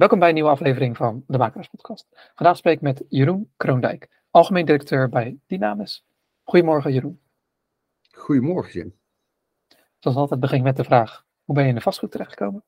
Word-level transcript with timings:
Welkom 0.00 0.18
bij 0.18 0.28
een 0.28 0.34
nieuwe 0.34 0.50
aflevering 0.50 0.96
van 0.96 1.24
de 1.26 1.38
Makelaars 1.38 1.68
Podcast. 1.68 2.06
Vandaag 2.34 2.56
spreek 2.56 2.74
ik 2.74 2.80
met 2.80 3.04
Jeroen 3.08 3.50
Kroondijk, 3.56 4.08
algemeen 4.30 4.64
directeur 4.64 5.08
bij 5.08 5.38
Dynamis. 5.46 6.06
Goedemorgen 6.42 6.92
Jeroen. 6.92 7.20
Goedemorgen 8.10 8.72
Jim. 8.72 8.94
Zoals 9.98 10.16
altijd 10.16 10.40
begin 10.40 10.58
ik 10.58 10.64
met 10.64 10.76
de 10.76 10.84
vraag, 10.84 11.24
hoe 11.44 11.54
ben 11.54 11.64
je 11.64 11.70
in 11.70 11.74
de 11.74 11.80
vastgoed 11.80 12.10
terechtgekomen? 12.10 12.64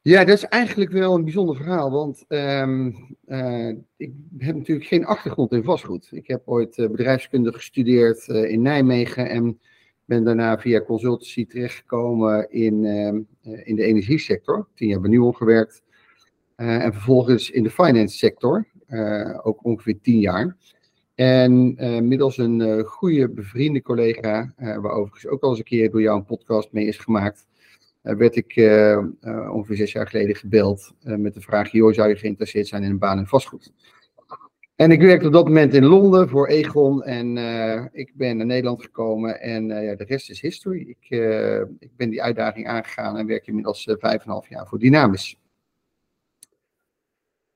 Ja, 0.00 0.24
dat 0.24 0.36
is 0.36 0.44
eigenlijk 0.44 0.90
wel 0.90 1.14
een 1.14 1.24
bijzonder 1.24 1.56
verhaal, 1.56 1.90
want 1.90 2.24
ehm, 2.28 2.92
eh, 3.24 3.68
ik 3.96 4.12
heb 4.38 4.56
natuurlijk 4.56 4.86
geen 4.86 5.04
achtergrond 5.04 5.52
in 5.52 5.64
vastgoed. 5.64 6.08
Ik 6.12 6.26
heb 6.26 6.42
ooit 6.48 6.78
uh, 6.78 6.90
bedrijfskunde 6.90 7.52
gestudeerd 7.52 8.28
uh, 8.28 8.50
in 8.50 8.62
Nijmegen 8.62 9.28
en 9.28 9.60
ben 10.04 10.24
daarna 10.24 10.58
via 10.58 10.80
consultancy 10.80 11.46
terechtgekomen 11.46 12.50
in, 12.50 12.84
ehm, 12.84 13.20
in 13.64 13.76
de 13.76 13.82
energiesector. 13.82 14.68
Tien 14.74 14.88
jaar 14.88 15.00
bij 15.00 15.10
Nuon 15.10 15.36
gewerkt. 15.36 15.82
en 16.56 16.92
vervolgens 16.92 17.50
in 17.50 17.62
de 17.62 17.70
finance 17.70 18.16
sector, 18.16 18.66
ook 19.42 19.64
ongeveer 19.64 20.00
tien 20.00 20.18
jaar. 20.18 20.56
En 21.14 21.74
middels 22.08 22.38
een 22.38 22.84
goede 22.84 23.28
bevriende 23.28 23.82
collega, 23.82 24.54
waar 24.56 24.90
overigens 24.90 25.26
ook 25.26 25.42
al 25.42 25.48
eens 25.50 25.58
een 25.58 25.64
keer 25.64 25.90
door 25.90 26.00
jou 26.00 26.18
een 26.18 26.24
podcast 26.24 26.72
mee 26.72 26.86
is 26.86 26.98
gemaakt, 26.98 27.46
uh, 28.04 28.14
werd 28.14 28.36
ik 28.36 28.56
uh, 28.56 28.98
ongeveer 29.52 29.76
zes 29.76 29.92
jaar 29.92 30.06
geleden 30.06 30.36
gebeld 30.36 30.92
met 31.02 31.34
de 31.34 31.40
vraag: 31.40 31.72
joh, 31.72 31.92
zou 31.92 32.08
je 32.08 32.16
geïnteresseerd 32.16 32.66
zijn 32.66 32.82
in 32.82 32.90
een 32.90 32.98
baan 32.98 33.18
in 33.18 33.26
vastgoed? 33.26 33.72
En 34.76 34.90
ik 34.90 35.00
werkte 35.00 35.26
op 35.26 35.32
dat 35.32 35.44
moment 35.44 35.74
in 35.74 35.84
Londen 35.84 36.28
voor 36.28 36.46
Egon 36.46 37.02
en 37.02 37.36
ik 37.92 38.12
ben 38.14 38.36
naar 38.36 38.46
Nederland 38.46 38.82
gekomen 38.82 39.40
en 39.40 39.66
ja, 39.66 39.94
de 39.94 40.04
rest 40.04 40.30
is 40.30 40.40
history. 40.40 40.80
Ik, 40.80 41.10
ik 41.78 41.96
ben 41.96 42.10
die 42.10 42.22
uitdaging 42.22 42.68
aangegaan 42.68 43.16
en 43.16 43.26
werk 43.26 43.46
inmiddels 43.46 43.88
vijf 43.98 44.24
en 44.24 44.30
half 44.30 44.48
jaar 44.48 44.66
voor 44.66 44.78
Dynamis. 44.78 45.38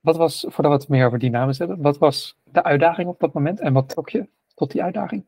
Wat 0.01 0.17
was, 0.17 0.47
voordat 0.49 0.73
we 0.73 0.79
het 0.79 0.89
meer 0.89 1.07
over 1.07 1.19
Dynamis 1.19 1.59
hebben, 1.59 1.81
wat 1.81 1.99
was 1.99 2.39
de 2.45 2.63
uitdaging 2.63 3.09
op 3.09 3.21
dat 3.21 3.33
moment 3.33 3.61
en 3.61 3.73
wat 3.73 3.89
trok 3.89 4.09
je 4.09 4.29
tot 4.55 4.71
die 4.71 4.83
uitdaging? 4.83 5.25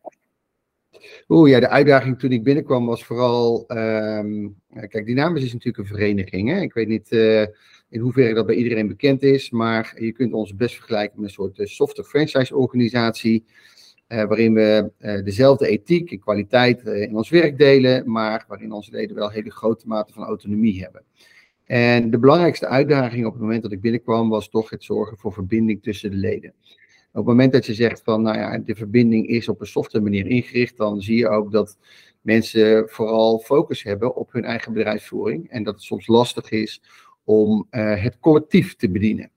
Oeh 1.28 1.50
ja, 1.50 1.60
de 1.60 1.68
uitdaging 1.68 2.18
toen 2.18 2.32
ik 2.32 2.42
binnenkwam 2.42 2.86
was 2.86 3.04
vooral. 3.04 3.64
Um, 3.68 4.60
kijk, 4.68 5.06
Dynamis 5.06 5.44
is 5.44 5.52
natuurlijk 5.52 5.78
een 5.78 5.96
vereniging. 5.96 6.48
Hè? 6.48 6.60
Ik 6.60 6.72
weet 6.72 6.88
niet 6.88 7.08
in 7.90 8.00
hoeverre 8.00 8.34
dat 8.34 8.46
bij 8.46 8.54
iedereen 8.54 8.88
bekend 8.88 9.22
is, 9.22 9.50
maar 9.50 9.94
je 9.98 10.12
kunt 10.12 10.32
ons 10.32 10.54
best 10.54 10.74
vergelijken 10.74 11.20
met 11.20 11.28
een 11.28 11.34
soort 11.34 11.58
uh, 11.58 11.66
software 11.66 12.08
franchise 12.08 12.56
organisatie. 12.56 13.44
Uh, 14.08 14.24
waarin 14.24 14.54
we 14.54 14.90
dezelfde 15.24 15.68
ethiek 15.68 16.10
en 16.10 16.18
kwaliteit 16.18 16.82
in 16.82 17.16
ons 17.16 17.28
werk 17.28 17.58
delen, 17.58 18.10
maar 18.10 18.44
waarin 18.48 18.72
onze 18.72 18.90
leden 18.90 19.16
wel 19.16 19.30
hele 19.30 19.50
grote 19.50 19.86
mate 19.86 20.12
van 20.12 20.22
autonomie 20.22 20.82
hebben. 20.82 21.04
En 21.64 22.10
de 22.10 22.18
belangrijkste 22.18 22.66
uitdaging 22.66 23.26
op 23.26 23.32
het 23.32 23.42
moment 23.42 23.62
dat 23.62 23.72
ik 23.72 23.80
binnenkwam 23.80 24.28
was 24.28 24.48
toch 24.48 24.70
het 24.70 24.84
zorgen 24.84 25.18
voor 25.18 25.32
verbinding 25.32 25.82
tussen 25.82 26.10
de 26.10 26.16
leden. 26.16 26.54
Op 27.12 27.16
het 27.16 27.24
moment 27.24 27.52
dat 27.52 27.66
je 27.66 27.74
zegt 27.74 28.02
van, 28.04 28.22
nou 28.22 28.38
ja, 28.38 28.58
de 28.58 28.74
verbinding 28.74 29.28
is 29.28 29.48
op 29.48 29.60
een 29.60 29.66
softe 29.66 30.00
manier 30.00 30.26
ingericht, 30.26 30.76
dan 30.76 31.02
zie 31.02 31.16
je 31.16 31.28
ook 31.28 31.52
dat 31.52 31.78
mensen 32.20 32.88
vooral 32.88 33.38
focus 33.38 33.82
hebben 33.82 34.16
op 34.16 34.32
hun 34.32 34.44
eigen 34.44 34.72
bedrijfsvoering 34.72 35.50
en 35.50 35.62
dat 35.62 35.74
het 35.74 35.82
soms 35.82 36.06
lastig 36.06 36.50
is 36.50 36.82
om 37.30 37.66
uh, 37.70 38.02
het 38.02 38.18
collectief 38.18 38.76
te 38.76 38.90
bedienen. 38.90 39.30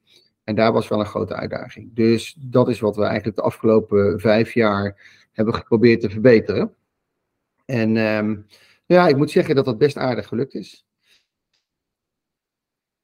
En 0.44 0.56
daar 0.56 0.74
was 0.74 0.88
wel 0.88 1.00
een 1.00 1.06
grote 1.06 1.36
uitdaging. 1.36 1.94
Dus 1.94 2.36
dat 2.40 2.70
is 2.70 2.80
wat 2.80 2.96
we 2.96 3.04
eigenlijk 3.04 3.36
de 3.36 3.44
afgelopen 3.44 4.20
vijf 4.20 4.54
jaar 4.54 5.02
hebben 5.32 5.54
geprobeerd 5.54 6.02
te 6.02 6.10
verbeteren. 6.10 6.76
En 7.66 7.98
um, 7.98 8.46
ja, 8.86 9.08
ik 9.08 9.18
moet 9.18 9.32
zeggen 9.32 9.56
dat 9.56 9.66
dat 9.66 9.78
best 9.78 9.98
aardig 9.98 10.28
gelukt 10.28 10.54
is. 10.54 10.86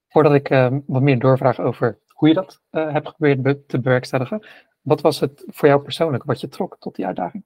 Voordat 0.07 0.33
ik 0.33 0.49
uh, 0.49 0.77
wat 0.85 1.01
meer 1.01 1.19
doorvraag 1.19 1.59
over 1.59 1.99
hoe 2.07 2.27
je 2.27 2.33
dat 2.33 2.61
uh, 2.71 2.91
hebt 2.91 3.07
geprobeerd 3.07 3.67
te 3.67 3.79
bewerkstelligen. 3.79 4.47
Wat 4.81 5.01
was 5.01 5.19
het 5.19 5.43
voor 5.47 5.67
jou 5.67 5.81
persoonlijk 5.81 6.23
wat 6.23 6.41
je 6.41 6.47
trok 6.47 6.77
tot 6.79 6.95
die 6.95 7.05
uitdaging? 7.05 7.43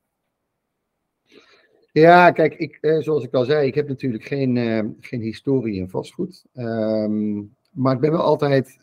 Ja, 1.93 2.31
kijk, 2.31 2.55
ik, 2.55 2.77
uh, 2.81 3.01
zoals 3.01 3.23
ik 3.23 3.33
al 3.33 3.45
zei, 3.45 3.67
ik 3.67 3.75
heb 3.75 3.87
natuurlijk 3.87 4.23
geen, 4.23 4.55
uh, 4.55 4.79
geen 4.99 5.21
historie 5.21 5.75
in 5.75 5.89
vastgoed. 5.89 6.45
Um, 6.55 7.55
maar 7.71 7.93
ik 7.93 7.99
ben 7.99 8.11
wel 8.11 8.21
altijd 8.21 8.77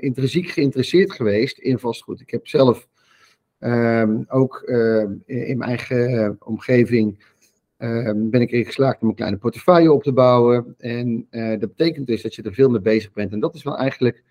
intrinsiek 0.00 0.48
geïnteresseerd 0.48 1.12
geweest 1.12 1.58
in 1.58 1.78
vastgoed. 1.78 2.20
Ik 2.20 2.30
heb 2.30 2.46
zelf 2.46 2.88
um, 3.60 4.24
ook 4.28 4.62
in 5.26 5.58
mijn 5.58 5.62
eigen 5.62 6.36
omgeving 6.44 7.24
um, 7.78 8.30
ben 8.30 8.40
ik 8.40 8.50
erin 8.50 8.64
geslaagd 8.64 9.02
om 9.02 9.08
een 9.08 9.14
kleine 9.14 9.36
portefeuille 9.36 9.92
op 9.92 10.02
te 10.02 10.12
bouwen. 10.12 10.74
En 10.78 11.26
dat 11.30 11.76
betekent 11.76 12.06
dus 12.06 12.22
dat 12.22 12.34
je 12.34 12.42
er 12.42 12.54
veel 12.54 12.70
mee 12.70 12.80
bezig 12.80 13.12
bent. 13.12 13.32
En 13.32 13.40
dat 13.40 13.54
is 13.54 13.62
wel 13.62 13.78
eigenlijk 13.78 14.22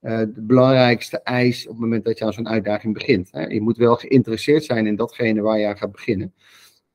de 0.00 0.42
belangrijkste 0.42 1.20
eis 1.22 1.66
op 1.66 1.72
het 1.72 1.80
moment 1.80 2.04
dat 2.04 2.18
je 2.18 2.24
aan 2.24 2.32
zo'n 2.32 2.48
uitdaging 2.48 2.94
begint. 2.94 3.28
Hè. 3.32 3.46
Je 3.46 3.60
moet 3.60 3.76
wel 3.76 3.96
geïnteresseerd 3.96 4.64
zijn 4.64 4.86
in 4.86 4.96
datgene 4.96 5.40
waar 5.40 5.58
je 5.58 5.66
aan 5.66 5.78
gaat 5.78 5.92
beginnen. 5.92 6.34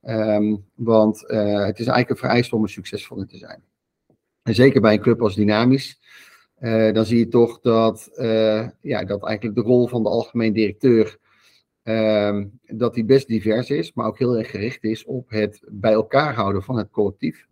Um, 0.07 0.65
want 0.73 1.23
uh, 1.27 1.65
het 1.65 1.79
is 1.79 1.85
eigenlijk 1.85 2.09
een 2.09 2.27
vereiste 2.27 2.55
om 2.55 2.63
er 2.63 2.69
succesvol 2.69 3.19
in 3.19 3.27
te 3.27 3.37
zijn. 3.37 3.63
En 4.43 4.55
zeker 4.55 4.81
bij 4.81 4.93
een 4.93 5.01
club 5.01 5.21
als 5.21 5.35
Dynamisch, 5.35 5.99
uh, 6.59 6.93
dan 6.93 7.05
zie 7.05 7.17
je 7.17 7.27
toch 7.27 7.59
dat, 7.59 8.09
ja, 8.81 9.03
dat 9.03 9.25
eigenlijk 9.25 9.55
de 9.55 9.61
rol 9.61 9.87
van 9.87 10.03
de 10.03 10.09
algemeen 10.09 10.53
directeur, 10.53 11.17
um, 11.83 12.59
dat 12.61 12.93
die 12.93 13.05
best 13.05 13.27
divers 13.27 13.69
is, 13.69 13.93
maar 13.93 14.07
ook 14.07 14.19
heel 14.19 14.37
erg 14.37 14.49
gericht 14.49 14.83
is 14.83 15.05
op 15.05 15.29
het 15.29 15.61
bij 15.67 15.91
elkaar 15.91 16.33
houden 16.33 16.63
van 16.63 16.77
het 16.77 16.89
collectief. 16.89 17.47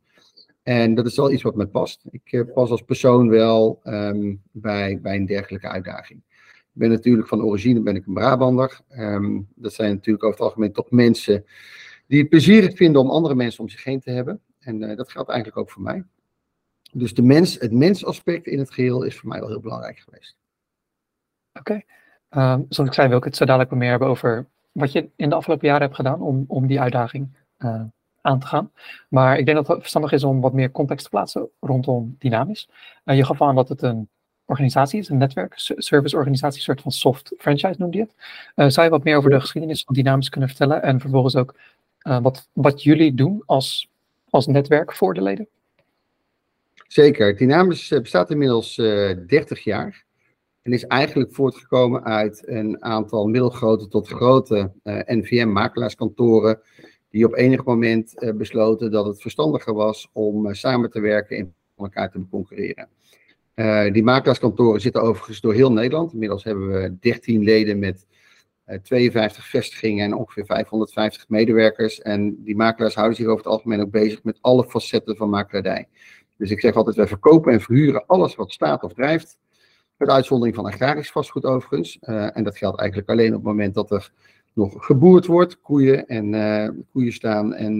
En 0.64 0.96
dat 0.96 1.06
is 1.06 1.16
wel 1.16 1.32
iets 1.32 1.44
wat 1.44 1.56
mij 1.56 1.66
past. 1.66 2.06
Ik 2.10 2.54
pas 2.54 2.70
als 2.70 2.82
persoon 2.82 3.30
wel 3.30 3.80
um, 3.84 4.42
bij, 4.52 5.00
bij 5.02 5.16
een 5.16 5.26
dergelijke 5.26 5.68
uitdaging. 5.68 6.24
Ik 6.46 6.84
ben 6.84 6.90
natuurlijk 6.90 7.28
van 7.28 7.44
origine 7.44 7.82
ben 7.82 7.96
ik 7.96 8.06
een 8.06 8.14
Brabander. 8.14 8.80
Um, 8.98 9.48
dat 9.56 9.74
zijn 9.74 9.94
natuurlijk 9.94 10.24
over 10.24 10.38
het 10.38 10.48
algemeen 10.48 10.72
toch 10.72 10.92
mensen 10.92 11.46
die 12.08 12.20
het 12.20 12.30
plezierig 12.30 12.76
vinden 12.76 13.02
om 13.02 13.10
andere 13.10 13.36
mensen 13.36 13.62
om 13.64 13.70
zich 13.70 13.84
heen 13.84 14.00
te 14.00 14.12
hebben. 14.12 14.42
En 14.60 14.82
uh, 14.82 14.96
dat 14.96 15.12
geldt 15.12 15.30
eigenlijk 15.30 15.60
ook 15.60 15.72
voor 15.72 15.82
mij. 15.82 16.04
Dus 16.92 17.14
de 17.14 17.22
mens, 17.22 17.60
het 17.60 17.72
mensaspect 17.72 18.48
in 18.48 18.60
het 18.60 18.72
geheel 18.72 19.04
is 19.04 19.18
voor 19.18 19.30
mij 19.30 19.40
wel 19.40 19.50
heel 19.50 19.60
belangrijk 19.60 20.00
geweest. 20.00 20.38
Oké. 21.54 21.72
Okay. 22.30 22.54
Um, 22.54 22.66
zoals 22.70 22.90
ik 22.90 22.96
zei, 22.96 23.08
wil 23.08 23.18
ik 23.18 23.24
het 23.24 23.36
zo 23.36 23.46
dadelijk 23.46 23.72
meer 23.72 23.90
hebben 23.90 24.08
over 24.08 24.48
wat 24.72 24.92
je 24.92 25.10
in 25.16 25.30
de 25.30 25.36
afgelopen 25.36 25.68
jaren 25.68 25.82
hebt 25.82 25.96
gedaan 25.96 26.22
om, 26.22 26.46
om 26.48 26.68
die 26.68 26.82
uitdaging 26.82 27.30
uh, 27.60 27.82
aan 28.22 28.40
te 28.40 28.48
gaan. 28.48 28.72
Maar 29.10 29.38
ik 29.38 29.46
denk 29.46 29.58
dat 29.58 29.68
het 29.68 29.78
verstandig 29.80 30.12
is 30.12 30.24
om 30.24 30.42
wat 30.42 30.54
meer 30.54 30.72
context 30.72 31.04
te 31.04 31.10
plaatsen 31.10 31.50
rondom 31.60 32.16
Dynamisch. 32.20 32.70
Uh, 33.06 33.16
je 33.16 33.26
gaf 33.26 33.42
aan 33.42 33.56
dat 33.56 33.70
het 33.70 33.82
een 33.82 34.10
organisatie 34.46 35.00
is, 35.00 35.10
een 35.10 35.18
netwerk, 35.18 35.54
serviceorganisatie, 35.58 36.58
een 36.58 36.64
soort 36.64 36.82
van 36.82 36.92
soft 36.92 37.34
franchise 37.38 37.76
noemde 37.78 37.98
je 37.98 38.04
het. 38.04 38.14
Uh, 38.56 38.68
zou 38.68 38.86
je 38.86 38.92
wat 38.92 39.04
meer 39.04 39.18
over 39.18 39.30
de 39.30 39.40
geschiedenis 39.40 39.84
van 39.84 39.96
Dynamisch 39.96 40.30
kunnen 40.30 40.50
vertellen 40.50 40.84
en 40.84 41.00
vervolgens 41.00 41.36
ook 41.36 41.56
uh, 42.08 42.22
wat, 42.22 42.50
wat 42.54 42.84
jullie 42.84 43.14
doen 43.14 43.44
als, 43.46 43.90
als 44.30 44.48
netwerk 44.48 44.94
voor 44.94 45.14
de 45.14 45.22
leden? 45.22 45.48
Zeker. 46.88 47.38
Dynamisch 47.38 47.88
bestaat 47.90 48.32
inmiddels 48.32 48.76
30 48.76 49.64
jaar. 49.64 50.06
En 50.62 50.74
is 50.74 50.86
eigenlijk 50.86 51.34
voortgekomen 51.34 52.04
uit 52.04 52.44
een 52.46 52.84
aantal 52.84 53.28
middelgrote 53.28 53.88
tot 53.88 54.08
grote 54.08 54.72
NVM-makelaarskantoren 54.84 56.60
die 57.10 57.26
op 57.26 57.36
enig 57.36 57.64
moment 57.64 58.14
uh, 58.16 58.34
besloten 58.34 58.92
dat 58.92 59.06
het 59.06 59.22
verstandiger 59.22 59.74
was 59.74 60.10
om 60.14 60.46
uh, 60.46 60.54
samen 60.54 60.90
te 60.90 61.00
werken 61.00 61.38
en 61.38 61.54
elkaar 61.78 62.12
te 62.12 62.26
concurreren. 62.30 62.90
Uh, 63.56 63.92
die 63.92 64.04
makelaarskantoren 64.04 64.82
zitten 64.82 65.02
overigens 65.02 65.42
door 65.42 65.54
heel 65.54 65.72
Nederland. 65.72 66.14
Inmiddels 66.14 66.44
hebben 66.44 66.68
we 66.68 66.98
13 67.00 67.44
leden 67.44 67.80
met 67.80 68.06
52 68.84 69.46
vestigingen 69.48 70.06
en 70.06 70.14
ongeveer 70.14 70.46
550 70.46 71.30
medewerkers. 71.30 72.02
En 72.02 72.44
die 72.44 72.56
makelaars 72.56 72.96
houden 72.96 73.18
zich 73.18 73.26
over 73.26 73.38
het 73.38 73.48
algemeen 73.48 73.82
ook 73.82 73.92
bezig 73.92 74.24
met 74.24 74.38
alle 74.42 74.66
facetten 74.66 75.16
van 75.16 75.30
makelaardij. 75.30 75.88
Dus 76.38 76.52
ik 76.52 76.60
zeg 76.60 76.76
altijd, 76.76 76.96
wij 76.96 77.08
verkopen 77.08 77.54
en 77.54 77.62
verhuren 77.62 78.06
alles 78.06 78.36
wat 78.36 78.52
staat 78.52 78.84
of 78.84 78.94
drijft. 78.94 79.38
Met 79.98 80.10
uitzondering 80.10 80.56
van 80.56 80.66
agrarisch 80.66 81.12
vastgoed 81.12 81.46
overigens. 81.46 82.00
en 82.00 82.44
dat 82.44 82.58
geldt 82.58 82.80
eigenlijk 82.80 83.10
alleen 83.10 83.28
op 83.28 83.34
het 83.34 83.44
moment 83.44 83.74
dat 83.74 83.92
er 83.92 84.12
nog 84.58 84.86
geboerd 84.86 85.26
wordt, 85.26 85.62
koeien 85.62 86.08
en 86.08 86.34
uh, 86.34 86.70
koeien 86.92 87.14
staan 87.14 87.54
en 87.54 87.80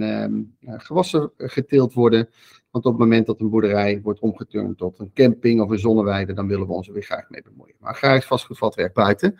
uh, 0.60 0.78
gewassen 0.78 1.30
geteeld 1.36 1.92
worden. 1.92 2.28
Want 2.70 2.84
op 2.84 2.92
het 2.92 3.00
moment 3.00 3.26
dat 3.26 3.40
een 3.40 3.50
boerderij 3.50 4.00
wordt 4.02 4.20
omgeturnd 4.20 4.78
tot 4.78 4.98
een 4.98 5.10
camping 5.14 5.60
of 5.60 5.70
een 5.70 5.78
zonneweide, 5.78 6.32
dan 6.32 6.46
willen 6.46 6.66
we 6.66 6.72
ons 6.72 6.86
er 6.86 6.92
weer 6.92 7.02
graag 7.02 7.30
mee 7.30 7.42
bemoeien. 7.42 7.74
Maar 7.78 7.90
agrarisch 7.90 8.24
vastgoed 8.24 8.58
valt 8.58 8.74
werk 8.74 8.94
buiten. 8.94 9.38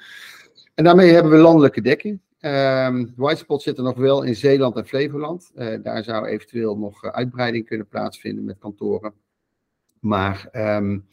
En 0.78 0.84
daarmee 0.84 1.12
hebben 1.12 1.32
we 1.32 1.38
landelijke 1.38 1.80
dekking. 1.80 2.20
Um, 2.40 3.12
Whitespot 3.16 3.62
zit 3.62 3.76
er 3.78 3.82
nog 3.82 3.96
wel 3.96 4.22
in 4.22 4.36
Zeeland 4.36 4.76
en 4.76 4.86
Flevoland. 4.86 5.50
Uh, 5.54 5.74
daar 5.82 6.04
zou 6.04 6.26
eventueel 6.26 6.78
nog 6.78 7.04
uitbreiding 7.04 7.66
kunnen 7.66 7.88
plaatsvinden 7.88 8.44
met 8.44 8.58
kantoren. 8.58 9.12
Maar 10.00 10.48
um, 10.52 11.06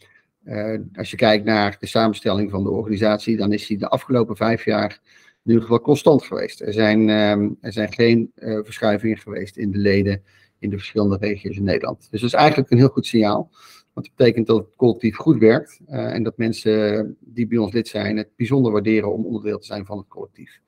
uh, 0.43 0.79
als 0.95 1.11
je 1.11 1.17
kijkt 1.17 1.45
naar 1.45 1.77
de 1.79 1.87
samenstelling 1.87 2.51
van 2.51 2.63
de 2.63 2.69
organisatie, 2.69 3.37
dan 3.37 3.53
is 3.53 3.67
die 3.67 3.77
de 3.77 3.89
afgelopen 3.89 4.35
vijf 4.35 4.65
jaar 4.65 4.99
in 5.43 5.51
ieder 5.51 5.61
geval 5.61 5.81
constant 5.81 6.23
geweest. 6.23 6.61
Er 6.61 6.73
zijn, 6.73 7.09
um, 7.09 7.57
er 7.61 7.73
zijn 7.73 7.93
geen 7.93 8.31
verschuivingen 8.35 9.17
geweest 9.17 9.57
in 9.57 9.71
de 9.71 9.77
leden 9.77 10.23
in 10.59 10.69
de 10.69 10.77
verschillende 10.77 11.17
regio's 11.17 11.57
in 11.57 11.63
Nederland. 11.63 12.07
Dus 12.11 12.21
dat 12.21 12.29
is 12.29 12.35
eigenlijk 12.35 12.71
een 12.71 12.77
heel 12.77 12.87
goed 12.87 13.05
signaal. 13.05 13.51
Dat 13.95 14.09
betekent 14.15 14.47
dat 14.47 14.57
het 14.57 14.75
collectief 14.75 15.15
goed 15.15 15.37
werkt 15.37 15.79
en 15.85 16.23
dat 16.23 16.37
mensen 16.37 17.17
die 17.19 17.47
bij 17.47 17.57
ons 17.57 17.73
lid 17.73 17.87
zijn 17.87 18.17
het 18.17 18.29
bijzonder 18.35 18.71
waarderen 18.71 19.13
om 19.13 19.25
onderdeel 19.25 19.59
te 19.59 19.65
zijn 19.65 19.85
van 19.85 19.97
het 19.97 20.07
collectief. 20.07 20.61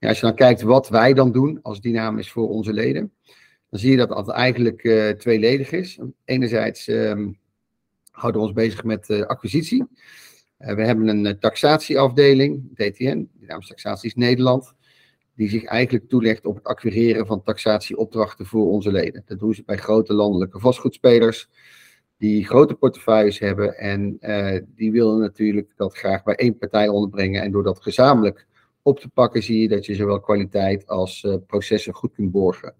Als 0.00 0.20
je 0.20 0.26
dan 0.26 0.34
kijkt 0.34 0.62
wat 0.62 0.88
wij 0.88 1.14
dan 1.14 1.32
doen 1.32 1.58
als 1.62 1.80
Dynamis 1.80 2.30
voor 2.30 2.48
onze 2.48 2.72
leden, 2.72 3.12
dan 3.70 3.80
zie 3.80 3.90
je 3.90 3.96
dat 3.96 4.16
het 4.16 4.28
eigenlijk 4.28 4.84
uh, 4.84 5.08
tweeledig 5.08 5.70
is. 5.70 5.98
Enerzijds 6.24 6.88
um, 6.88 7.38
houden 8.10 8.40
we 8.40 8.46
ons 8.46 8.56
bezig 8.56 8.84
met 8.84 9.08
uh, 9.08 9.22
acquisitie. 9.22 9.86
We 10.56 10.84
hebben 10.84 11.08
een 11.08 11.38
taxatieafdeling, 11.38 12.74
DTN, 12.74 13.28
Dynamische 13.32 13.74
Taxaties 13.74 14.14
Nederland, 14.14 14.74
die 15.34 15.48
zich 15.48 15.64
eigenlijk 15.64 16.08
toelegt 16.08 16.46
op 16.46 16.54
het 16.54 16.64
acquireren 16.64 17.26
van 17.26 17.42
taxatieopdrachten 17.42 18.46
voor 18.46 18.66
onze 18.66 18.92
leden. 18.92 19.22
Dat 19.26 19.38
doen 19.38 19.54
ze 19.54 19.62
bij 19.66 19.76
grote 19.76 20.12
landelijke 20.12 20.60
vastgoedspelers, 20.60 21.48
die 22.18 22.46
grote 22.46 22.74
portefeuilles 22.74 23.38
hebben 23.38 23.76
en 23.78 24.18
die 24.66 24.92
willen 24.92 25.18
natuurlijk 25.18 25.72
dat 25.76 25.96
graag 25.96 26.22
bij 26.22 26.34
één 26.34 26.58
partij 26.58 26.88
onderbrengen. 26.88 27.42
En 27.42 27.50
door 27.50 27.62
dat 27.62 27.82
gezamenlijk 27.82 28.46
op 28.82 29.00
te 29.00 29.08
pakken 29.08 29.42
zie 29.42 29.60
je 29.60 29.68
dat 29.68 29.86
je 29.86 29.94
zowel 29.94 30.20
kwaliteit 30.20 30.86
als 30.86 31.26
processen 31.46 31.94
goed 31.94 32.14
kunt 32.14 32.30
borgen. 32.30 32.74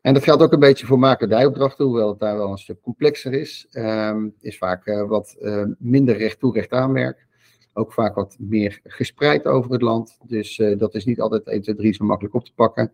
En 0.00 0.14
dat 0.14 0.22
geldt 0.22 0.42
ook 0.42 0.52
een 0.52 0.58
beetje 0.58 0.86
voor 0.86 0.98
makerdijopdrachten, 0.98 1.84
hoewel 1.84 2.08
het 2.08 2.18
daar 2.18 2.36
wel 2.36 2.50
een 2.50 2.58
stuk 2.58 2.80
complexer 2.80 3.32
is. 3.32 3.66
Um, 3.72 4.34
is 4.40 4.58
vaak 4.58 4.86
uh, 4.86 5.08
wat 5.08 5.36
minder 5.78 6.16
recht 6.16 6.38
toe 6.38 6.52
recht 6.52 6.70
aanwerk. 6.70 7.26
Ook 7.74 7.92
vaak 7.92 8.14
wat 8.14 8.36
meer 8.38 8.80
gespreid 8.84 9.46
over 9.46 9.72
het 9.72 9.82
land. 9.82 10.18
Dus 10.26 10.62
dat 10.78 10.94
is 10.94 11.04
niet 11.04 11.20
altijd 11.20 11.46
1, 11.46 11.62
2, 11.62 11.74
3 11.74 11.94
zo 11.94 12.04
makkelijk 12.04 12.34
op 12.34 12.44
te 12.44 12.54
pakken. 12.54 12.92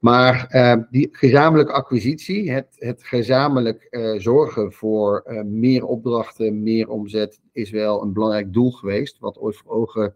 Maar 0.00 0.46
ehm, 0.46 0.82
die 0.90 1.08
gezamenlijke 1.12 1.72
acquisitie, 1.72 2.52
het, 2.52 2.66
het 2.78 3.04
gezamenlijk 3.04 3.88
zorgen 4.18 4.72
voor 4.72 5.24
meer 5.44 5.84
opdrachten, 5.84 6.62
meer 6.62 6.88
omzet, 6.88 7.40
is 7.52 7.70
wel 7.70 8.02
een 8.02 8.12
belangrijk 8.12 8.52
doel 8.52 8.70
geweest. 8.70 9.18
Wat, 9.18 9.38
ooit 9.38 9.56
voor 9.56 9.72
ogen, 9.72 10.14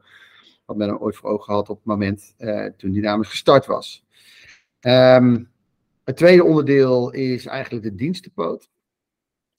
wat 0.65 0.77
men 0.77 1.01
ooit 1.01 1.17
voor 1.17 1.31
ogen 1.31 1.55
had 1.55 1.69
op 1.69 1.77
het 1.77 1.87
moment 1.87 2.35
toen 2.77 2.93
die 2.93 3.03
namens 3.03 3.29
gestart 3.29 3.67
was. 3.67 4.05
Um, 4.81 5.51
het 6.05 6.17
tweede 6.17 6.45
onderdeel 6.45 7.13
is 7.13 7.47
eigenlijk 7.47 7.85
de 7.85 7.95
dienstenpoot. 7.95 8.71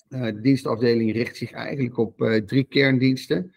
De 0.07 0.41
dienstafdeling 0.41 1.13
richt 1.13 1.37
zich 1.37 1.51
eigenlijk 1.51 1.97
op 1.97 2.41
drie 2.45 2.63
kerndiensten. 2.63 3.53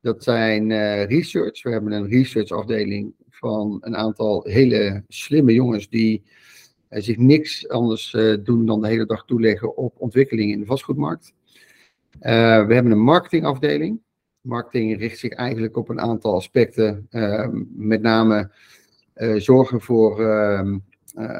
Dat 0.00 0.24
zijn 0.24 0.68
research. 1.06 1.62
We 1.62 1.70
hebben 1.70 1.92
een 1.92 2.08
researchafdeling 2.08 3.14
van 3.38 3.78
een 3.80 3.96
aantal 3.96 4.44
hele 4.44 5.02
slimme 5.08 5.52
jongens 5.52 5.88
die 5.88 6.22
zich 6.88 7.16
niks 7.16 7.68
anders 7.68 8.16
doen 8.42 8.66
dan 8.66 8.80
de 8.80 8.88
hele 8.88 9.06
dag 9.06 9.24
toeleggen 9.24 9.76
op 9.76 9.94
ontwikkelingen 9.98 10.54
in 10.54 10.60
de 10.60 10.66
vastgoedmarkt. 10.66 11.32
we 12.20 12.28
hebben 12.74 12.90
een 12.92 13.02
marketingafdeling. 13.02 14.00
Marketing 14.40 14.98
richt 14.98 15.18
zich 15.18 15.32
eigenlijk 15.32 15.76
op 15.76 15.88
een 15.88 16.00
aantal 16.00 16.34
aspecten, 16.34 17.08
met 17.76 18.02
name 18.02 18.50
zorgen 19.36 19.80
voor 19.80 20.20
ehm, 20.20 20.78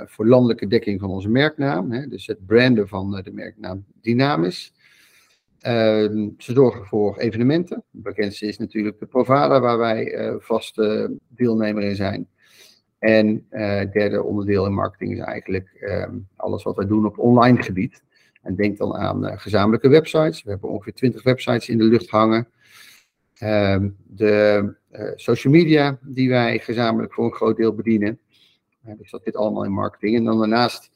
voor 0.06 0.27
landelijke 0.27 0.67
dekking 0.67 1.00
van 1.00 1.11
onze 1.11 1.29
merknaam. 1.29 1.93
Hè, 1.93 2.06
dus 2.06 2.27
het 2.27 2.47
branden 2.47 2.89
van 2.89 3.23
de 3.23 3.33
merknaam 3.33 3.85
Dynamis. 4.00 4.73
Uh, 5.63 6.29
ze 6.39 6.53
zorgen 6.53 6.87
voor 6.87 7.19
evenementen. 7.19 7.85
De 7.91 8.01
bekendste 8.01 8.47
is 8.47 8.59
natuurlijk 8.59 8.99
de 8.99 9.07
Provada, 9.07 9.61
waar 9.61 9.79
wij 9.79 10.15
eh, 10.15 10.35
vaste 10.39 11.17
deelnemer 11.29 11.83
in 11.83 11.97
zijn. 11.97 12.29
En 12.99 13.47
het 13.51 13.93
derde 13.93 14.23
onderdeel 14.23 14.67
in 14.67 14.75
marketing 14.75 15.13
is 15.13 15.19
eigenlijk 15.19 15.69
ehm, 15.81 16.17
alles 16.37 16.63
wat 16.63 16.77
wij 16.77 16.87
doen 16.87 17.07
op 17.07 17.19
online 17.19 17.63
gebied. 17.63 18.03
En 18.43 18.55
denk 18.55 18.79
dan 18.79 18.97
aan 18.97 19.39
gezamenlijke 19.39 19.89
websites. 19.89 20.43
We 20.43 20.51
hebben 20.51 20.71
ongeveer 20.71 20.93
20 20.93 21.23
websites 21.23 21.69
in 21.69 21.79
de 21.79 21.85
lucht 21.85 22.09
hangen. 22.09 22.49
Ehm, 23.35 23.89
de 24.07 24.75
social 25.15 25.53
media 25.53 25.99
die 26.03 26.29
wij 26.29 26.59
gezamenlijk 26.59 27.13
voor 27.13 27.25
een 27.25 27.35
groot 27.35 27.57
deel 27.57 27.75
bedienen. 27.75 28.19
Dus 28.97 29.11
dat 29.11 29.23
zit 29.25 29.37
allemaal 29.37 29.65
in 29.65 29.73
marketing. 29.73 30.17
En 30.17 30.25
dan 30.25 30.39
daarnaast 30.39 30.91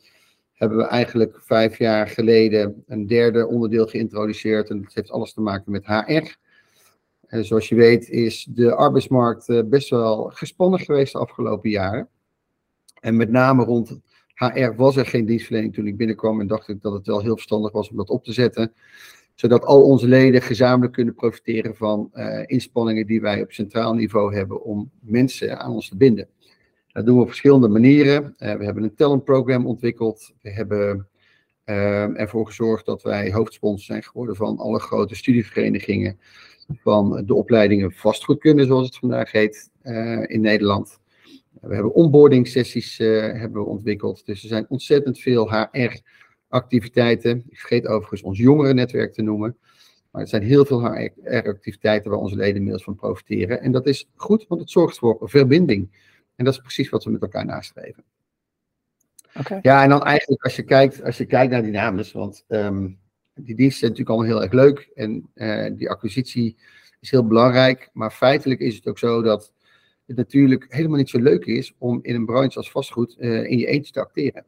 hebben 0.62 0.80
we 0.80 0.86
eigenlijk 0.86 1.40
vijf 1.40 1.78
jaar 1.78 2.08
geleden 2.08 2.84
een 2.86 3.06
derde 3.06 3.46
onderdeel 3.46 3.86
geïntroduceerd. 3.86 4.70
En 4.70 4.82
dat 4.82 4.94
heeft 4.94 5.10
alles 5.10 5.32
te 5.32 5.40
maken 5.40 5.72
met 5.72 5.86
HR. 5.86 6.36
En 7.26 7.44
zoals 7.44 7.68
je 7.68 7.74
weet 7.74 8.08
is 8.08 8.46
de 8.50 8.74
arbeidsmarkt 8.74 9.48
eh, 9.48 9.62
best 9.64 9.90
wel 9.90 10.30
gespannen 10.34 10.80
geweest 10.80 11.12
de 11.12 11.18
afgelopen 11.18 11.70
jaren. 11.70 12.08
En 13.00 13.16
met 13.16 13.30
name 13.30 13.64
rond 13.64 14.00
HR 14.34 14.74
was 14.76 14.96
er 14.96 15.06
geen 15.06 15.26
dienstverlening 15.26 15.74
toen 15.74 15.86
ik 15.86 15.96
binnenkwam 15.96 16.40
en 16.40 16.46
dacht 16.46 16.68
ik 16.68 16.82
dat 16.82 16.92
het 16.92 17.06
wel 17.06 17.20
heel 17.20 17.34
verstandig 17.34 17.72
was 17.72 17.90
om 17.90 17.96
dat 17.96 18.10
op 18.10 18.24
te 18.24 18.32
zetten. 18.32 18.72
Zodat 19.34 19.64
al 19.64 19.82
onze 19.82 20.08
leden 20.08 20.42
gezamenlijk 20.42 20.92
kunnen 20.92 21.14
profiteren 21.14 21.76
van 21.76 22.10
uh, 22.14 22.42
inspanningen 22.46 23.06
die 23.06 23.20
wij 23.20 23.42
op 23.42 23.52
centraal 23.52 23.94
niveau 23.94 24.34
hebben 24.34 24.62
om 24.62 24.90
mensen 25.00 25.58
aan 25.58 25.72
ons 25.72 25.88
te 25.88 25.96
binden. 25.96 26.28
Dat 26.92 27.06
doen 27.06 27.16
we 27.16 27.22
op 27.22 27.28
verschillende 27.28 27.68
manieren. 27.68 28.22
Uh, 28.38 28.54
we 28.54 28.64
hebben 28.64 28.82
een 28.82 28.94
talentprogram 28.94 29.66
ontwikkeld. 29.66 30.32
We 30.42 30.50
hebben 30.50 31.08
uh, 31.64 32.20
ervoor 32.20 32.46
gezorgd 32.46 32.86
dat 32.86 33.02
wij 33.02 33.32
hoofdsponsor 33.32 33.84
zijn 33.84 34.02
geworden 34.02 34.36
van 34.36 34.58
alle 34.58 34.78
grote 34.78 35.14
studieverenigingen 35.14 36.18
van 36.68 37.22
de 37.26 37.34
opleidingen 37.34 37.92
vastgoedkunde, 37.92 38.64
zoals 38.64 38.86
het 38.86 38.96
vandaag 38.96 39.32
heet, 39.32 39.70
uh, 39.82 40.22
in 40.26 40.40
Nederland. 40.40 41.00
We 41.60 41.74
hebben 41.74 41.94
onboarding 41.94 42.48
sessies 42.48 42.98
hebben 42.98 43.62
we 43.62 43.68
ontwikkeld. 43.68 44.26
Dus 44.26 44.42
er 44.42 44.48
zijn 44.48 44.66
ontzettend 44.68 45.18
veel 45.18 45.50
HR-activiteiten. 45.52 47.44
Ik 47.48 47.58
vergeet 47.58 47.86
overigens 47.86 48.22
ons 48.22 48.38
jongerennetwerk 48.38 49.12
te 49.12 49.22
noemen. 49.22 49.56
Maar 50.10 50.22
er 50.22 50.28
zijn 50.28 50.42
heel 50.42 50.64
veel 50.64 50.86
HR-activiteiten 50.86 52.10
waar 52.10 52.20
onze 52.20 52.36
leden 52.36 52.56
inmiddels 52.56 52.84
van 52.84 52.94
profiteren. 52.94 53.60
En 53.60 53.72
dat 53.72 53.86
is 53.86 54.08
goed, 54.14 54.44
want 54.48 54.60
het 54.60 54.70
zorgt 54.70 54.98
voor 54.98 55.18
verbinding. 55.20 55.90
En 56.42 56.48
dat 56.48 56.56
is 56.56 56.66
precies 56.66 56.88
wat 56.88 57.04
we 57.04 57.10
met 57.10 57.22
elkaar 57.22 57.44
nastreven. 57.44 58.04
Okay. 59.38 59.58
Ja, 59.62 59.82
en 59.82 59.88
dan 59.88 60.02
eigenlijk 60.02 60.42
als 60.42 60.56
je 60.56 60.62
kijkt, 60.62 61.02
als 61.02 61.16
je 61.16 61.24
kijkt 61.24 61.52
naar 61.52 61.62
die 61.62 62.12
want 62.12 62.44
um, 62.48 62.98
die 63.34 63.54
diensten 63.54 63.78
zijn 63.78 63.90
natuurlijk 63.90 64.08
allemaal 64.08 64.26
heel 64.26 64.42
erg 64.42 64.52
leuk 64.52 64.90
en 64.94 65.30
uh, 65.34 65.70
die 65.76 65.90
acquisitie 65.90 66.56
is 67.00 67.10
heel 67.10 67.26
belangrijk, 67.26 67.90
maar 67.92 68.10
feitelijk 68.10 68.60
is 68.60 68.74
het 68.74 68.86
ook 68.86 68.98
zo 68.98 69.22
dat 69.22 69.52
het 70.06 70.16
natuurlijk 70.16 70.66
helemaal 70.68 70.96
niet 70.96 71.10
zo 71.10 71.18
leuk 71.18 71.44
is 71.44 71.74
om 71.78 71.98
in 72.02 72.14
een 72.14 72.26
branche 72.26 72.56
als 72.56 72.70
vastgoed 72.70 73.16
uh, 73.18 73.50
in 73.50 73.58
je 73.58 73.66
eentje 73.66 73.92
te 73.92 74.00
acteren. 74.00 74.44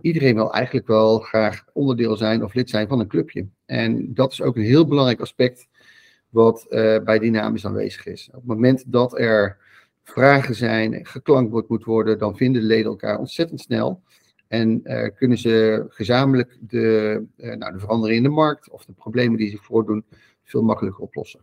Iedereen 0.00 0.34
wil 0.34 0.52
eigenlijk 0.52 0.86
wel 0.86 1.18
graag 1.18 1.64
onderdeel 1.72 2.16
zijn 2.16 2.44
of 2.44 2.54
lid 2.54 2.70
zijn 2.70 2.88
van 2.88 3.00
een 3.00 3.08
clubje. 3.08 3.46
En 3.66 4.14
dat 4.14 4.32
is 4.32 4.42
ook 4.42 4.56
een 4.56 4.62
heel 4.62 4.86
belangrijk 4.86 5.20
aspect 5.20 5.68
wat 6.28 6.66
uh, 6.68 6.98
bij 6.98 7.18
Dynamisch 7.18 7.66
aanwezig 7.66 8.06
is. 8.06 8.28
Op 8.28 8.34
het 8.34 8.44
moment 8.44 8.84
dat 8.86 9.18
er 9.18 9.64
vragen 10.10 10.54
zijn, 10.54 11.06
geklankt 11.06 11.68
moet 11.68 11.84
worden, 11.84 12.18
dan 12.18 12.36
vinden 12.36 12.60
de 12.60 12.66
leden 12.66 12.86
elkaar 12.86 13.18
ontzettend 13.18 13.60
snel. 13.60 14.02
En 14.48 14.80
uh, 14.84 15.08
kunnen 15.14 15.38
ze 15.38 15.84
gezamenlijk 15.88 16.58
de, 16.60 17.22
uh, 17.36 17.54
nou, 17.54 17.72
de 17.72 17.78
veranderingen 17.78 18.24
in 18.24 18.28
de 18.30 18.36
markt 18.36 18.70
of 18.70 18.84
de 18.84 18.92
problemen 18.92 19.38
die 19.38 19.50
zich 19.50 19.64
voordoen 19.64 20.04
veel 20.42 20.62
makkelijker 20.62 21.02
oplossen. 21.02 21.40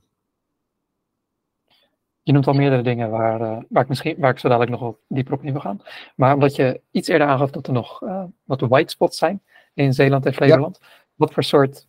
Je 2.22 2.32
noemt 2.32 2.48
al 2.48 2.54
meerdere 2.54 2.82
dingen 2.82 3.10
waar, 3.10 3.42
uh, 3.42 3.58
waar, 3.70 3.84
ik 3.84 3.90
misschien, 3.90 4.16
waar 4.18 4.32
ik 4.32 4.40
zo 4.40 4.48
dadelijk 4.48 4.80
nog 4.80 4.90
op 4.90 5.00
dieper 5.08 5.34
op 5.34 5.44
in 5.44 5.52
wil 5.52 5.62
gaan. 5.62 5.82
Maar 6.16 6.34
omdat 6.34 6.56
je 6.56 6.82
iets 6.92 7.08
eerder 7.08 7.28
aangaf 7.28 7.52
dat 7.52 7.68
er 7.68 7.74
nog 7.74 8.00
wat 8.44 8.62
white 8.62 8.92
spots 8.92 9.18
zijn 9.18 9.42
in 9.74 9.94
Zeeland 9.94 10.26
en 10.26 10.34
Flevoland. 10.34 10.78
Ja. 10.82 10.88
Wat 11.16 11.34
voor 11.34 11.44
soort 11.44 11.88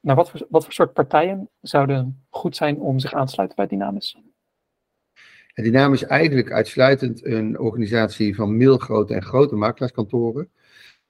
nou, 0.00 0.16
wat, 0.16 0.30
voor, 0.30 0.46
wat 0.48 0.64
voor 0.64 0.72
soort 0.72 0.92
partijen 0.92 1.48
zouden 1.60 2.24
goed 2.30 2.56
zijn 2.56 2.80
om 2.80 2.98
zich 2.98 3.12
aan 3.12 3.26
te 3.26 3.32
sluiten 3.32 3.56
bij 3.56 3.66
Dynamis? 3.66 4.16
En 5.58 5.92
is 5.92 6.02
eigenlijk 6.02 6.50
uitsluitend 6.52 7.24
een 7.24 7.58
organisatie 7.58 8.34
van 8.34 8.56
middelgrote 8.56 9.14
en 9.14 9.22
grote 9.22 9.54
makelaarskantoren. 9.54 10.50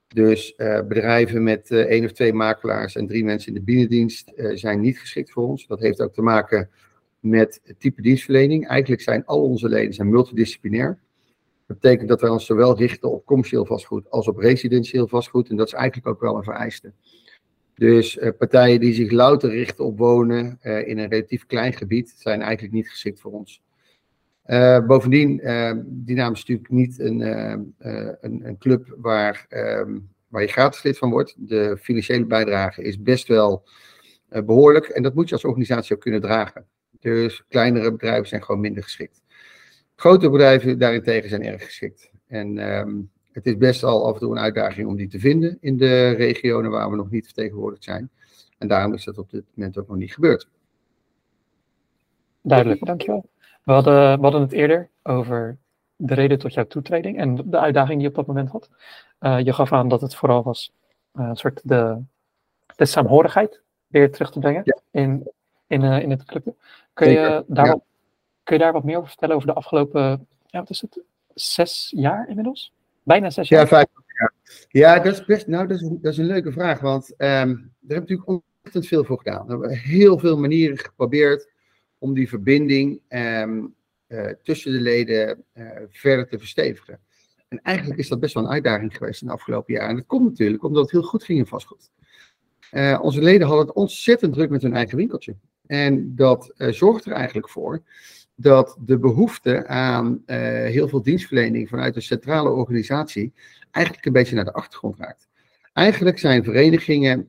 Dus 0.09 0.55
uh, 0.57 0.81
bedrijven 0.87 1.43
met 1.43 1.71
uh, 1.71 1.81
één 1.81 2.05
of 2.05 2.12
twee 2.12 2.33
makelaars 2.33 2.97
en 2.97 3.07
drie 3.07 3.25
mensen 3.25 3.49
in 3.49 3.55
de 3.55 3.64
binnendienst 3.64 4.33
uh, 4.37 4.57
zijn 4.57 4.81
niet 4.81 4.99
geschikt 4.99 5.31
voor 5.31 5.49
ons. 5.49 5.67
Dat 5.67 5.81
heeft 5.81 6.00
ook 6.00 6.14
te 6.14 6.23
maken 6.23 6.71
met 7.21 7.61
het 7.64 7.81
type 7.81 8.02
dienstverlening. 8.02 8.69
Eigenlijk 8.69 9.02
zijn 9.02 9.25
al 9.25 9.43
onze 9.43 9.69
leden 9.69 9.95
zijn 9.95 10.11
multidisciplinair. 10.11 10.99
Dat 11.67 11.81
betekent 11.81 12.09
dat 12.09 12.21
wij 12.21 12.31
ons 12.31 12.47
zowel 12.47 12.76
richten 12.76 13.11
op 13.11 13.25
commercieel 13.25 13.67
vastgoed 13.67 14.11
als 14.11 14.28
op 14.28 14.38
residentieel 14.38 15.09
vastgoed. 15.09 15.49
En 15.49 15.57
dat 15.57 15.67
is 15.67 15.73
eigenlijk 15.73 16.07
ook 16.07 16.21
wel 16.21 16.37
een 16.37 16.45
vereiste. 16.45 16.93
Dus 17.75 18.19
partijen 18.38 18.81
die 18.81 18.95
zich 18.95 19.11
louter 19.11 19.50
richten 19.50 19.85
op 19.85 19.99
wonen 19.99 20.59
in 20.62 20.99
een 20.99 21.09
relatief 21.09 21.47
klein 21.47 21.73
gebied 21.73 22.14
zijn 22.17 22.40
eigenlijk 22.40 22.75
niet 22.75 22.90
geschikt 22.90 23.21
voor 23.21 23.33
ons. 23.33 23.62
Uh, 24.49 24.87
bovendien, 24.87 25.40
uh, 25.43 25.73
die 25.85 26.17
naam 26.17 26.33
is 26.33 26.38
natuurlijk 26.38 26.69
niet 26.69 26.99
een, 26.99 27.21
uh, 27.21 28.12
een, 28.21 28.47
een, 28.47 28.59
club 28.59 28.95
waar, 28.97 29.47
um, 29.50 30.09
waar 30.28 30.43
je 30.43 30.49
gratis 30.49 30.83
lid 30.83 30.99
van 30.99 31.11
wordt. 31.11 31.35
De 31.49 31.76
financiële 31.81 32.26
bijdrage 32.26 32.83
is 32.83 33.02
best 33.02 33.28
wel 33.28 33.69
behoorlijk 34.28 34.87
en 34.87 35.02
dat 35.02 35.14
moet 35.14 35.28
je 35.28 35.35
als 35.35 35.45
organisatie 35.45 35.95
ook 35.95 36.00
kunnen 36.00 36.21
dragen. 36.21 36.67
Dus 37.00 37.45
kleinere 37.49 37.93
bedrijven 37.93 38.28
zijn 38.28 38.45
gewoon 38.45 38.61
minder 38.61 38.83
geschikt. 38.83 39.23
Grote 39.95 40.31
bedrijven 40.31 40.78
daarentegen 40.78 41.28
zijn 41.28 41.45
erg 41.45 41.64
geschikt. 41.64 42.11
En 42.26 42.78
um, 42.78 43.11
het 43.33 43.47
is 43.47 43.57
best 43.57 43.85
al 43.85 44.07
af 44.07 44.14
en 44.14 44.21
toe 44.21 44.33
een 44.33 44.43
uitdaging 44.43 44.88
om 44.88 44.97
die 44.97 45.09
te 45.09 45.19
vinden 45.19 45.59
in 45.61 45.76
de 45.76 46.11
regionen 46.11 46.71
waar 46.71 46.90
we 46.90 46.97
nog 46.97 47.11
niet 47.11 47.25
vertegenwoordigd 47.25 47.85
zijn. 47.85 48.11
En 48.59 48.69
daarom 48.69 48.95
is 48.95 49.05
dat 49.05 49.19
op 49.19 49.31
dit 49.31 49.45
moment 49.55 49.78
ook 49.78 49.88
nog 49.88 49.97
niet 49.97 50.14
gebeurd. 50.14 50.49
Duidelijk, 52.43 52.85
dankjewel. 52.87 53.28
We 53.68 53.75
hadden, 53.75 54.16
we 54.16 54.22
hadden 54.22 54.40
het 54.40 54.52
eerder 54.52 54.88
over 55.02 55.58
de 55.96 56.14
reden 56.14 56.38
tot 56.38 56.54
jouw 56.54 56.66
toetreding 56.66 57.18
en 57.18 57.50
de 57.50 57.58
uitdaging 57.58 57.94
die 57.94 58.02
je 58.02 58.08
op 58.08 58.14
dat 58.14 58.26
moment 58.26 58.50
had. 58.50 58.70
Uh, 59.20 59.40
je 59.40 59.52
gaf 59.52 59.72
aan 59.72 59.88
dat 59.88 60.00
het 60.00 60.14
vooral 60.14 60.42
was 60.42 60.72
uh, 61.14 61.26
een 61.28 61.37
soort 61.37 61.60
de, 61.64 62.02
de 62.76 62.84
saamhorigheid 62.84 63.60
weer 63.87 64.12
terug 64.12 64.30
te 64.30 64.38
brengen 64.38 64.62
in, 64.90 65.30
in, 65.66 65.82
uh, 65.82 66.02
in 66.02 66.10
het 66.10 66.25
clubje. 66.25 66.54
Kun 66.92 67.10
je, 67.10 67.44
daar 67.46 67.66
ja. 67.66 67.72
wat, 67.72 67.82
kun 68.42 68.56
je 68.56 68.62
daar 68.62 68.72
wat 68.72 68.84
meer 68.84 68.96
over 68.96 69.08
vertellen 69.08 69.34
over 69.34 69.48
de 69.48 69.54
afgelopen, 69.54 70.26
ja, 70.46 70.58
wat 70.58 70.70
is 70.70 70.80
het, 70.80 71.00
zes 71.34 71.92
jaar 71.96 72.28
inmiddels? 72.28 72.72
Bijna 73.02 73.30
zes 73.30 73.48
jaar? 73.48 73.60
Ja, 73.60 73.66
vijf 73.66 73.87
jaar. 74.18 74.32
Ja, 74.68 74.98
dat 74.98 75.12
is 75.12 75.25
best, 75.25 75.46
nou, 75.46 75.66
dat 75.66 75.80
is, 75.80 75.88
dat 75.88 76.12
is 76.12 76.18
een 76.18 76.26
leuke 76.26 76.52
vraag, 76.52 76.80
want 76.80 77.10
um, 77.10 77.16
daar 77.16 77.37
hebben 77.38 77.72
we 77.80 77.94
natuurlijk 77.94 78.28
ontzettend 78.28 78.87
veel 78.87 79.04
voor 79.04 79.18
gedaan. 79.18 79.44
We 79.46 79.50
hebben 79.50 79.70
heel 79.70 80.18
veel 80.18 80.38
manieren 80.38 80.78
geprobeerd 80.78 81.56
om 81.99 82.14
die 82.14 82.28
verbinding 82.28 83.00
um, 83.09 83.75
uh, 84.09 84.31
tussen 84.43 84.73
de 84.73 84.81
leden 84.81 85.45
uh, 85.55 85.71
verder 85.88 86.28
te 86.28 86.38
verstevigen. 86.38 87.00
En 87.49 87.61
eigenlijk 87.62 88.00
is 88.00 88.09
dat 88.09 88.21
best 88.21 88.35
wel 88.35 88.43
een 88.43 88.50
uitdaging 88.50 88.97
geweest 88.97 89.21
in 89.21 89.26
de 89.26 89.33
afgelopen 89.33 89.75
jaren. 89.75 89.88
En 89.88 89.97
dat 89.97 90.07
komt 90.07 90.28
natuurlijk 90.28 90.64
omdat 90.64 90.83
het 90.83 90.90
heel 90.90 91.02
goed 91.02 91.25
ging 91.25 91.38
in 91.38 91.47
vastgoed. 91.47 91.90
Uh, 92.73 92.99
onze 93.02 93.23
leden 93.23 93.47
hadden 93.47 93.67
het 93.67 93.76
ontzettend 93.76 94.33
druk 94.33 94.50
met 94.50 94.62
hun 94.62 94.75
eigen 94.75 94.97
winkeltje. 94.97 95.37
En 95.67 96.14
dat 96.14 96.52
zorgt 96.57 97.05
er 97.05 97.12
eigenlijk 97.12 97.49
voor 97.49 97.83
dat 98.35 98.76
de 98.81 98.99
behoefte 98.99 99.67
aan 99.67 100.23
heel 100.26 100.88
veel 100.88 101.02
dienstverlening 101.02 101.69
vanuit 101.69 101.95
de 101.95 102.00
centrale 102.00 102.50
organisatie 102.50 103.33
eigenlijk 103.71 104.07
een 104.07 104.12
beetje 104.12 104.35
naar 104.35 104.45
de 104.45 104.52
achtergrond 104.52 104.97
raakt. 104.99 105.27
Eigenlijk 105.78 106.18
zijn 106.18 106.44
verenigingen 106.44 107.28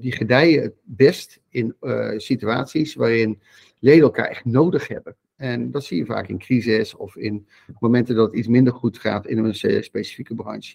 die 0.00 0.12
gedijen 0.12 0.62
het 0.62 0.74
best 0.84 1.40
in 1.48 1.74
situaties 2.16 2.94
waarin 2.94 3.40
leden 3.78 4.02
elkaar 4.02 4.26
echt 4.28 4.44
nodig 4.44 4.88
hebben. 4.88 5.16
En 5.36 5.70
dat 5.70 5.84
zie 5.84 5.98
je 5.98 6.04
vaak 6.04 6.28
in 6.28 6.38
crisis 6.38 6.96
of 6.96 7.16
in 7.16 7.46
momenten 7.78 8.14
dat 8.14 8.26
het 8.26 8.36
iets 8.36 8.48
minder 8.48 8.72
goed 8.72 8.98
gaat 8.98 9.26
in 9.26 9.38
een 9.38 9.54
specifieke 9.84 10.34
branche. 10.34 10.74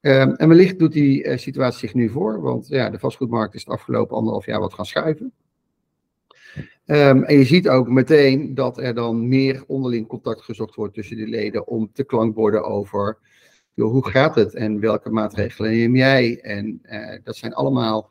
Um, 0.00 0.34
en 0.34 0.48
wellicht 0.48 0.78
doet 0.78 0.92
die 0.92 1.24
uh, 1.24 1.36
situatie 1.36 1.78
zich 1.78 1.94
nu 1.94 2.08
voor, 2.08 2.40
want 2.40 2.68
ja, 2.68 2.90
de 2.90 2.98
vastgoedmarkt 2.98 3.54
is 3.54 3.64
de 3.64 3.70
afgelopen 3.70 4.16
anderhalf 4.16 4.46
jaar 4.46 4.60
wat 4.60 4.74
gaan 4.74 4.86
schuiven. 4.86 5.32
Um, 6.86 7.24
en 7.24 7.38
je 7.38 7.44
ziet 7.44 7.68
ook 7.68 7.88
meteen 7.88 8.54
dat 8.54 8.78
er 8.78 8.94
dan 8.94 9.28
meer 9.28 9.64
onderling 9.66 10.06
contact 10.06 10.42
gezocht 10.42 10.74
wordt 10.74 10.94
tussen 10.94 11.16
de 11.16 11.26
leden 11.26 11.66
om 11.66 11.90
te 11.92 12.04
klankborden 12.04 12.64
over 12.64 13.18
hoe 13.82 14.08
gaat 14.08 14.34
het 14.34 14.54
en 14.54 14.80
welke 14.80 15.10
maatregelen 15.10 15.70
neem 15.70 15.96
jij. 15.96 16.40
En 16.40 16.80
uh, 16.84 17.18
dat 17.24 17.36
zijn 17.36 17.54
allemaal 17.54 18.10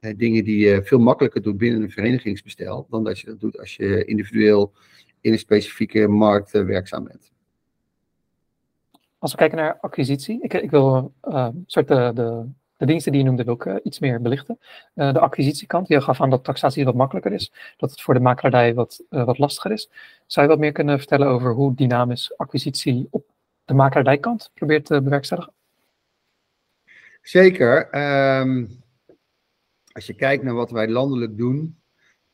uh, 0.00 0.14
dingen 0.16 0.44
die 0.44 0.58
je 0.66 0.82
veel 0.82 0.98
makkelijker 0.98 1.42
doet 1.42 1.56
binnen 1.56 1.82
een 1.82 1.90
verenigingsbestel 1.90 2.86
dan 2.90 3.04
dat 3.04 3.18
je 3.18 3.26
dat 3.26 3.40
doet 3.40 3.58
als 3.58 3.76
je 3.76 4.04
individueel 4.04 4.72
in 5.20 5.32
een 5.32 5.38
specifieke 5.38 6.08
markt 6.08 6.54
uh, 6.54 6.64
werkzaam 6.64 7.04
bent. 7.04 7.32
Als 9.18 9.30
we 9.32 9.38
kijken 9.38 9.58
naar 9.58 9.78
acquisitie, 9.80 10.42
ik, 10.42 10.54
ik 10.54 10.70
wil 10.70 11.12
soort 11.66 11.88
de, 11.88 12.10
de, 12.14 12.44
de, 12.76 12.86
diensten 12.86 13.12
die 13.12 13.20
je 13.20 13.26
noemde 13.26 13.44
wil 13.44 13.54
ik 13.54 13.84
iets 13.84 13.98
meer 13.98 14.20
belichten. 14.20 14.58
de 14.94 15.18
acquisitiekant, 15.18 15.88
je 15.88 16.00
gaf 16.00 16.20
aan 16.20 16.30
dat 16.30 16.44
taxatie 16.44 16.84
wat 16.84 16.94
makkelijker 16.94 17.32
is, 17.32 17.52
dat 17.76 17.90
het 17.90 18.00
voor 18.00 18.14
de 18.14 18.20
makelaardij 18.20 18.74
wat, 18.74 19.02
wat 19.08 19.38
lastiger 19.38 19.72
is. 19.72 19.90
Zou 20.26 20.46
je 20.46 20.52
wat 20.52 20.60
meer 20.60 20.72
kunnen 20.72 20.98
vertellen 20.98 21.28
over 21.28 21.52
hoe 21.52 21.74
dynamisch 21.74 22.36
acquisitie 22.36 23.08
op 23.10 23.29
de 23.70 23.76
makelaardijkant 23.76 24.50
probeert 24.54 24.84
te 24.84 25.02
bewerkstelligen? 25.02 25.52
Zeker. 27.22 27.88
Um, 28.40 28.68
als 29.92 30.06
je 30.06 30.14
kijkt 30.14 30.42
naar 30.42 30.54
wat 30.54 30.70
wij 30.70 30.88
landelijk 30.88 31.36
doen, 31.36 31.78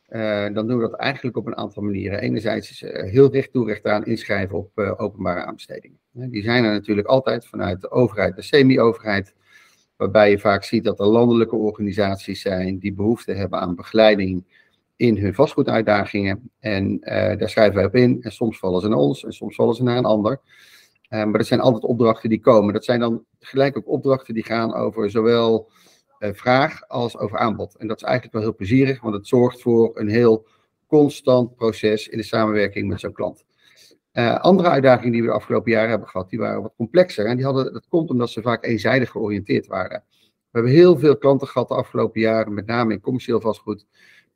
uh, 0.09 0.55
dan 0.55 0.66
doen 0.66 0.76
we 0.76 0.88
dat 0.88 0.99
eigenlijk 0.99 1.37
op 1.37 1.47
een 1.47 1.57
aantal 1.57 1.83
manieren. 1.83 2.21
Enerzijds 2.21 2.71
is 2.71 2.83
uh, 2.83 3.11
heel 3.11 3.33
recht 3.33 3.52
toe 3.52 3.66
recht 3.66 3.85
aan 3.85 4.05
inschrijven 4.05 4.57
op 4.57 4.71
uh, 4.75 5.00
openbare 5.00 5.45
aanbestedingen. 5.45 5.99
die 6.12 6.43
zijn 6.43 6.64
er 6.64 6.73
natuurlijk 6.73 7.07
altijd 7.07 7.47
vanuit 7.47 7.81
de 7.81 7.90
overheid, 7.90 8.37
de 8.37 8.43
semi-overheid, 8.43 9.35
waarbij 9.97 10.31
je 10.31 10.38
vaak 10.38 10.64
ziet 10.64 10.85
dat 10.85 11.00
er 11.00 11.07
landelijke 11.07 11.57
organisaties 11.57 12.40
zijn 12.40 12.78
die 12.78 12.93
behoefte 12.93 13.33
hebben 13.33 13.61
aan 13.61 13.75
begeleiding 13.75 14.45
in 14.97 15.16
hun 15.16 15.35
vastgoeduitdagingen. 15.35 16.50
En 16.59 17.00
daar 17.38 17.49
schrijven 17.49 17.75
wij 17.75 17.85
op 17.85 17.95
in. 17.95 18.23
En 18.23 18.33
soms 18.33 18.59
vallen 18.59 18.81
ze 18.81 18.88
naar 18.88 18.99
ons 18.99 19.25
en 19.25 19.33
soms 19.33 19.55
vallen 19.55 19.75
ze 19.75 19.83
naar 19.83 19.97
een 19.97 20.05
ander. 20.05 20.40
Maar 21.08 21.32
dat 21.32 21.46
zijn 21.46 21.60
altijd 21.60 21.84
opdrachten 21.84 22.28
die 22.28 22.40
komen. 22.40 22.72
Dat 22.72 22.84
zijn 22.84 23.00
dan 23.00 23.25
gelijk 23.38 23.76
ook 23.76 23.88
opdrachten 23.88 24.34
die 24.34 24.44
gaan 24.44 24.75
over 24.75 25.10
zowel 25.10 25.70
uh, 26.18 26.30
vraag 26.32 26.88
als 26.88 27.18
over 27.18 27.38
aanbod. 27.38 27.76
En 27.76 27.86
dat 27.86 27.96
is 27.96 28.02
eigenlijk 28.02 28.34
wel 28.34 28.42
heel 28.42 28.54
plezierig, 28.54 29.00
want 29.00 29.14
het 29.14 29.26
zorgt 29.26 29.62
voor 29.62 29.98
een 29.98 30.08
heel 30.08 30.46
constant 30.86 31.54
proces 31.54 32.08
in 32.08 32.18
de 32.18 32.25
samenwerking 32.25 32.88
met 32.88 33.00
zo'n 33.00 33.12
klant. 33.12 33.44
Uh, 34.12 34.40
andere 34.40 34.68
uitdagingen 34.68 35.12
die 35.12 35.20
we 35.20 35.26
de 35.26 35.34
afgelopen 35.34 35.72
jaren 35.72 35.90
hebben 35.90 36.08
gehad, 36.08 36.30
die 36.30 36.38
waren 36.38 36.62
wat 36.62 36.75
complexer. 36.76 37.26
En 37.26 37.36
die 37.36 37.44
hadden, 37.44 37.72
dat 37.72 37.88
komt 37.88 38.10
omdat 38.10 38.30
ze 38.30 38.42
vaak 38.42 38.64
eenzijdig 38.64 39.10
georiënteerd 39.10 39.66
waren. 39.66 40.04
We 40.56 40.62
hebben 40.62 40.72
heel 40.72 40.98
veel 40.98 41.16
klanten 41.16 41.48
gehad 41.48 41.68
de 41.68 41.75
afgelopen 41.75 42.20
jaren, 42.20 42.54
met 42.54 42.66
name 42.66 42.92
in 42.92 43.00
commercieel 43.00 43.40
vastgoed, 43.40 43.86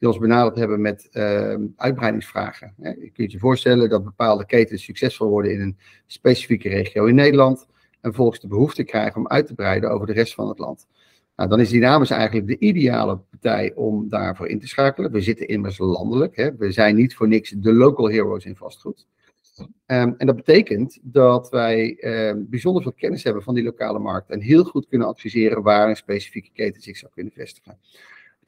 die 0.00 0.08
ons 0.08 0.18
benaderd 0.18 0.56
hebben 0.56 0.80
met 0.80 1.08
uh, 1.12 1.54
uitbreidingsvragen. 1.76 2.74
Je 2.76 3.10
kunt 3.12 3.32
je 3.32 3.38
voorstellen 3.38 3.88
dat 3.88 4.04
bepaalde 4.04 4.46
ketens 4.46 4.84
succesvol 4.84 5.28
worden 5.28 5.52
in 5.52 5.60
een 5.60 5.78
specifieke 6.06 6.68
regio 6.68 7.04
in 7.04 7.14
Nederland 7.14 7.66
en 8.00 8.14
volgens 8.14 8.40
de 8.40 8.48
behoefte 8.48 8.84
krijgen 8.84 9.16
om 9.16 9.28
uit 9.28 9.46
te 9.46 9.54
breiden 9.54 9.90
over 9.90 10.06
de 10.06 10.12
rest 10.12 10.34
van 10.34 10.48
het 10.48 10.58
land. 10.58 10.86
Nou, 11.36 11.48
dan 11.48 11.60
is 11.60 11.68
Dynamis 11.68 12.10
eigenlijk 12.10 12.46
de 12.46 12.58
ideale 12.58 13.18
partij 13.30 13.72
om 13.74 14.08
daarvoor 14.08 14.48
in 14.48 14.60
te 14.60 14.68
schakelen. 14.68 15.12
We 15.12 15.20
zitten 15.20 15.48
immers 15.48 15.78
landelijk. 15.78 16.36
Hè. 16.36 16.56
We 16.56 16.72
zijn 16.72 16.96
niet 16.96 17.14
voor 17.14 17.28
niks 17.28 17.50
de 17.50 17.72
local 17.72 18.10
heroes 18.10 18.44
in 18.44 18.56
vastgoed. 18.56 19.06
Um, 19.60 20.14
en 20.16 20.26
dat 20.26 20.36
betekent 20.36 20.98
dat 21.02 21.50
wij 21.50 22.04
um, 22.04 22.46
bijzonder 22.48 22.82
veel 22.82 22.92
kennis 22.92 23.24
hebben 23.24 23.42
van 23.42 23.54
die 23.54 23.64
lokale 23.64 23.98
markt 23.98 24.30
en 24.30 24.40
heel 24.40 24.64
goed 24.64 24.88
kunnen 24.88 25.08
adviseren 25.08 25.62
waar 25.62 25.88
een 25.88 25.96
specifieke 25.96 26.50
keten 26.52 26.82
zich 26.82 26.96
zou 26.96 27.12
kunnen 27.14 27.32
vestigen. 27.32 27.78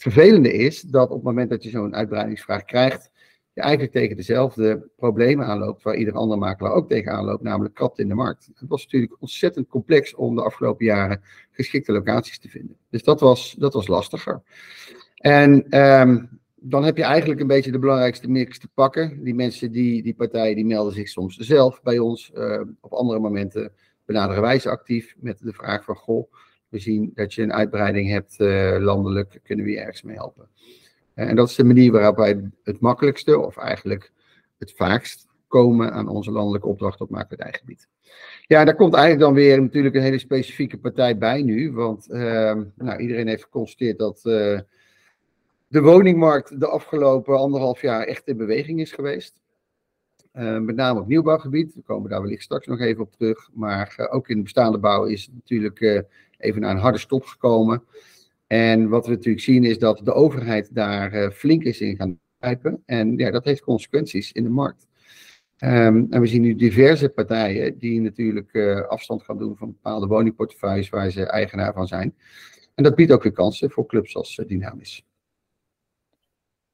Het 0.02 0.12
vervelende 0.12 0.52
is 0.52 0.80
dat 0.80 1.08
op 1.08 1.14
het 1.14 1.24
moment 1.24 1.50
dat 1.50 1.62
je 1.62 1.70
zo'n 1.70 1.94
uitbreidingsvraag 1.94 2.64
krijgt, 2.64 3.10
je 3.52 3.60
eigenlijk 3.60 3.92
tegen 3.92 4.16
dezelfde 4.16 4.90
problemen 4.96 5.46
aanloopt 5.46 5.82
waar 5.82 5.96
ieder 5.96 6.14
andere 6.14 6.40
makelaar 6.40 6.72
ook 6.72 6.88
tegen 6.88 7.12
aanloopt, 7.12 7.42
namelijk 7.42 7.74
kat 7.74 7.98
in 7.98 8.08
de 8.08 8.14
markt. 8.14 8.48
Het 8.54 8.68
was 8.68 8.84
natuurlijk 8.84 9.16
ontzettend 9.18 9.68
complex 9.68 10.14
om 10.14 10.34
de 10.34 10.42
afgelopen 10.42 10.84
jaren 10.84 11.22
geschikte 11.50 11.92
locaties 11.92 12.38
te 12.38 12.48
vinden. 12.48 12.76
Dus 12.90 13.02
dat 13.02 13.20
was, 13.20 13.54
dat 13.58 13.74
was 13.74 13.86
lastiger. 13.86 14.42
En 15.14 15.78
um, 15.80 16.40
dan 16.54 16.84
heb 16.84 16.96
je 16.96 17.04
eigenlijk 17.04 17.40
een 17.40 17.46
beetje 17.46 17.72
de 17.72 17.78
belangrijkste 17.78 18.28
mix 18.28 18.58
te 18.58 18.68
pakken. 18.74 19.22
Die 19.22 19.34
mensen, 19.34 19.72
die, 19.72 20.02
die 20.02 20.14
partijen, 20.14 20.56
die 20.56 20.66
melden 20.66 20.92
zich 20.92 21.08
soms 21.08 21.36
zelf 21.36 21.82
bij 21.82 21.98
ons. 21.98 22.30
Uh, 22.34 22.60
op 22.80 22.92
andere 22.92 23.20
momenten 23.20 23.72
benaderen 24.04 24.42
wij 24.42 24.58
ze 24.58 24.70
actief 24.70 25.14
met 25.18 25.38
de 25.38 25.52
vraag 25.52 25.84
van, 25.84 25.96
goh, 25.96 26.32
we 26.72 26.78
zien 26.78 27.12
dat 27.14 27.34
je 27.34 27.42
een 27.42 27.52
uitbreiding 27.52 28.10
hebt 28.10 28.34
uh, 28.38 28.76
landelijk, 28.78 29.40
kunnen 29.42 29.64
we 29.64 29.70
je 29.70 29.80
ergens 29.80 30.02
mee 30.02 30.16
helpen? 30.16 30.48
En 31.14 31.36
dat 31.36 31.48
is 31.48 31.54
de 31.54 31.64
manier 31.64 31.92
waarop 31.92 32.16
wij 32.16 32.50
het 32.62 32.80
makkelijkste, 32.80 33.38
of 33.38 33.56
eigenlijk 33.56 34.12
het 34.58 34.72
vaakst, 34.76 35.28
komen 35.48 35.92
aan 35.92 36.08
onze 36.08 36.30
landelijke 36.30 36.66
opdracht 36.66 37.00
op 37.00 37.26
gebied. 37.34 37.88
Ja, 38.46 38.64
daar 38.64 38.74
komt 38.74 38.94
eigenlijk 38.94 39.24
dan 39.24 39.34
weer 39.34 39.60
natuurlijk 39.60 39.94
een 39.94 40.02
hele 40.02 40.18
specifieke 40.18 40.78
partij 40.78 41.18
bij 41.18 41.42
nu. 41.42 41.72
Want 41.72 42.08
uh, 42.10 42.60
nou, 42.74 43.00
iedereen 43.00 43.28
heeft 43.28 43.42
geconstateerd 43.42 43.98
dat 43.98 44.16
uh, 44.24 44.60
de 45.68 45.80
woningmarkt 45.80 46.60
de 46.60 46.66
afgelopen 46.66 47.38
anderhalf 47.38 47.80
jaar 47.80 48.06
echt 48.06 48.28
in 48.28 48.36
beweging 48.36 48.80
is 48.80 48.92
geweest. 48.92 49.40
Met 50.32 50.74
name 50.74 51.00
op 51.00 51.06
nieuwbouwgebied. 51.06 51.74
We 51.74 51.80
komen 51.80 52.10
daar 52.10 52.22
wellicht 52.22 52.42
straks 52.42 52.66
nog 52.66 52.80
even 52.80 53.02
op 53.02 53.12
terug. 53.12 53.48
Maar 53.52 54.08
ook 54.10 54.28
in 54.28 54.36
de 54.36 54.42
bestaande 54.42 54.78
bouw 54.78 55.04
is 55.04 55.28
natuurlijk 55.32 56.04
even 56.42 56.60
naar 56.60 56.70
een 56.70 56.80
harde 56.80 56.98
stop 56.98 57.24
gekomen. 57.24 57.84
En 58.46 58.88
wat 58.88 59.06
we 59.06 59.12
natuurlijk 59.12 59.44
zien 59.44 59.64
is 59.64 59.78
dat 59.78 60.00
de 60.04 60.12
overheid 60.12 60.74
daar 60.74 61.14
uh, 61.14 61.30
flink 61.30 61.62
is 61.62 61.80
in 61.80 61.96
gaan 61.96 62.18
grijpen. 62.38 62.82
En 62.86 63.16
ja, 63.16 63.30
dat 63.30 63.44
heeft 63.44 63.60
consequenties 63.60 64.32
in 64.32 64.42
de 64.42 64.50
markt. 64.50 64.86
Um, 65.64 66.06
en 66.10 66.20
we 66.20 66.26
zien 66.26 66.42
nu 66.42 66.54
diverse 66.54 67.08
partijen 67.08 67.78
die 67.78 68.00
natuurlijk 68.00 68.52
uh, 68.52 68.80
afstand 68.80 69.22
gaan 69.22 69.38
doen 69.38 69.56
van 69.56 69.68
bepaalde 69.68 70.06
woningportefeuilles 70.06 70.88
waar 70.88 71.10
ze 71.10 71.26
eigenaar 71.26 71.72
van 71.72 71.86
zijn. 71.86 72.14
En 72.74 72.84
dat 72.84 72.94
biedt 72.94 73.12
ook 73.12 73.22
weer 73.22 73.32
kansen 73.32 73.70
voor 73.70 73.86
clubs 73.86 74.16
als 74.16 74.38
uh, 74.38 74.46
Dynamisch. 74.46 75.04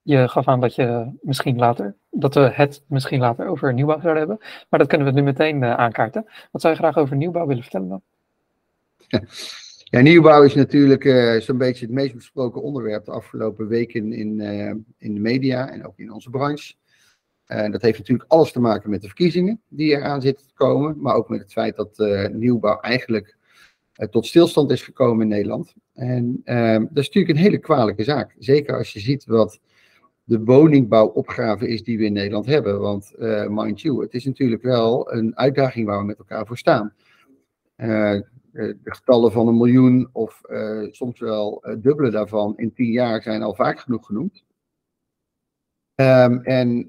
Je 0.02 0.28
gaf 0.28 0.48
aan 0.48 0.60
dat 0.60 0.74
je 0.74 1.18
misschien 1.20 1.58
later, 1.58 1.96
dat 2.10 2.34
we 2.34 2.40
het 2.40 2.84
misschien 2.86 3.20
later 3.20 3.46
over 3.46 3.74
nieuwbouw 3.74 4.00
zouden 4.00 4.18
hebben. 4.28 4.46
Maar 4.68 4.78
dat 4.78 4.88
kunnen 4.88 5.06
we 5.06 5.12
nu 5.12 5.22
meteen 5.22 5.64
aankaarten. 5.64 6.24
Wat 6.50 6.60
zou 6.60 6.74
je 6.74 6.80
graag 6.80 6.96
over 6.96 7.16
nieuwbouw 7.16 7.46
willen 7.46 7.62
vertellen 7.62 7.88
dan? 7.88 8.02
Ja, 9.90 10.00
nieuwbouw 10.00 10.42
is 10.42 10.54
natuurlijk 10.54 11.04
uh, 11.04 11.40
zo'n 11.40 11.58
beetje 11.58 11.84
het 11.84 11.94
meest 11.94 12.14
besproken 12.14 12.62
onderwerp 12.62 13.04
de 13.04 13.10
afgelopen 13.10 13.68
weken 13.68 14.12
in, 14.12 14.38
uh, 14.38 14.72
in 14.98 15.14
de 15.14 15.20
media 15.20 15.70
en 15.70 15.86
ook 15.86 15.98
in 15.98 16.12
onze 16.12 16.30
branche. 16.30 16.74
Uh, 17.46 17.70
dat 17.70 17.82
heeft 17.82 17.98
natuurlijk 17.98 18.30
alles 18.30 18.52
te 18.52 18.60
maken 18.60 18.90
met 18.90 19.00
de 19.00 19.06
verkiezingen 19.06 19.60
die 19.68 19.90
eraan 19.90 20.20
zitten 20.20 20.46
te 20.46 20.54
komen, 20.54 21.00
maar 21.00 21.14
ook 21.14 21.28
met 21.28 21.40
het 21.40 21.52
feit 21.52 21.76
dat 21.76 21.98
nieuwbouw 22.32 22.80
eigenlijk 22.80 23.36
tot 24.10 24.26
stilstand 24.26 24.70
is 24.70 24.82
gekomen 24.82 25.22
in 25.22 25.28
Nederland. 25.28 25.74
En 25.94 26.40
dat 26.90 27.04
is 27.04 27.06
natuurlijk 27.06 27.28
een 27.28 27.44
hele 27.44 27.58
kwalijke 27.58 28.04
zaak. 28.04 28.34
Zeker 28.38 28.76
als 28.76 28.92
je 28.92 29.00
ziet 29.00 29.24
wat 29.24 29.60
de 30.24 30.44
woningbouwopgave 30.44 31.68
is 31.68 31.82
die 31.82 31.98
we 31.98 32.04
in 32.04 32.12
Nederland 32.12 32.46
hebben. 32.46 32.80
Want 32.80 33.12
mind 33.48 33.80
you, 33.80 34.02
het 34.02 34.14
is 34.14 34.24
natuurlijk 34.24 34.62
wel 34.62 35.12
een 35.12 35.36
uitdaging 35.36 35.86
waar 35.86 35.98
we 35.98 36.04
met 36.04 36.18
elkaar 36.18 36.46
voor 36.46 36.58
staan. 36.58 36.94
De 38.52 38.78
getallen 38.84 39.32
van 39.32 39.48
een 39.48 39.56
miljoen 39.56 40.08
of 40.12 40.40
soms 40.90 41.20
wel 41.20 41.64
dubbele 41.78 42.10
daarvan 42.10 42.52
in 42.56 42.72
tien 42.72 42.90
jaar 42.90 43.22
zijn 43.22 43.42
al 43.42 43.54
vaak 43.54 43.80
genoeg 43.80 44.06
genoemd. 44.06 44.44
Um, 45.94 46.42
en 46.42 46.86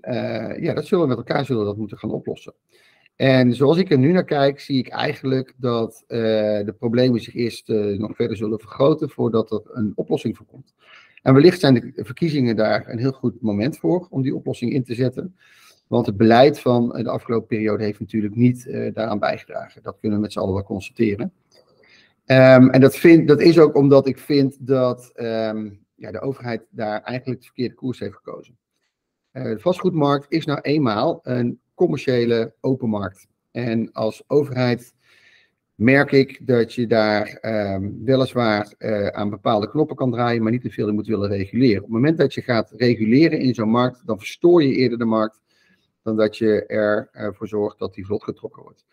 ja, 0.60 0.74
dat 0.74 0.86
zullen 0.86 1.04
we 1.04 1.10
met 1.10 1.18
elkaar 1.18 1.46
zullen 1.46 1.66
dat 1.66 1.78
moeten 1.78 1.98
gaan 1.98 2.12
oplossen. 2.12 2.54
En 3.16 3.54
zoals 3.54 3.78
ik 3.78 3.92
er 3.92 3.98
nu 3.98 4.12
naar 4.12 4.26
kijk, 4.26 4.60
zie 4.60 4.78
ik 4.78 4.88
eigenlijk 4.88 5.54
dat 5.58 6.04
de 6.08 6.76
problemen 6.80 7.20
zich 7.20 7.36
eerst 7.36 7.68
nog 7.98 8.16
verder 8.16 8.38
zullen 8.38 8.60
vergroten 8.60 9.10
voordat 9.10 9.52
er 9.52 9.62
een 9.72 9.92
oplossing 9.96 10.38
voor 10.38 10.46
komt. 10.46 10.74
En 11.22 11.34
wellicht 11.34 11.60
zijn 11.60 11.74
de 11.74 12.06
verkiezingen 12.06 12.56
daar 12.56 12.90
een 12.90 13.00
heel 13.00 13.12
goed 13.12 13.42
moment 13.42 13.78
voor 13.78 14.08
om 14.10 14.22
die 14.22 14.36
oplossing 14.36 14.74
in 14.74 14.84
te 14.84 14.94
zetten. 14.94 15.36
Want 15.88 16.06
het 16.06 16.18
beleid 16.18 16.60
van 16.60 16.90
de 16.90 17.10
afgelopen 17.10 17.48
periode 17.48 17.84
heeft 17.84 18.00
natuurlijk 18.00 18.36
niet 18.36 18.66
daaraan 18.94 19.20
bijgedragen. 19.20 19.84
Dat 19.84 19.98
kunnen 20.00 20.18
we 20.18 20.24
met 20.24 20.34
z'n 20.34 20.40
allen 20.40 20.54
wel 20.54 20.64
constateren. 20.64 21.34
Um, 22.32 22.70
en 22.70 22.82
dat, 22.82 22.96
vind, 22.96 23.28
dat 23.28 23.42
is 23.42 23.60
ook 23.60 23.76
omdat 23.76 24.08
ik 24.08 24.18
vind 24.18 24.68
dat 24.68 25.12
um, 25.16 25.86
ja, 25.96 26.12
de 26.12 26.20
overheid 26.20 26.66
daar 26.70 27.02
eigenlijk 27.02 27.40
de 27.40 27.46
verkeerde 27.46 27.76
koers 27.76 28.00
heeft 28.00 28.16
gekozen. 28.16 28.58
Eh, 29.32 29.44
de 29.44 29.60
vastgoedmarkt 29.60 30.26
is 30.30 30.46
nou 30.46 30.60
eenmaal 30.62 31.20
een 31.24 31.60
commerciële 31.74 32.54
open 32.62 32.90
markt. 32.90 33.28
En 33.52 33.92
als 33.92 34.24
overheid 34.28 34.94
merk 35.76 36.12
ik 36.12 36.48
dat 36.48 36.74
je 36.74 36.88
daar 36.88 37.38
um, 37.42 38.04
weliswaar 38.04 38.74
uh, 38.78 39.08
aan 39.08 39.30
bepaalde 39.30 39.70
knoppen 39.70 39.96
kan 39.96 40.12
draaien, 40.12 40.44
maar 40.44 40.52
niet 40.52 40.62
te 40.62 40.72
veel 40.72 40.88
in 40.88 40.96
moet 40.96 41.08
willen 41.08 41.30
reguleren. 41.30 41.78
Op 41.78 41.84
het 41.84 41.94
moment 41.94 42.18
dat 42.18 42.34
je 42.34 42.42
gaat 42.42 42.72
reguleren 42.76 43.40
in 43.40 43.54
zo'n 43.54 43.70
markt, 43.70 44.02
dan 44.06 44.18
verstoor 44.18 44.64
je 44.64 44.76
eerder 44.76 44.98
de 44.98 45.06
markt 45.06 45.42
dan 46.04 46.16
dat 46.18 46.38
je 46.38 46.66
ervoor 47.12 47.48
zorgt 47.48 47.80
dat 47.80 47.94
die 47.94 48.06
vlot 48.06 48.24
getrokken 48.24 48.64
wordt. 48.64 48.86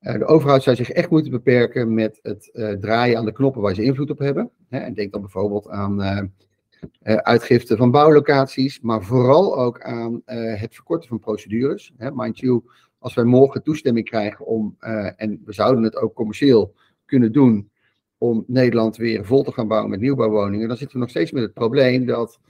Uh, 0.00 0.12
de 0.12 0.24
overheid 0.24 0.62
zou 0.62 0.76
zich 0.76 0.90
echt 0.90 1.10
moeten 1.10 1.30
beperken 1.30 1.94
met 1.94 2.18
het 2.22 2.50
uh, 2.52 2.72
draaien 2.72 3.18
aan 3.18 3.24
de 3.24 3.32
knoppen 3.32 3.62
waar 3.62 3.74
ze 3.74 3.82
invloed 3.82 4.10
op 4.10 4.18
hebben. 4.18 4.50
En 4.68 4.94
denk 4.94 5.12
dan 5.12 5.20
bijvoorbeeld 5.20 5.68
aan 5.68 6.00
uh, 6.02 7.16
uitgifte 7.16 7.76
van 7.76 7.90
bouwlocaties, 7.90 8.80
maar 8.80 9.02
vooral 9.02 9.58
ook 9.58 9.82
aan 9.82 10.22
het 10.24 10.74
verkorten 10.74 11.08
van 11.08 11.18
procedures. 11.18 11.92
Mind 12.12 12.38
you, 12.38 12.62
als 12.98 13.14
wij 13.14 13.24
morgen 13.24 13.62
toestemming 13.62 14.06
krijgen 14.06 14.46
om, 14.46 14.76
en 15.16 15.42
we 15.44 15.52
zouden 15.52 15.82
het 15.82 15.96
ook 15.96 16.14
commercieel 16.14 16.74
kunnen 17.04 17.32
doen, 17.32 17.70
om 18.18 18.44
Nederland 18.46 18.96
weer 18.96 19.24
vol 19.24 19.42
te 19.42 19.52
gaan 19.52 19.68
bouwen 19.68 19.90
met 19.90 20.00
nieuwbouwwoningen, 20.00 20.68
dan 20.68 20.76
zitten 20.76 20.96
we 20.96 21.02
nog 21.02 21.10
steeds 21.10 21.32
met 21.32 21.42
het 21.42 21.52
probleem 21.52 22.06
dat, 22.06 22.40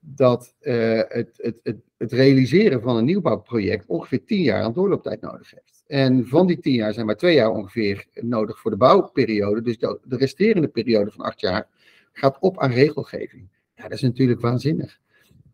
dat 0.00 0.54
het, 0.60 1.30
het, 1.36 1.60
het, 1.62 1.76
het 1.96 2.12
realiseren 2.12 2.82
van 2.82 2.96
een 2.96 3.04
nieuwbouwproject 3.04 3.86
ongeveer 3.86 4.24
tien 4.24 4.42
jaar 4.42 4.62
aan 4.62 4.72
doorlooptijd 4.72 5.20
nodig 5.20 5.50
heeft. 5.50 5.75
En 5.86 6.26
van 6.26 6.46
die 6.46 6.58
tien 6.58 6.74
jaar 6.74 6.92
zijn 6.92 7.06
maar 7.06 7.16
twee 7.16 7.34
jaar 7.34 7.50
ongeveer 7.50 8.06
nodig 8.12 8.58
voor 8.58 8.70
de 8.70 8.76
bouwperiode. 8.76 9.62
Dus 9.62 9.78
de, 9.78 9.98
de 10.04 10.16
resterende 10.16 10.68
periode 10.68 11.10
van 11.10 11.24
acht 11.24 11.40
jaar 11.40 11.68
gaat 12.12 12.36
op 12.40 12.58
aan 12.58 12.70
regelgeving. 12.70 13.48
Ja, 13.74 13.82
dat 13.82 13.92
is 13.92 14.00
natuurlijk 14.00 14.40
waanzinnig. 14.40 14.98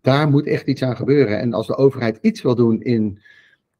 Daar 0.00 0.28
moet 0.28 0.46
echt 0.46 0.66
iets 0.66 0.82
aan 0.82 0.96
gebeuren. 0.96 1.38
En 1.38 1.52
als 1.52 1.66
de 1.66 1.76
overheid 1.76 2.18
iets 2.20 2.42
wil 2.42 2.54
doen 2.54 2.82
in 2.82 3.18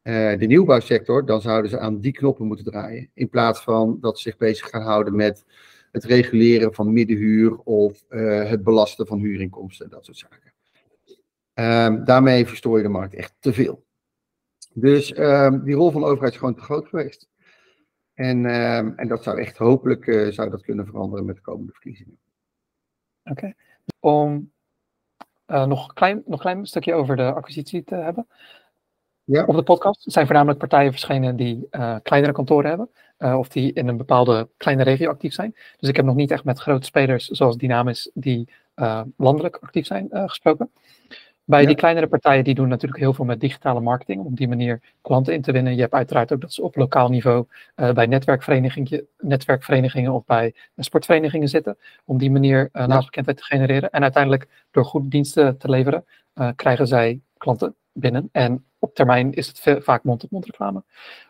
uh, 0.02 0.38
de 0.38 0.46
nieuwbouwsector, 0.46 1.26
dan 1.26 1.40
zouden 1.40 1.70
ze 1.70 1.78
aan 1.78 2.00
die 2.00 2.12
knoppen 2.12 2.46
moeten 2.46 2.64
draaien. 2.64 3.10
In 3.14 3.28
plaats 3.28 3.60
van 3.60 3.98
dat 4.00 4.18
ze 4.18 4.22
zich 4.22 4.36
bezig 4.36 4.68
gaan 4.68 4.82
houden 4.82 5.16
met 5.16 5.44
het 5.92 6.04
reguleren 6.04 6.74
van 6.74 6.92
middenhuur 6.92 7.58
of 7.58 8.04
uh, 8.10 8.48
het 8.48 8.62
belasten 8.62 9.06
van 9.06 9.18
huurinkomsten, 9.18 9.90
dat 9.90 10.04
soort 10.04 10.18
zaken. 10.18 10.52
Um, 11.54 12.04
daarmee 12.04 12.46
verstoor 12.46 12.76
je 12.76 12.82
de 12.82 12.88
markt 12.88 13.14
echt 13.14 13.34
te 13.38 13.52
veel. 13.52 13.84
Dus 14.74 15.18
um, 15.18 15.64
die 15.64 15.74
rol 15.74 15.90
van 15.90 16.00
de 16.00 16.06
overheid 16.06 16.32
is 16.32 16.38
gewoon 16.38 16.54
te 16.54 16.60
groot 16.60 16.88
geweest. 16.88 17.28
En, 18.14 18.44
um, 18.44 18.92
en 18.96 19.08
dat 19.08 19.22
zou 19.22 19.40
echt 19.40 19.56
hopelijk 19.56 20.06
uh, 20.06 20.32
zou 20.32 20.50
dat 20.50 20.62
kunnen 20.62 20.86
veranderen 20.86 21.24
met 21.24 21.36
de 21.36 21.42
komende 21.42 21.72
verkiezingen. 21.72 22.18
Oké. 23.24 23.54
Om 24.00 24.52
uh, 25.46 25.66
nog, 25.66 25.88
een 25.88 25.94
klein, 25.94 26.22
nog 26.26 26.40
klein 26.40 26.66
stukje 26.66 26.94
over 26.94 27.16
de 27.16 27.32
acquisitie 27.32 27.84
te 27.84 27.94
hebben. 27.94 28.26
Ja. 29.24 29.44
Op 29.44 29.54
de 29.54 29.62
podcast 29.62 30.12
zijn 30.12 30.26
voornamelijk 30.26 30.58
partijen 30.58 30.90
verschenen 30.90 31.36
die 31.36 31.66
uh, 31.70 31.96
kleinere 32.02 32.32
kantoren 32.32 32.68
hebben. 32.68 32.90
Uh, 33.18 33.38
of 33.38 33.48
die 33.48 33.72
in 33.72 33.88
een 33.88 33.96
bepaalde 33.96 34.48
kleine 34.56 34.82
regio 34.82 35.10
actief 35.10 35.32
zijn. 35.32 35.54
Dus 35.76 35.88
ik 35.88 35.96
heb 35.96 36.04
nog 36.04 36.14
niet 36.14 36.30
echt 36.30 36.44
met 36.44 36.58
grote 36.58 36.86
spelers 36.86 37.26
zoals 37.28 37.56
Dynamis 37.56 38.10
die 38.14 38.48
landelijk 39.16 39.56
actief 39.56 39.86
zijn 39.86 40.08
gesproken. 40.10 40.70
Bij 41.52 41.60
ja. 41.60 41.66
die 41.66 41.76
kleinere 41.76 42.06
partijen, 42.06 42.44
die 42.44 42.54
doen 42.54 42.68
natuurlijk 42.68 43.00
heel 43.00 43.12
veel 43.14 43.24
met 43.24 43.40
digitale 43.40 43.80
marketing, 43.80 44.20
om 44.20 44.26
op 44.26 44.36
die 44.36 44.48
manier 44.48 44.80
klanten 45.02 45.34
in 45.34 45.42
te 45.42 45.52
winnen. 45.52 45.74
Je 45.74 45.80
hebt 45.80 45.92
uiteraard 45.92 46.32
ook 46.32 46.40
dat 46.40 46.52
ze 46.52 46.62
op 46.62 46.76
lokaal 46.76 47.08
niveau 47.08 47.46
uh, 47.76 47.92
bij 47.92 48.06
netwerkverenigingen, 48.06 49.06
netwerkverenigingen 49.18 50.12
of 50.12 50.24
bij 50.24 50.54
sportverenigingen 50.76 51.48
zitten, 51.48 51.76
om 52.04 52.18
die 52.18 52.30
manier 52.30 52.68
uh, 52.72 52.86
naamsbekendheid 52.86 53.36
te 53.36 53.44
genereren. 53.44 53.90
En 53.90 54.02
uiteindelijk, 54.02 54.48
door 54.70 54.84
goede 54.84 55.08
diensten 55.08 55.58
te 55.58 55.68
leveren, 55.68 56.04
uh, 56.34 56.48
krijgen 56.56 56.86
zij 56.86 57.20
klanten 57.36 57.74
binnen. 57.92 58.28
En 58.32 58.64
op 58.78 58.94
termijn 58.94 59.32
is 59.32 59.48
het 59.48 59.84
vaak 59.84 60.04
mond-op-mond 60.04 60.44
reclame. 60.44 60.82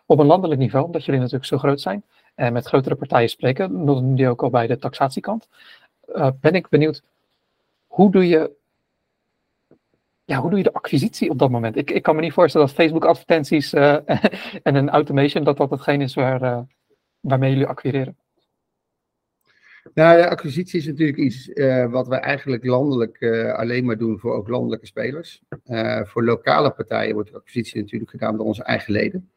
Op 0.07 0.19
een 0.19 0.27
landelijk 0.27 0.61
niveau, 0.61 0.85
omdat 0.85 1.05
jullie 1.05 1.21
natuurlijk 1.21 1.49
zo 1.49 1.59
groot 1.59 1.81
zijn 1.81 2.05
en 2.35 2.53
met 2.53 2.67
grotere 2.67 2.95
partijen 2.95 3.29
spreken, 3.29 4.17
je 4.17 4.29
ook 4.29 4.43
al 4.43 4.51
bij 4.51 4.67
de 4.67 4.79
taxatiekant, 4.79 5.49
ben 6.41 6.55
ik 6.55 6.69
benieuwd, 6.69 7.03
hoe 7.87 8.11
doe 8.11 8.29
je 8.29 8.61
ja, 10.25 10.41
hoe 10.41 10.49
doe 10.51 10.59
je 10.59 10.65
de 10.65 10.73
acquisitie 10.73 11.31
op 11.31 11.39
dat 11.39 11.51
moment? 11.51 11.77
Ik, 11.77 11.91
ik 11.91 12.03
kan 12.03 12.15
me 12.15 12.21
niet 12.21 12.33
voorstellen 12.33 12.67
dat 12.67 12.77
Facebook 12.77 13.05
advertenties 13.05 13.75
uh, 13.75 13.93
en 14.63 14.75
een 14.75 14.91
automation, 14.91 15.45
dat 15.45 15.57
dat 15.57 15.71
hetgeen 15.71 16.01
is 16.01 16.15
waar, 16.15 16.43
uh, 16.43 16.61
waarmee 17.21 17.51
jullie 17.51 17.67
acquireren. 17.67 18.17
Nou 19.95 20.19
ja, 20.19 20.27
acquisitie 20.27 20.79
is 20.79 20.87
natuurlijk 20.87 21.19
iets 21.19 21.49
uh, 21.49 21.91
wat 21.91 22.09
we 22.09 22.17
eigenlijk 22.17 22.65
landelijk 22.65 23.23
alleen 23.57 23.85
maar 23.85 23.99
doen 23.99 24.19
voor 24.19 24.35
ook 24.35 24.49
landelijke 24.49 24.87
spelers. 24.87 25.43
voor 26.03 26.25
lokale 26.25 26.71
partijen 26.71 27.15
wordt 27.15 27.35
acquisitie 27.35 27.81
natuurlijk 27.81 28.11
gedaan 28.11 28.37
door 28.37 28.47
onze 28.47 28.63
eigen 28.63 28.93
leden. 28.93 29.31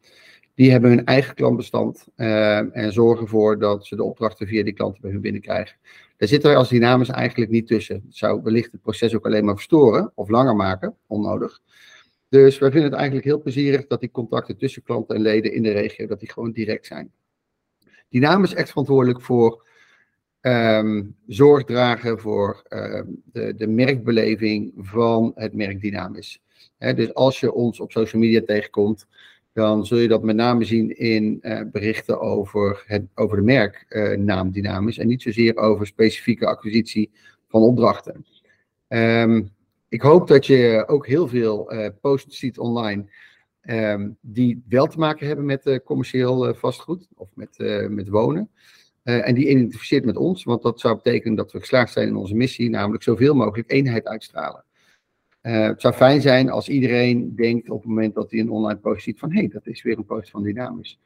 Die 0.56 0.72
hebben 0.72 0.90
hun 0.90 1.06
eigen 1.06 1.36
klantbestand 1.36 2.08
en 2.16 2.94
zorgen 2.94 3.24
ervoor 3.24 3.60
dat 3.60 3.86
ze 3.86 3.96
de 3.96 4.04
opdrachten 4.04 4.48
via 4.48 4.64
die 4.64 4.74
klanten 4.74 5.02
bij 5.02 5.12
hun 5.12 5.22
binnenkrijgen. 5.22 5.78
Daar 6.18 6.28
zitten 6.28 6.50
wij 6.50 6.58
als 6.58 6.70
dynamisch 6.70 7.10
eigenlijk 7.10 7.52
niet 7.52 7.68
tussen. 7.68 7.96
Het 7.96 8.16
zou 8.16 8.42
wellicht 8.44 8.72
het 8.72 8.82
proces 8.82 9.16
ook 9.16 9.26
alleen 9.26 9.46
maar 9.46 9.56
verstoren 9.56 10.12
of 10.16 10.30
langer 10.30 10.56
maken, 10.56 10.96
onnodig. 11.08 11.62
Dus 12.30 12.58
wij 12.58 12.72
vinden 12.72 12.90
het 12.90 12.98
eigenlijk 13.00 13.28
heel 13.28 13.42
plezierig 13.42 13.88
dat 13.88 14.00
die 14.00 14.12
contacten 14.12 14.58
tussen 14.58 14.84
klanten 14.84 15.16
en 15.16 15.22
leden 15.22 15.54
in 15.54 15.64
de 15.64 15.72
regio, 15.72 16.08
dat 16.08 16.20
die 16.20 16.32
gewoon 16.32 16.52
direct 16.52 16.86
zijn. 16.86 17.12
Dynamisch 18.10 18.52
is 18.52 18.58
echt 18.58 18.70
verantwoordelijk 18.70 19.22
voor 19.22 19.68
um, 20.42 21.16
zorg 21.28 21.64
dragen 21.64 22.20
voor 22.20 22.64
um, 22.70 23.22
de, 23.32 23.56
de 23.56 23.68
merkbeleving 23.68 24.74
van 24.78 25.32
het 25.36 25.54
merk 25.54 25.82
Dynamisch. 25.82 26.42
He, 26.78 26.94
dus 26.94 27.14
als 27.14 27.40
je 27.40 27.54
ons 27.54 27.80
op 27.80 27.92
social 27.92 28.22
media 28.22 28.42
tegenkomt, 28.46 29.08
dan 29.56 29.86
zul 29.86 29.98
je 29.98 30.08
dat 30.08 30.24
met 30.24 30.36
name 30.36 30.64
zien 30.64 30.98
in 30.98 31.40
uh, 31.42 31.62
berichten 31.72 32.20
over, 32.20 32.84
het, 32.86 33.06
over 33.14 33.38
de 33.38 33.44
merknaam 33.44 34.52
uh, 34.54 35.00
en 35.00 35.08
niet 35.08 35.22
zozeer 35.22 35.58
over 35.58 35.88
specifieke 35.88 36.46
acquisitie 36.46 37.12
van 37.48 37.62
opdrachten. 37.62 38.26
Um, 38.88 39.50
ik 39.90 40.02
hoop 40.02 40.28
dat 40.28 40.46
je 40.46 40.84
ook 40.88 41.08
heel 41.08 41.28
veel 41.28 41.74
uh, 41.74 41.88
posts 42.02 42.40
ziet 42.40 42.60
online 42.60 43.06
um, 43.62 44.18
die 44.22 44.64
wel 44.70 44.88
te 44.88 45.00
maken 45.00 45.28
hebben 45.28 45.46
met 45.46 45.82
commercieel 45.86 46.54
vastgoed 46.54 47.08
of 47.16 47.30
met, 47.34 47.58
met 47.90 48.10
wonen. 48.10 48.50
en 49.04 49.36
die 49.36 49.50
identificeert 49.50 50.06
met 50.06 50.18
ons, 50.18 50.44
want 50.44 50.62
dat 50.62 50.80
zou 50.80 50.96
betekenen 50.96 51.36
dat 51.36 51.52
we 51.52 51.60
geslaagd 51.60 51.94
zijn 51.94 52.08
in 52.08 52.16
onze 52.16 52.36
missie, 52.36 52.70
namelijk 52.70 53.04
zoveel 53.04 53.36
mogelijk 53.36 53.72
eenheid 53.72 54.06
uitstralen. 54.08 54.64
Uh, 55.46 55.68
het 55.68 55.82
zou 55.82 55.94
fijn 55.94 56.22
zijn 56.22 56.50
als 56.50 56.70
iedereen 56.70 57.36
denkt 57.36 57.70
op 57.70 57.78
het 57.80 57.88
moment 57.88 58.16
dat 58.16 58.32
hij 58.32 58.40
een 58.40 58.50
online 58.50 58.80
post 58.80 59.04
ziet 59.04 59.20
van 59.20 59.32
hé, 59.32 59.40
hey, 59.40 59.48
dat 59.48 59.68
is 59.68 59.84
weer 59.84 59.98
een 59.98 60.06
post 60.06 60.30
van 60.30 60.44
Dynamisch. 60.44 61.00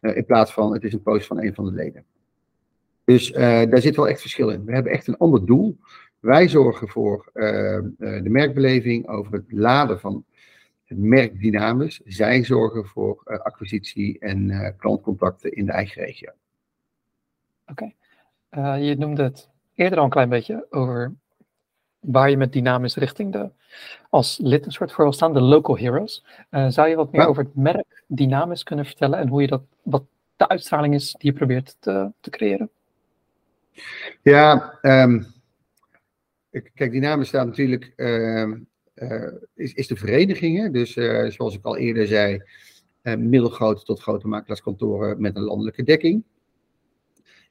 Uh, 0.00 0.16
in 0.16 0.24
plaats 0.24 0.52
van 0.52 0.72
het 0.72 0.84
is 0.84 0.92
een 0.92 1.02
post 1.02 1.26
van 1.26 1.42
een 1.42 1.54
van 1.54 1.64
de 1.64 1.72
leden. 1.72 2.04
Dus 3.04 3.30
uh, 3.30 3.36
daar 3.38 3.80
zit 3.80 3.96
wel 3.96 4.08
echt 4.08 4.20
verschil 4.20 4.50
in. 4.50 4.64
We 4.64 4.72
hebben 4.72 4.92
echt 4.92 5.06
een 5.06 5.16
ander 5.16 5.46
doel. 5.46 5.78
Wij 6.20 6.48
zorgen 6.48 6.88
voor 6.88 7.30
de 7.32 8.28
merkbeleving, 8.28 9.08
over 9.08 9.32
het 9.32 9.52
laden 9.52 10.00
van 10.00 10.24
het 10.84 10.98
merk 10.98 11.40
Dynamisch. 11.40 12.00
Zij 12.04 12.44
zorgen 12.44 12.86
voor 12.86 13.22
acquisitie 13.24 14.18
en 14.18 14.74
klantcontacten 14.78 15.52
in 15.52 15.66
de 15.66 15.72
eigen 15.72 16.02
regio. 16.02 16.30
Oké. 17.66 17.92
Je 18.76 18.94
noemde 18.98 19.22
het 19.22 19.48
eerder 19.74 19.98
al 19.98 20.04
een 20.04 20.10
klein 20.10 20.28
beetje 20.28 20.66
over 20.70 21.14
waar 22.06 22.30
je 22.30 22.36
met 22.36 22.52
dynamisch 22.52 22.96
richting 22.96 23.32
de, 23.32 23.50
als 24.10 24.38
lid 24.42 24.66
een 24.66 24.72
soort 24.72 24.92
voor 24.92 25.04
wil 25.04 25.12
staan, 25.12 25.32
de 25.32 25.40
local 25.40 25.78
heroes. 25.78 26.24
Uh, 26.50 26.68
zou 26.68 26.88
je 26.88 26.96
wat 26.96 27.12
meer 27.12 27.20
ja. 27.20 27.26
over 27.26 27.42
het 27.42 27.54
merk 27.54 28.04
dynamisch 28.06 28.62
kunnen 28.62 28.84
vertellen 28.84 29.18
en 29.18 29.28
hoe 29.28 29.40
je 29.40 29.46
dat, 29.46 29.62
wat 29.82 30.02
de 30.36 30.48
uitstraling 30.48 30.94
is 30.94 31.12
die 31.18 31.30
je 31.30 31.36
probeert 31.36 31.76
te, 31.80 32.10
te 32.20 32.30
creëren? 32.30 32.70
Ja, 34.22 34.78
um, 34.82 35.26
kijk, 36.74 36.90
Dynamisch 36.90 37.28
staat 37.28 37.46
natuurlijk, 37.46 37.92
uh, 37.96 38.48
uh, 38.94 39.32
is, 39.54 39.72
is 39.74 39.86
de 39.86 39.96
vereniging. 39.96 40.58
Hè? 40.58 40.70
Dus 40.70 40.96
uh, 40.96 41.30
zoals 41.30 41.54
ik 41.54 41.64
al 41.64 41.76
eerder 41.76 42.06
zei, 42.06 42.42
middelgrote 43.02 43.82
tot 43.82 44.00
grote 44.00 44.28
makelaarskantoren 44.28 45.20
met 45.20 45.36
een 45.36 45.42
landelijke 45.42 45.82
dekking. 45.82 46.24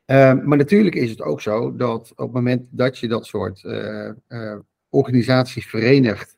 Ehm, 0.06 0.48
maar 0.48 0.58
natuurlijk 0.58 0.96
is 0.96 1.10
het 1.10 1.22
ook 1.22 1.42
zo 1.42 1.76
dat 1.76 2.12
op 2.12 2.18
het 2.18 2.32
moment 2.32 2.66
dat 2.70 2.98
je 2.98 3.08
dat 3.08 3.26
soort 3.26 3.66
organisaties 4.90 5.68
verenigt 5.68 6.38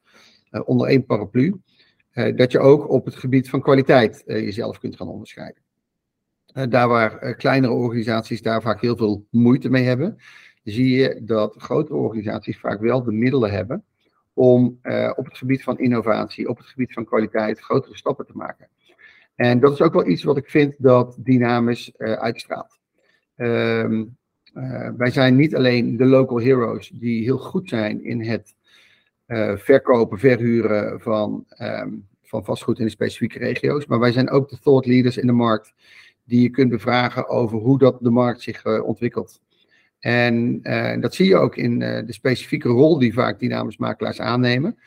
onder 0.66 0.88
één 0.88 1.06
paraplu, 1.06 1.62
dat 2.36 2.52
je 2.52 2.60
ook 2.60 2.90
op 2.90 3.06
het 3.06 3.16
gebied 3.16 3.50
van 3.50 3.62
kwaliteit 3.62 4.24
jezelf 4.26 4.80
kunt 4.80 4.96
gaan 4.96 5.08
onderscheiden. 5.08 5.62
daar 6.70 6.88
waar 6.88 7.36
kleinere 7.36 7.74
organisaties 7.74 8.42
daar 8.42 8.62
vaak 8.62 8.82
heel 8.82 8.98
veel 8.98 9.26
moeite 9.30 9.70
mee 9.70 9.84
hebben, 9.84 10.18
zie 10.64 10.96
je 10.96 11.22
dat 11.24 11.56
grotere 11.58 11.98
organisaties 11.98 12.60
vaak 12.60 12.80
wel 12.80 13.04
de 13.04 13.12
middelen 13.12 13.52
hebben 13.52 13.84
om 14.34 14.80
op 15.16 15.26
het 15.26 15.38
gebied 15.38 15.64
van 15.64 15.80
innovatie, 15.80 16.50
op 16.50 16.58
het 16.58 16.66
gebied 16.66 16.94
van 16.94 17.06
kwaliteit, 17.06 17.60
grotere 17.60 17.98
stappen 17.98 18.26
te 18.26 18.36
maken. 18.36 18.68
En 19.36 19.60
dat 19.60 19.74
is 19.74 19.82
ook 19.82 19.94
wel 19.94 20.08
iets 20.08 20.24
wat 20.24 20.38
ik 20.38 20.50
vind 20.50 20.76
dat 20.78 21.18
dynamisch 21.20 21.98
uitstraalt. 21.98 22.77
Um, 23.38 24.18
uh, 24.54 24.90
wij 24.98 25.12
zijn 25.12 25.36
niet 25.36 25.56
alleen 25.56 25.98
de 25.98 26.06
local 26.06 26.40
heroes 26.40 26.90
die 26.90 27.24
heel 27.24 27.38
goed 27.38 27.70
zijn 27.70 28.04
in 28.04 28.22
het 28.22 28.56
verkopen, 29.56 30.20
verhuren 30.20 31.00
van, 31.00 31.46
um, 31.62 32.08
van 32.24 32.46
vastgoed 32.46 32.80
in 32.80 32.86
de 32.86 32.92
specifieke 32.92 33.40
regio's, 33.40 33.86
maar 33.86 34.00
wij 34.00 34.12
zijn 34.12 34.30
ook 34.30 34.50
de 34.50 34.60
thought 34.60 34.86
leaders 34.86 35.18
in 35.18 35.28
de 35.28 35.34
markt 35.34 35.74
die 36.24 36.42
je 36.42 36.50
kunt 36.50 36.70
bevragen 36.70 37.28
over 37.30 37.58
hoe 37.58 37.78
dat 37.78 37.98
de 38.02 38.10
markt 38.10 38.42
zich 38.42 38.82
ontwikkelt. 38.82 39.42
En 40.00 40.62
dat 41.02 41.16
zie 41.16 41.28
je 41.28 41.36
ook 41.36 41.56
in 41.56 41.80
de 41.80 42.14
specifieke 42.14 42.70
rol 42.70 43.00
die 43.00 43.14
vaak 43.14 43.40
dynamisch 43.40 43.78
makelaars 43.78 44.20
aannemen. 44.20 44.78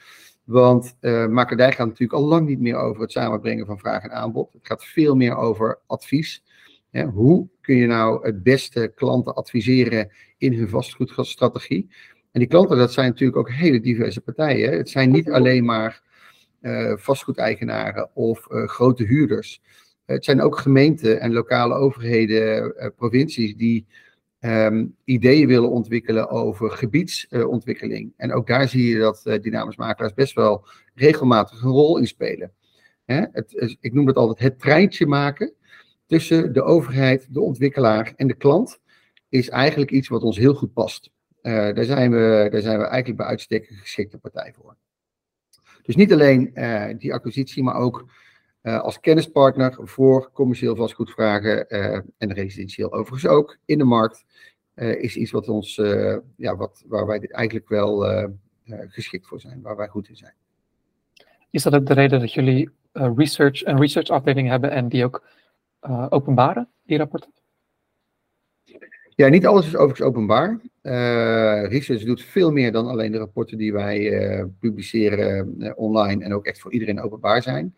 Want 0.44 0.96
uh, 1.00 1.36
gaat 1.46 1.78
natuurlijk 1.78 2.12
al 2.12 2.24
lang 2.24 2.48
niet 2.48 2.60
meer 2.60 2.76
over 2.76 3.02
het 3.02 3.12
samenbrengen 3.12 3.66
van 3.66 3.78
vraag 3.78 4.02
en 4.02 4.12
aanbod. 4.12 4.52
Het 4.52 4.66
gaat 4.66 4.84
veel 4.84 5.16
meer 5.16 5.36
over 5.36 5.78
advies. 5.86 6.42
Hè, 6.90 7.04
hoe 7.04 7.48
kun 7.60 7.76
je 7.76 7.86
nou 7.86 8.26
het 8.26 8.42
beste 8.42 8.92
klanten 8.94 9.34
adviseren 9.34 10.10
in 10.38 10.52
hun 10.52 10.68
vastgoedstrategie? 10.68 11.88
En 12.32 12.40
die 12.40 12.48
klanten, 12.48 12.76
dat 12.76 12.92
zijn 12.92 13.08
natuurlijk 13.08 13.38
ook 13.38 13.50
hele 13.50 13.80
diverse 13.80 14.20
partijen. 14.20 14.70
Hè. 14.70 14.76
Het 14.76 14.88
zijn 14.88 15.10
niet 15.10 15.30
alleen 15.30 15.64
maar 15.64 16.02
vastgoedeigenaren 16.96 18.10
of 18.14 18.46
grote 18.48 19.04
huurders. 19.04 19.62
Het 20.04 20.24
zijn 20.24 20.40
ook 20.40 20.58
gemeenten 20.58 21.20
en 21.20 21.32
lokale 21.32 21.74
overheden, 21.74 22.74
provincies 22.96 23.56
die 23.56 23.86
um, 24.40 24.96
ideeën 25.04 25.46
willen 25.46 25.70
ontwikkelen 25.70 26.28
over 26.28 26.70
gebiedsontwikkeling. 26.70 28.12
en 28.16 28.32
ook 28.32 28.46
daar 28.46 28.68
zie 28.68 28.88
je 28.88 28.98
dat 28.98 29.22
dynamisch 29.42 29.76
makelaars 29.76 30.14
best 30.14 30.34
wel 30.34 30.66
regelmatig 30.94 31.62
een 31.62 31.70
rol 31.70 31.98
in 31.98 32.06
spelen. 32.06 32.52
Hè? 33.04 33.24
Het, 33.32 33.76
ik 33.80 33.92
noem 33.92 34.06
het 34.06 34.16
altijd 34.16 34.38
het 34.38 34.58
treintje 34.58 35.06
maken 35.06 35.52
tussen 36.10 36.52
de 36.52 36.62
overheid, 36.62 37.34
de 37.34 37.40
ontwikkelaar 37.40 38.12
en 38.16 38.26
de 38.26 38.34
klant 38.34 38.80
is 39.28 39.48
eigenlijk 39.48 39.90
iets 39.90 40.08
wat 40.08 40.22
ons 40.22 40.36
heel 40.36 40.54
goed 40.54 40.72
past. 40.72 41.10
Uh, 41.42 41.52
daar, 41.52 41.84
zijn 41.84 42.10
we, 42.10 42.48
daar 42.50 42.60
zijn 42.60 42.78
we 42.78 42.84
eigenlijk 42.84 43.16
bij 43.16 43.26
uitstek 43.26 43.70
een 43.70 43.76
geschikte 43.76 44.18
partij 44.18 44.52
voor. 44.56 44.76
Dus 45.82 45.96
niet 45.96 46.12
alleen 46.12 46.50
uh, 46.54 46.86
die 46.98 47.14
acquisitie, 47.14 47.62
maar 47.62 47.74
ook 47.74 48.04
uh, 48.62 48.80
als 48.80 49.00
kennispartner 49.00 49.78
voor 49.80 50.30
commercieel 50.32 50.76
vastgoedvragen 50.76 51.68
en 52.18 52.32
residentieel 52.32 52.92
overigens 52.92 53.32
ook 53.32 53.58
in 53.64 53.78
de 53.78 53.84
markt, 53.84 54.24
is 54.74 55.16
iets 55.16 55.30
wat 55.30 55.48
ons, 55.48 55.74
ja, 56.36 56.56
wat, 56.56 56.84
waar 56.86 57.06
wij 57.06 57.20
eigenlijk 57.20 57.68
wel 57.68 58.06
geschikt 58.88 59.26
voor 59.26 59.40
zijn, 59.40 59.62
waar 59.62 59.76
wij 59.76 59.88
goed 59.88 60.08
in 60.08 60.16
zijn. 60.16 60.34
Is 61.50 61.62
dat 61.62 61.74
ook 61.74 61.86
de 61.86 61.94
reden 61.94 62.20
dat 62.20 62.32
jullie 62.32 62.70
research, 62.92 63.64
een 63.64 63.80
research 63.80 64.08
afdeling 64.08 64.48
hebben 64.48 64.70
en 64.70 64.88
die 64.88 65.04
ook 65.04 65.22
openbaren, 66.08 66.68
die 66.84 66.98
rapporten? 66.98 67.32
Ja, 69.08 69.28
niet 69.28 69.46
alles 69.46 69.66
is 69.66 69.76
overigens 69.76 70.08
openbaar. 70.08 70.60
research 71.68 72.04
doet 72.04 72.22
veel 72.22 72.52
meer 72.52 72.72
dan 72.72 72.86
alleen 72.86 73.12
de 73.12 73.18
rapporten 73.18 73.58
die 73.58 73.72
wij 73.72 74.46
publiceren 74.60 75.76
online 75.76 76.24
en 76.24 76.34
ook 76.34 76.46
echt 76.46 76.58
voor 76.58 76.72
iedereen 76.72 77.00
openbaar 77.00 77.42
zijn. 77.42 77.74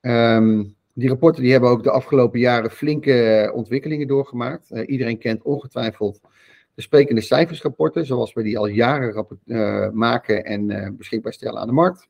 Um, 0.00 0.76
die 0.94 1.08
rapporten 1.08 1.42
die 1.42 1.52
hebben 1.52 1.70
ook 1.70 1.82
de 1.82 1.90
afgelopen 1.90 2.40
jaren 2.40 2.70
flinke 2.70 3.50
ontwikkelingen 3.54 4.06
doorgemaakt. 4.06 4.70
Uh, 4.70 4.82
iedereen 4.86 5.18
kent 5.18 5.42
ongetwijfeld 5.42 6.20
de 6.74 6.82
sprekende 6.82 7.20
cijfersrapporten, 7.20 8.06
zoals 8.06 8.32
we 8.32 8.42
die 8.42 8.58
al 8.58 8.66
jaren 8.66 9.26
uh, 9.44 9.90
maken 9.90 10.44
en 10.44 10.70
uh, 10.70 10.88
beschikbaar 10.92 11.32
stellen 11.32 11.60
aan 11.60 11.66
de 11.66 11.72
markt. 11.72 12.08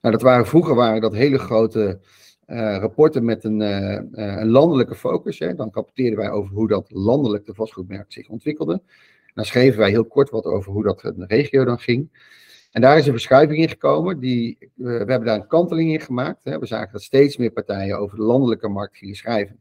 Nou, 0.00 0.14
dat 0.14 0.22
waren, 0.22 0.46
vroeger 0.46 0.74
waren 0.74 1.00
dat 1.00 1.12
hele 1.12 1.38
grote 1.38 2.00
rapporten 2.46 3.24
met 3.24 3.44
een, 3.44 3.60
een 3.60 4.48
landelijke 4.48 4.94
focus. 4.94 5.38
Hè. 5.38 5.54
Dan 5.54 5.70
rapporteerden 5.72 6.18
wij 6.18 6.30
over 6.30 6.54
hoe 6.54 6.68
dat 6.68 6.90
landelijk 6.90 7.46
de 7.46 7.54
vastgoedmarkt 7.54 8.12
zich 8.12 8.28
ontwikkelde. 8.28 8.82
Dan 9.34 9.44
schreven 9.44 9.78
wij 9.78 9.90
heel 9.90 10.04
kort 10.04 10.30
wat 10.30 10.44
over 10.44 10.72
hoe 10.72 10.82
dat 10.82 11.00
de 11.00 11.24
regio 11.26 11.64
dan 11.64 11.78
ging. 11.78 12.32
En 12.70 12.80
daar 12.80 12.98
is 12.98 13.06
een 13.06 13.12
verschuiving 13.12 13.58
in 13.58 13.68
gekomen. 13.68 14.18
Die, 14.20 14.58
we 14.74 14.90
hebben 14.90 15.24
daar 15.24 15.40
een 15.40 15.46
kanteling 15.46 15.92
in 15.92 16.00
gemaakt. 16.00 16.44
Hè. 16.44 16.58
We 16.58 16.66
zagen 16.66 16.92
dat 16.92 17.02
steeds 17.02 17.36
meer 17.36 17.50
partijen 17.50 17.98
over 17.98 18.16
de 18.16 18.22
landelijke 18.22 18.68
markt 18.68 18.96
gingen 18.96 19.14
schrijven. 19.14 19.60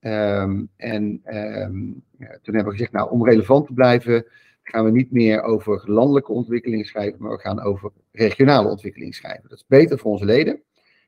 Um, 0.00 0.68
en 0.76 1.20
ja, 2.18 2.38
toen 2.42 2.54
hebben 2.54 2.64
we 2.64 2.70
gezegd, 2.70 2.92
nou, 2.92 3.10
om 3.10 3.24
relevant 3.24 3.66
te 3.66 3.72
blijven, 3.72 4.26
gaan 4.62 4.84
we 4.84 4.90
niet 4.90 5.12
meer 5.12 5.42
over 5.42 5.82
landelijke 5.84 6.32
ontwikkeling 6.32 6.86
schrijven, 6.86 7.22
maar 7.22 7.30
we 7.30 7.38
gaan 7.38 7.62
over 7.62 7.90
regionale 8.12 8.68
ontwikkeling 8.68 9.14
schrijven. 9.14 9.48
Dat 9.48 9.58
is 9.58 9.64
beter 9.68 9.98
voor 9.98 10.10
onze 10.10 10.24
leden. 10.24 10.62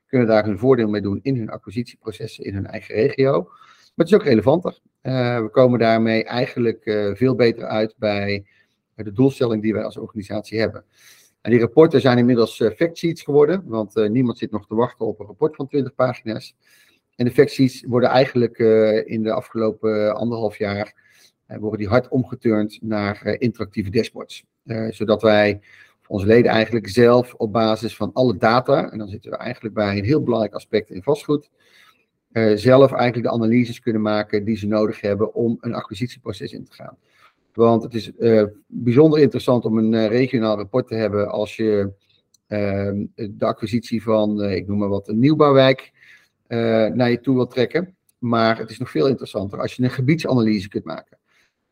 Kunnen 0.09 0.29
daar 0.29 0.44
hun 0.44 0.59
voordeel 0.59 0.88
mee 0.88 1.01
doen 1.01 1.21
in 1.23 1.37
hun 1.37 1.51
acquisitieprocessen 1.51 2.44
in 2.44 2.55
hun 2.55 2.66
eigen 2.66 2.94
regio. 2.94 3.42
Maar 3.42 4.07
het 4.07 4.07
is 4.07 4.14
ook 4.14 4.25
relevanter. 4.25 4.79
Uh, 5.03 5.40
we 5.40 5.49
komen 5.51 5.79
daarmee 5.79 6.25
eigenlijk 6.25 6.87
uh, 6.87 7.14
veel 7.14 7.35
beter 7.35 7.64
uit 7.64 7.94
bij 7.99 8.47
de 8.94 9.12
doelstelling 9.12 9.62
die 9.62 9.73
wij 9.73 9.85
als 9.85 9.97
organisatie 9.97 10.59
hebben. 10.59 10.85
En 11.40 11.51
die 11.51 11.61
rapporten 11.61 12.01
zijn 12.01 12.18
inmiddels 12.18 12.61
uh, 12.61 12.71
factsheets 12.71 13.23
geworden, 13.23 13.62
want 13.66 14.09
niemand 14.09 14.38
zit 14.38 14.51
nog 14.51 14.66
te 14.66 14.75
wachten 14.75 15.07
op 15.07 15.21
een 15.21 15.27
rapport 15.27 15.57
van 15.57 15.68
20 15.68 15.94
pagina's. 15.94 16.55
En 17.16 17.25
de 17.25 17.31
factsheets 17.31 17.85
worden 17.87 18.09
eigenlijk 18.09 18.59
in 19.09 19.23
de 19.23 19.33
afgelopen 19.33 20.14
anderhalf 20.14 20.59
jaar 20.59 21.07
worden 21.47 21.79
die 21.79 21.88
hard 21.88 22.09
omgeturnd 22.09 22.79
naar 22.83 23.37
interactieve 23.38 23.90
dashboards. 23.90 24.44
zodat 24.90 25.23
wij 25.23 25.61
onze 26.09 26.27
leden 26.27 26.51
eigenlijk 26.51 26.88
zelf 26.88 27.35
op 27.35 27.53
basis 27.53 27.97
van 27.97 28.11
alle 28.12 28.37
data, 28.37 28.90
en 28.90 28.99
dan 28.99 29.09
zitten 29.09 29.31
we 29.31 29.37
eigenlijk 29.37 29.75
bij 29.75 29.99
een 29.99 30.05
heel 30.05 30.23
belangrijk 30.23 30.55
aspect 30.55 30.90
in 30.90 31.03
vastgoed, 31.03 31.51
zelf 32.55 32.92
eigenlijk 32.92 33.29
de 33.29 33.35
analyses 33.35 33.81
kunnen 33.81 34.03
maken 34.03 34.44
die 34.44 34.57
ze 34.57 34.66
nodig 34.66 35.01
hebben 35.01 35.35
om 35.35 35.57
een 35.61 35.75
acquisitieproces 35.75 36.53
in 36.53 36.64
te 36.64 36.73
gaan. 36.73 36.97
Want 37.53 37.83
het 37.83 37.94
is 37.94 38.12
uh, 38.18 38.44
bijzonder 38.66 39.21
interessant 39.21 39.64
om 39.64 39.79
een 39.79 39.92
uh, 39.92 40.07
regionaal 40.07 40.57
rapport 40.57 40.87
te 40.87 40.94
hebben 40.94 41.31
als 41.31 41.57
je 41.57 41.90
uh, 42.49 42.90
de 43.14 43.44
acquisitie 43.44 44.03
van, 44.03 44.44
ik 44.44 44.66
noem 44.66 44.79
maar 44.79 44.88
wat, 44.88 45.09
een 45.09 45.18
nieuwbouwwijk 45.18 45.92
naar 46.94 47.11
je 47.11 47.21
toe 47.21 47.35
wilt 47.35 47.51
trekken. 47.51 47.97
Maar 48.18 48.59
het 48.59 48.71
is 48.71 48.79
nog 48.79 48.90
veel 48.90 49.09
interessanter 49.09 49.61
als 49.61 49.75
je 49.75 49.83
een 49.83 49.90
gebiedsanalyse 49.90 50.68
kunt 50.68 50.85
maken. 50.85 51.18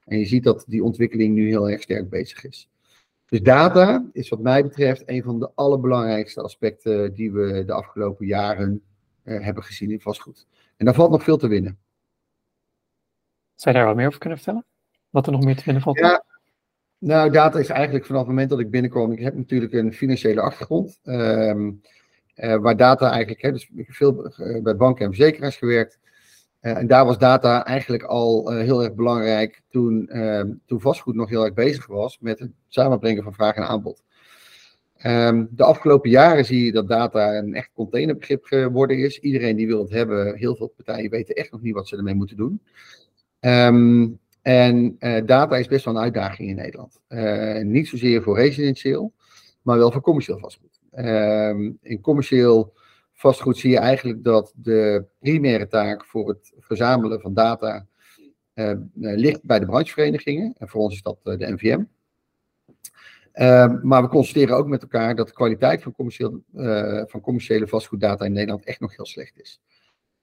En 0.05 0.19
je 0.19 0.25
ziet 0.25 0.45
dat 0.45 0.65
die 0.69 0.85
ontwikkeling 0.85 1.35
nu 1.35 1.49
heel 1.49 1.71
erg 1.71 1.83
sterk 1.83 2.11
bezig 2.11 2.45
is. 2.45 2.69
Dus 3.27 3.41
data 3.41 4.05
is 4.13 4.29
wat 4.29 4.41
mij 4.41 4.63
betreft 4.63 5.03
een 5.07 5.23
van 5.23 5.39
de 5.39 5.51
allerbelangrijkste 5.55 6.43
aspecten 6.43 7.15
die 7.15 7.33
we 7.33 7.65
de 7.65 7.73
afgelopen 7.73 8.27
jaren 8.27 8.83
hebben 9.23 9.63
gezien 9.63 9.91
in 9.91 10.01
vastgoed. 10.01 10.47
En 10.77 10.85
daar 10.85 10.95
valt 10.95 11.11
nog 11.11 11.23
veel 11.23 11.37
te 11.37 11.49
winnen. 11.49 11.79
Zou 13.55 13.75
je 13.75 13.81
daar 13.81 13.89
wat 13.89 13.97
meer 13.97 14.07
over 14.07 14.19
kunnen 14.21 14.39
vertellen? 14.39 14.65
Wat 15.11 15.27
er 15.27 15.33
nog 15.33 15.45
meer 15.45 15.57
te 15.57 15.63
vinden 15.63 15.83
valt? 15.83 15.99
Ja, 15.99 16.25
nou, 16.99 17.31
data 17.31 17.59
is 17.59 17.69
eigenlijk 17.69 18.07
vanaf 18.07 18.21
het 18.21 18.31
moment 18.31 18.51
dat 18.51 18.61
ik 18.61 18.71
binnenkom. 18.71 19.13
Ik 19.13 19.19
heb 19.19 19.35
natuurlijk 19.35 19.73
een 19.73 19.93
financiële 19.93 20.41
achtergrond. 20.41 21.01
Um, 21.05 21.81
uh, 22.37 22.57
waar 22.57 22.77
data 22.77 23.11
eigenlijk, 23.11 23.43
hè, 23.43 23.53
dus 23.53 23.71
ik 23.75 23.87
heb 23.87 23.95
veel 23.95 24.33
uh, 24.39 24.63
bij 24.63 24.77
banken 24.77 25.05
en 25.05 25.15
verzekeraars 25.15 25.57
gewerkt. 25.57 25.99
Uh, 26.67 26.77
en 26.77 26.87
daar 26.87 27.05
was 27.05 27.19
data 27.19 27.65
eigenlijk 27.65 28.03
al 28.03 28.53
heel 28.53 28.83
erg 28.83 28.95
belangrijk 28.95 29.63
toen, 29.71 30.09
ehm, 30.09 30.53
toen 30.65 30.81
vastgoed 30.81 31.15
nog 31.15 31.29
heel 31.29 31.45
erg 31.45 31.55
bezig 31.55 31.87
was 31.87 32.19
met 32.21 32.39
het 32.39 32.51
samenbrengen 32.69 33.23
van 33.23 33.35
vraag 33.35 33.55
en 33.55 33.67
aanbod. 33.69 34.03
Um, 35.05 35.49
de 35.51 35.65
afgelopen 35.65 36.11
jaren 36.11 36.45
zie 36.45 36.65
je 36.65 36.73
dat 36.73 36.89
data 36.89 37.37
een 37.37 37.55
echt 37.55 37.71
containerbegrip 37.75 38.45
geworden 38.45 38.99
is. 38.99 39.19
Iedereen 39.19 39.57
die 39.57 39.67
wil 39.67 39.83
het 39.83 39.91
hebben, 39.91 40.37
heel 40.37 40.57
veel 40.57 40.73
partijen 40.77 41.11
weten 41.11 41.35
echt 41.35 41.53
nog 41.53 41.63
niet 41.63 41.75
wat 41.75 41.89
ze 41.89 41.97
ermee 41.97 42.15
moeten 42.15 42.37
doen. 42.37 42.61
Um, 43.41 44.19
en 44.43 44.97
data 45.27 45.57
is 45.57 45.67
best 45.67 45.85
wel 45.85 45.95
een 45.95 46.03
uitdaging 46.03 46.49
in 46.49 46.57
Nederland. 46.57 47.01
Niet 47.65 47.89
zozeer 47.89 48.23
voor 48.23 48.37
residentieel, 48.37 49.13
maar 49.63 49.79
wel 49.79 49.93
voor 49.93 50.01
commercieel 50.01 50.39
vastgoed. 50.39 50.81
In 51.83 52.01
commercieel 52.01 52.73
vastgoed 53.13 53.59
zie 53.59 53.71
je 53.71 53.79
eigenlijk 53.79 54.25
dat 54.25 54.53
de 54.57 55.05
primaire 55.19 55.67
taak 55.67 56.05
voor 56.05 56.29
het 56.29 56.53
verzamelen 56.67 57.21
van 57.21 57.35
data 57.35 57.87
uh, 58.55 58.73
ligt 58.95 59.45
bij 59.45 59.59
de 59.59 59.67
brancheverenigingen. 59.67 60.55
En 60.59 60.69
voor 60.69 60.81
ons 60.81 60.95
is 60.95 61.03
dat 61.03 61.19
de 61.23 61.53
NVM. 61.53 61.83
maar 63.83 64.03
we 64.03 64.09
constateren 64.09 64.57
ook 64.57 64.67
met 64.67 64.83
elkaar 64.83 65.17
dat 65.17 65.27
de 65.27 65.33
kwaliteit 65.33 65.83
van, 65.83 65.93
commercieel, 65.93 66.43
van 67.07 67.21
commerciële 67.21 67.67
vastgoeddata 67.67 68.25
in 68.25 68.33
Nederland 68.33 68.65
echt 68.65 68.81
nog 68.81 68.97
heel 68.97 69.07
slecht 69.07 69.41
is. 69.41 69.61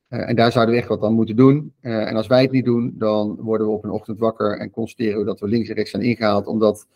en 0.07 0.35
daar 0.35 0.51
zouden 0.51 0.73
we 0.73 0.79
echt 0.79 0.89
wat 0.89 1.03
aan 1.03 1.13
moeten 1.13 1.35
doen. 1.35 1.73
en 1.81 2.15
als 2.15 2.27
wij 2.27 2.41
het 2.41 2.51
niet 2.51 2.65
doen, 2.65 2.93
dan 2.97 3.35
worden 3.35 3.67
we 3.67 3.73
op 3.73 3.83
een 3.83 3.89
ochtend 3.89 4.19
wakker 4.19 4.59
en 4.59 4.69
constateren 4.69 5.19
we 5.19 5.25
dat 5.25 5.39
we 5.39 5.47
links 5.47 5.69
en 5.69 5.75
rechts 5.75 5.91
zijn 5.91 6.03
ingehaald, 6.03 6.47
omdat 6.47 6.87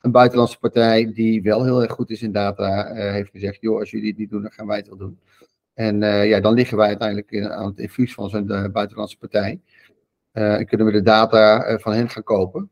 een 0.00 0.10
buitenlandse 0.10 0.58
partij 0.58 1.12
die 1.12 1.42
wel 1.42 1.64
heel 1.64 1.82
erg 1.82 1.92
goed 1.92 2.10
is 2.10 2.22
in 2.22 2.32
data, 2.32 2.94
heeft 2.94 3.30
gezegd, 3.30 3.60
joh, 3.60 3.78
als 3.78 3.90
jullie 3.90 4.08
het 4.08 4.18
niet 4.18 4.30
doen, 4.30 4.42
dan 4.42 4.52
gaan 4.52 4.66
wij 4.66 4.76
het 4.76 4.88
wel 4.88 4.96
doen. 4.96 5.18
En 5.74 6.02
uh, 6.02 6.28
ja, 6.28 6.40
dan 6.40 6.54
liggen 6.54 6.76
wij 6.76 6.86
uiteindelijk 6.86 7.30
in, 7.30 7.50
aan 7.50 7.66
het 7.66 7.78
infuus 7.78 8.14
van 8.14 8.30
zo'n 8.30 8.50
uh, 8.50 8.66
buitenlandse 8.68 9.18
partij. 9.18 9.60
Uh, 10.32 10.54
en 10.54 10.66
kunnen 10.66 10.86
we 10.86 10.92
de 10.92 11.02
data 11.02 11.78
van 11.78 11.92
hen 11.92 12.08
gaan 12.08 12.22
kopen. 12.22 12.70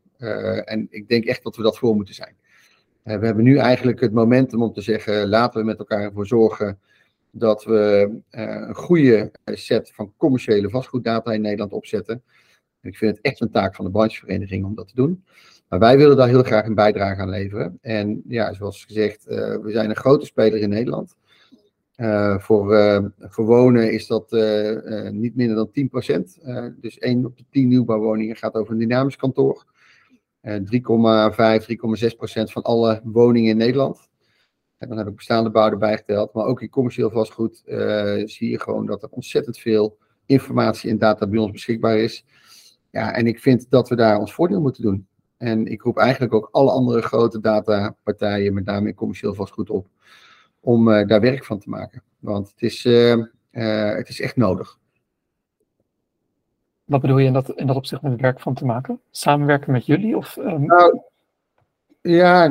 en 0.65 0.87
ik 0.89 1.07
denk 1.07 1.25
echt 1.25 1.43
dat 1.43 1.55
we 1.55 1.63
dat 1.63 1.77
voor 1.77 1.95
moeten 1.95 2.13
zijn. 2.13 2.35
we 3.03 3.25
hebben 3.25 3.43
nu 3.43 3.57
eigenlijk 3.57 3.99
het 3.99 4.13
momentum 4.13 4.63
om 4.63 4.73
te 4.73 4.81
zeggen, 4.81 5.29
laten 5.29 5.59
we 5.59 5.65
met 5.65 5.79
elkaar 5.79 6.01
ervoor 6.01 6.27
zorgen 6.27 6.79
dat 7.31 7.63
we 7.63 8.11
een 8.29 8.75
goede 8.75 9.31
set 9.45 9.91
van 9.93 10.13
commerciële 10.17 10.69
vastgoeddata 10.69 11.31
in 11.31 11.41
Nederland 11.41 11.71
opzetten. 11.71 12.23
En 12.81 12.89
ik 12.89 12.97
vind 12.97 13.15
het 13.15 13.25
echt 13.25 13.41
een 13.41 13.51
taak 13.51 13.75
van 13.75 13.85
de 13.85 13.91
branchevereniging 13.91 14.65
om 14.65 14.75
dat 14.75 14.87
te 14.87 14.95
doen. 14.95 15.23
Maar 15.69 15.79
wij 15.79 15.97
willen 15.97 16.17
daar 16.17 16.27
heel 16.27 16.43
graag 16.43 16.65
een 16.65 16.75
bijdrage 16.75 17.21
aan 17.21 17.29
leveren. 17.29 17.77
En 17.81 18.21
ja, 18.27 18.53
zoals 18.53 18.85
gezegd, 18.85 19.23
we 19.25 19.71
zijn 19.71 19.89
een 19.89 19.95
grote 19.95 20.25
speler 20.25 20.59
in 20.59 20.69
Nederland. 20.69 21.15
Voor, 22.39 22.73
uh, 22.73 23.05
voor 23.19 23.45
wonen 23.45 23.91
is 23.91 24.07
dat 24.07 24.33
uh, 24.33 25.09
niet 25.09 25.35
minder 25.35 25.55
dan 25.55 25.69
10%. 26.71 26.79
dus 26.79 26.97
1 26.97 27.25
op 27.25 27.37
de 27.37 27.43
10 27.49 27.67
nieuwbouwwoningen 27.67 28.35
gaat 28.35 28.53
over 28.53 28.73
een 28.73 28.79
dynamisch 28.79 29.15
kantoor. 29.15 29.65
3,5, 30.41 30.51
3,6% 30.51 30.59
van 32.43 32.61
alle 32.61 33.01
woningen 33.03 33.49
in 33.49 33.57
Nederland. 33.57 34.09
En 34.77 34.87
dan 34.87 34.97
heb 34.97 35.07
ik 35.07 35.15
bestaande 35.15 35.49
bouw 35.51 35.69
erbij 35.69 35.97
geteld. 35.97 36.33
Maar 36.33 36.45
ook 36.45 36.61
in 36.61 36.69
commercieel 36.69 37.09
vastgoed 37.09 37.61
zie 38.25 38.49
je 38.49 38.59
gewoon 38.59 38.85
dat 38.85 39.03
er 39.03 39.09
ontzettend 39.09 39.57
veel 39.57 39.97
informatie 40.25 40.89
en 40.89 40.97
data 40.97 41.27
bij 41.27 41.39
ons 41.39 41.51
beschikbaar 41.51 41.97
is. 41.97 42.25
Ja, 42.91 43.13
en 43.13 43.27
ik 43.27 43.39
vind 43.39 43.69
dat 43.69 43.89
we 43.89 43.95
daar 43.95 44.19
ons 44.19 44.33
voordeel 44.33 44.61
moeten 44.61 44.83
doen. 44.83 45.07
En 45.37 45.65
ik 45.67 45.81
roep 45.81 45.97
eigenlijk 45.97 46.33
ook 46.33 46.49
alle 46.51 46.71
andere 46.71 47.01
grote 47.01 47.39
datapartijen, 47.39 48.53
met 48.53 48.65
name 48.65 48.87
in 48.87 48.95
commercieel 48.95 49.33
vastgoed, 49.33 49.69
op 49.69 49.87
om 50.63 50.87
uh, 50.87 51.07
daar 51.07 51.21
werk 51.21 51.45
van 51.45 51.59
te 51.59 51.69
maken. 51.69 52.03
Want 52.19 52.49
het 52.49 52.61
is, 52.61 52.85
uh, 52.85 53.17
uh, 53.51 53.95
het 53.95 54.09
is 54.09 54.21
echt 54.21 54.35
nodig. 54.35 54.77
Wat 56.83 57.01
bedoel 57.01 57.17
je 57.17 57.25
in 57.25 57.33
dat, 57.33 57.49
in 57.49 57.67
dat 57.67 57.75
opzicht 57.75 58.01
met 58.01 58.21
werk 58.21 58.39
van 58.39 58.53
te 58.53 58.65
maken? 58.65 58.99
Samenwerken 59.11 59.71
met 59.71 59.85
jullie? 59.85 60.17
Of, 60.17 60.37
um... 60.37 60.65
nou, 60.65 61.01
ja, 62.01 62.47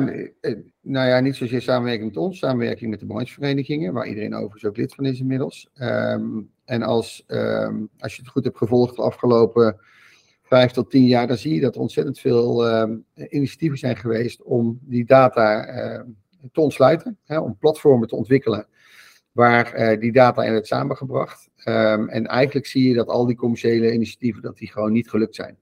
nou 0.81 1.07
ja, 1.07 1.19
niet 1.19 1.35
zozeer 1.35 1.61
samenwerking 1.61 2.07
met 2.07 2.17
ons, 2.17 2.37
samenwerking 2.37 2.89
met 2.89 2.99
de 2.99 3.05
brancheverenigingen, 3.05 3.93
waar 3.93 4.07
iedereen 4.07 4.35
overigens 4.35 4.65
ook 4.65 4.77
lid 4.77 4.95
van 4.95 5.05
is 5.05 5.19
inmiddels. 5.19 5.69
Um, 5.75 6.51
en 6.65 6.81
als, 6.81 7.23
um, 7.27 7.89
als 7.99 8.15
je 8.15 8.21
het 8.21 8.31
goed 8.31 8.43
hebt 8.43 8.57
gevolgd 8.57 8.95
de 8.95 9.01
afgelopen 9.01 9.79
vijf 10.43 10.71
tot 10.71 10.89
tien 10.89 11.05
jaar, 11.05 11.27
dan 11.27 11.37
zie 11.37 11.53
je 11.53 11.61
dat 11.61 11.75
er 11.75 11.81
ontzettend 11.81 12.19
veel 12.19 12.67
initiatieven 13.29 13.77
zijn 13.77 13.95
geweest 13.95 14.43
om 14.43 14.79
die 14.81 15.05
data 15.05 15.65
te 16.51 16.61
ontsluiten, 16.61 17.17
hè, 17.23 17.39
om 17.39 17.57
platformen 17.57 18.07
te 18.07 18.15
ontwikkelen 18.15 18.67
waar 19.33 19.79
uh, 19.79 19.99
die 19.99 20.11
data 20.11 20.43
in 20.43 20.51
werd 20.51 20.67
samengebracht. 20.67 21.49
Um, 21.65 22.09
en 22.09 22.25
eigenlijk 22.25 22.65
zie 22.65 22.87
je 22.87 22.93
dat 22.93 23.07
al 23.07 23.25
die 23.25 23.35
commerciële 23.35 23.93
initiatieven, 23.93 24.41
dat 24.41 24.57
die 24.57 24.71
gewoon 24.71 24.91
niet 24.91 25.09
gelukt 25.09 25.35
zijn. 25.35 25.57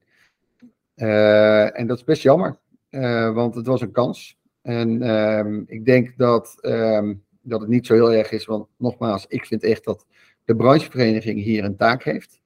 Uh, 0.96 1.80
en 1.80 1.88
dat 1.88 1.98
is 1.98 2.04
best 2.04 2.22
jammer, 2.22 2.60
uh, 2.89 3.34
want 3.34 3.56
het 3.56 3.65
was 3.65 3.82
een 3.82 3.91
kans. 3.91 4.39
En 4.62 5.10
um, 5.10 5.63
ik 5.67 5.86
denk 5.86 6.17
dat, 6.17 6.58
um, 6.62 7.24
dat 7.41 7.60
het 7.60 7.70
niet 7.70 7.86
zo 7.86 7.94
heel 7.94 8.13
erg 8.13 8.32
is, 8.32 8.46
want 8.46 8.67
nogmaals, 8.78 9.26
ik 9.28 9.46
vind 9.46 9.63
echt 9.63 9.84
dat 9.84 10.06
de 10.46 10.56
branchevereniging 10.56 11.44
hier 11.44 11.63
een 11.63 11.76
taak 11.76 12.04
heeft. 12.04 12.39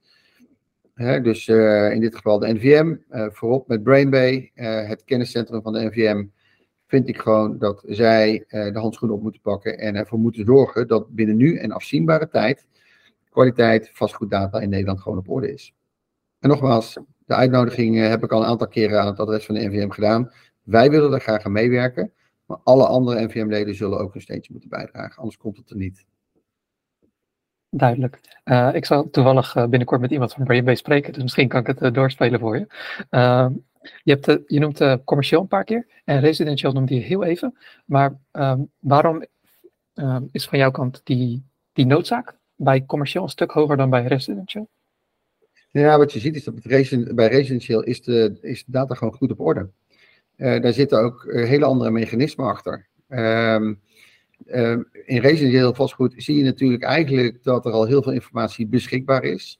Dus 1.24 1.48
in 1.91 2.00
dit 2.00 2.15
geval 2.15 2.39
de 2.39 2.54
NVM, 2.54 2.95
voorop 3.32 3.67
met 3.67 3.84
Brainbay, 3.84 4.52
het 4.54 5.04
kenniscentrum 5.04 5.62
van 5.62 5.74
de 5.74 5.86
NVM, 5.86 6.26
vind 6.95 7.08
ik 7.08 7.17
gewoon 7.17 7.58
dat 7.58 7.84
zij 7.86 8.34
uh, 8.34 8.73
de 8.73 8.79
handschoenen 8.79 9.17
op 9.17 9.23
moeten 9.23 9.41
pakken 9.41 9.79
en 9.79 9.95
ervoor 9.95 10.19
moeten 10.19 10.45
zorgen 10.45 10.88
dat 10.88 11.10
binnen 11.10 11.36
nu 11.36 11.58
en 11.58 11.71
afzienbare 11.71 12.27
tijd 12.27 12.65
kwaliteit 13.29 13.89
vastgoeddata 13.93 14.60
in 14.60 14.69
Nederland 14.69 15.01
gewoon 15.01 15.17
op 15.17 15.29
orde 15.29 15.53
is. 15.53 15.73
En 16.39 16.49
nogmaals, 16.49 16.99
de 17.25 17.36
uitnodiging 17.36 17.95
uh, 17.95 18.08
heb 18.08 18.23
ik 18.23 18.31
al 18.31 18.41
een 18.41 18.47
aantal 18.47 18.67
keren 18.67 19.01
aan 19.01 19.08
het 19.08 19.19
adres 19.19 19.45
van 19.45 19.55
de 19.55 19.67
NVM 19.67 19.89
gedaan. 19.89 20.31
Wij 20.63 20.89
willen 20.89 21.12
daar 21.12 21.21
graag 21.21 21.43
aan 21.43 21.51
meewerken, 21.51 22.12
maar 22.45 22.58
alle 22.63 22.88
andere 22.88 23.25
NVM-leden 23.25 23.75
zullen 23.75 23.99
ook 23.99 24.15
een 24.15 24.21
steentje 24.21 24.51
moeten 24.51 24.69
bijdragen, 24.69 25.17
anders 25.17 25.38
komt 25.38 25.58
het 25.58 25.69
er 25.69 25.77
niet. 25.77 26.05
Duidelijk. 27.69 28.19
Uh, 28.45 28.69
ik 28.73 28.86
zal 28.86 29.10
toevallig 29.10 29.53
binnenkort 29.53 30.01
met 30.01 30.12
iemand 30.12 30.34
van 30.34 30.43
Brainbase 30.43 30.77
spreken, 30.77 31.13
dus 31.13 31.21
misschien 31.21 31.47
kan 31.47 31.65
ik 31.65 31.79
het 31.79 31.93
doorspelen 31.93 32.39
voor 32.39 32.58
je. 32.58 32.67
Je, 34.04 34.19
hebt 34.19 34.43
je 34.48 34.60
noemt 34.60 34.82
uh, 34.82 34.95
commercieel 35.06 35.41
een 35.41 35.48
paar 35.48 35.63
keer 35.63 35.88
en 36.06 36.19
residentieel 36.19 36.71
noemde 36.71 36.95
je 36.95 37.02
heel 37.02 37.24
even. 37.24 37.58
Maar 37.86 38.17
um, 38.32 38.71
waarom 38.80 39.26
um, 39.93 40.30
is 40.32 40.48
van 40.48 40.58
jouw 40.58 40.71
kant 40.71 41.02
die, 41.04 41.43
die 41.74 41.86
noodzaak 41.86 42.38
bij 42.56 42.86
commercieel 42.86 43.24
een 43.24 43.30
stuk 43.30 43.52
hoger 43.52 43.78
dan 43.78 43.89
bij 43.89 44.06
residentieel? 44.06 44.69
Ja, 45.71 45.98
wat 45.98 46.13
je 46.13 46.19
ziet 46.19 46.36
is 46.36 46.43
dat 46.43 47.15
bij 47.15 47.28
residentieel 47.28 47.84
is 47.84 48.02
de, 48.02 48.38
is 48.41 48.65
de 48.65 48.71
data 48.71 48.95
gewoon 48.95 49.13
goed 49.13 49.32
op 49.32 49.39
orde. 49.39 49.69
Uh, 50.38 50.62
daar 50.62 50.74
zitten 50.74 51.00
ook 51.00 51.28
hele 51.32 51.65
andere 51.65 51.91
mechanismen 51.91 52.45
achter. 52.45 52.88
Um, 53.10 53.82
in 55.06 55.19
residentieel 55.19 55.74
vastgoed 55.74 56.13
zie 56.17 56.38
je 56.38 56.43
natuurlijk 56.43 56.84
eigenlijk 56.84 57.43
dat 57.43 57.65
er 57.65 57.71
al 57.71 57.86
heel 57.86 58.02
veel 58.02 58.12
informatie 58.12 58.67
beschikbaar 58.67 59.24
is. 59.24 59.60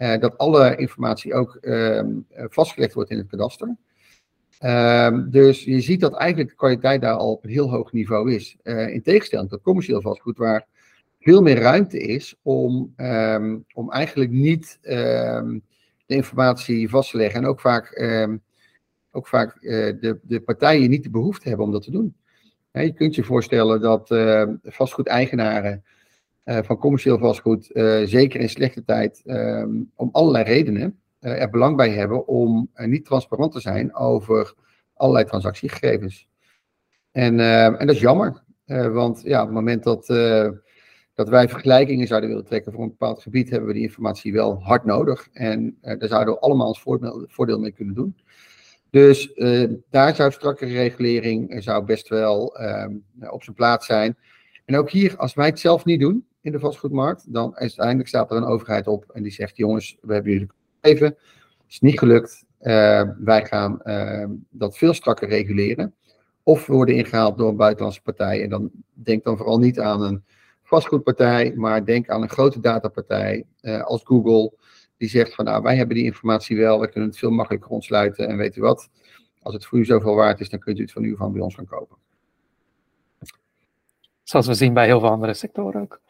Uh, 0.00 0.18
dat 0.18 0.38
alle 0.38 0.76
informatie 0.76 1.34
ook 1.34 1.58
uh, 1.60 2.02
vastgelegd 2.30 2.94
wordt 2.94 3.10
in 3.10 3.18
het 3.18 3.26
kadaster. 3.26 3.76
Uh, 4.64 5.18
dus 5.26 5.64
je 5.64 5.80
ziet 5.80 6.00
dat 6.00 6.14
eigenlijk 6.14 6.50
de 6.50 6.56
kwaliteit 6.56 7.00
daar 7.00 7.14
al 7.14 7.30
op 7.30 7.44
een 7.44 7.50
heel 7.50 7.70
hoog 7.70 7.92
niveau 7.92 8.34
is. 8.34 8.56
Uh, 8.62 8.94
in 8.94 9.02
tegenstelling 9.02 9.48
tot 9.48 9.62
commercieel 9.62 10.00
vastgoed, 10.00 10.38
waar 10.38 10.66
veel 11.18 11.42
meer 11.42 11.58
ruimte 11.58 11.98
is 11.98 12.34
om, 12.42 12.94
um, 12.96 13.64
om 13.74 13.90
eigenlijk 13.90 14.30
niet 14.30 14.78
de 14.82 15.62
informatie 16.06 16.88
vast 16.88 17.10
te 17.10 17.16
leggen. 17.16 17.40
En 17.40 17.46
ook 17.46 17.60
vaak, 17.60 18.02
ook 19.10 19.28
vaak 19.28 19.60
de, 19.60 20.18
de 20.22 20.40
partijen 20.40 20.90
niet 20.90 21.02
de 21.02 21.10
behoefte 21.10 21.48
hebben 21.48 21.66
om 21.66 21.72
dat 21.72 21.82
te 21.82 21.90
doen. 21.90 22.14
je 22.72 22.92
kunt 22.92 23.14
je 23.14 23.24
voorstellen 23.24 23.80
dat 23.80 24.08
vastgoedeigenaren 24.62 25.84
van 26.44 26.78
commercieel 26.78 27.18
vastgoed, 27.18 27.70
uh, 27.72 28.00
zeker 28.04 28.40
in 28.40 28.48
slechte 28.48 28.84
tijd, 28.84 29.22
um, 29.26 29.90
om 29.94 30.08
allerlei 30.12 30.44
redenen 30.44 31.00
uh, 31.20 31.40
er 31.40 31.50
belang 31.50 31.76
bij 31.76 31.90
hebben 31.90 32.26
om 32.26 32.70
niet 32.74 33.04
transparant 33.04 33.52
te 33.52 33.60
zijn 33.60 33.94
over 33.94 34.54
allerlei 34.94 35.24
transactiegegevens. 35.24 36.28
En, 37.12 37.40
ehm, 37.40 37.74
en 37.74 37.86
dat 37.86 37.94
is 37.94 38.00
jammer, 38.00 38.42
want 38.92 39.22
ja, 39.24 39.40
op 39.40 39.46
het 39.46 39.54
moment 39.54 39.82
dat, 39.82 40.06
dat 41.14 41.28
wij 41.28 41.48
vergelijkingen 41.48 42.06
zouden 42.06 42.28
willen 42.28 42.44
trekken 42.44 42.72
voor 42.72 42.82
een 42.82 42.88
bepaald 42.88 43.22
gebied, 43.22 43.50
hebben 43.50 43.68
we 43.68 43.74
die 43.74 43.82
informatie 43.82 44.32
wel 44.32 44.62
hard 44.62 44.84
nodig. 44.84 45.28
En 45.32 45.78
daar 45.80 46.08
zouden 46.08 46.34
we 46.34 46.40
allemaal 46.40 46.66
ons 46.66 46.82
voordeel, 47.28 47.58
mee 47.58 47.72
kunnen 47.72 47.94
doen. 47.94 48.16
Dus 48.90 49.34
daar 49.90 50.14
zou 50.14 50.32
strakke 50.32 50.66
regulering 50.66 51.62
zou 51.62 51.84
best 51.84 52.08
wel 52.08 52.60
um, 52.62 53.04
op 53.30 53.42
zijn 53.42 53.56
plaats 53.56 53.86
zijn. 53.86 54.16
En 54.64 54.76
ook 54.76 54.90
hier, 54.90 55.16
als 55.16 55.34
wij 55.34 55.46
het 55.46 55.60
zelf 55.60 55.84
niet 55.84 56.00
doen, 56.00 56.26
in 56.40 56.52
de 56.52 56.58
vastgoedmarkt, 56.58 57.32
dan 57.32 57.56
uiteindelijk 57.56 58.08
staat 58.08 58.30
er 58.30 58.36
een 58.36 58.44
overheid 58.44 58.86
op 58.86 59.10
en 59.12 59.22
die 59.22 59.32
zegt: 59.32 59.56
jongens, 59.56 59.96
we 60.00 60.14
hebben 60.14 60.32
jullie 60.32 60.48
gegeven, 60.80 61.06
het 61.06 61.68
is 61.68 61.80
niet 61.80 61.98
gelukt, 61.98 62.44
uh, 62.60 63.02
wij 63.18 63.46
gaan 63.46 63.80
uh, 63.84 64.24
dat 64.50 64.78
veel 64.78 64.94
strakker 64.94 65.28
reguleren. 65.28 65.94
Of 66.42 66.66
we 66.66 66.72
worden 66.72 66.94
ingehaald 66.94 67.38
door 67.38 67.48
een 67.48 67.56
buitenlandse 67.56 68.02
partij. 68.02 68.42
En 68.42 68.48
dan 68.48 68.70
denk 68.92 69.24
dan 69.24 69.36
vooral 69.36 69.58
niet 69.58 69.80
aan 69.80 70.02
een 70.02 70.24
vastgoedpartij, 70.62 71.52
maar 71.56 71.84
denk 71.84 72.08
aan 72.08 72.22
een 72.22 72.28
grote 72.28 72.60
datapartij 72.60 73.44
uh, 73.60 73.82
als 73.82 74.02
Google, 74.04 74.52
die 74.96 75.08
zegt 75.08 75.34
van 75.34 75.44
nou, 75.44 75.62
wij 75.62 75.76
hebben 75.76 75.96
die 75.96 76.04
informatie 76.04 76.56
wel, 76.56 76.80
we 76.80 76.88
kunnen 76.88 77.08
het 77.08 77.18
veel 77.18 77.30
makkelijker 77.30 77.70
ontsluiten. 77.70 78.28
En 78.28 78.36
weet 78.36 78.56
u 78.56 78.60
wat, 78.60 78.88
als 79.42 79.54
het 79.54 79.66
voor 79.66 79.78
u 79.78 79.84
zoveel 79.84 80.14
waard 80.14 80.40
is, 80.40 80.48
dan 80.48 80.58
kunt 80.58 80.78
u 80.78 80.82
het 80.82 80.92
van 80.92 81.04
u 81.04 81.16
van 81.16 81.32
bij 81.32 81.42
ons 81.42 81.54
gaan 81.54 81.66
kopen. 81.66 81.96
Zoals 84.22 84.46
we 84.46 84.54
zien 84.54 84.74
bij 84.74 84.86
heel 84.86 85.00
veel 85.00 85.10
andere 85.10 85.34
sectoren 85.34 85.80
ook. 85.80 86.00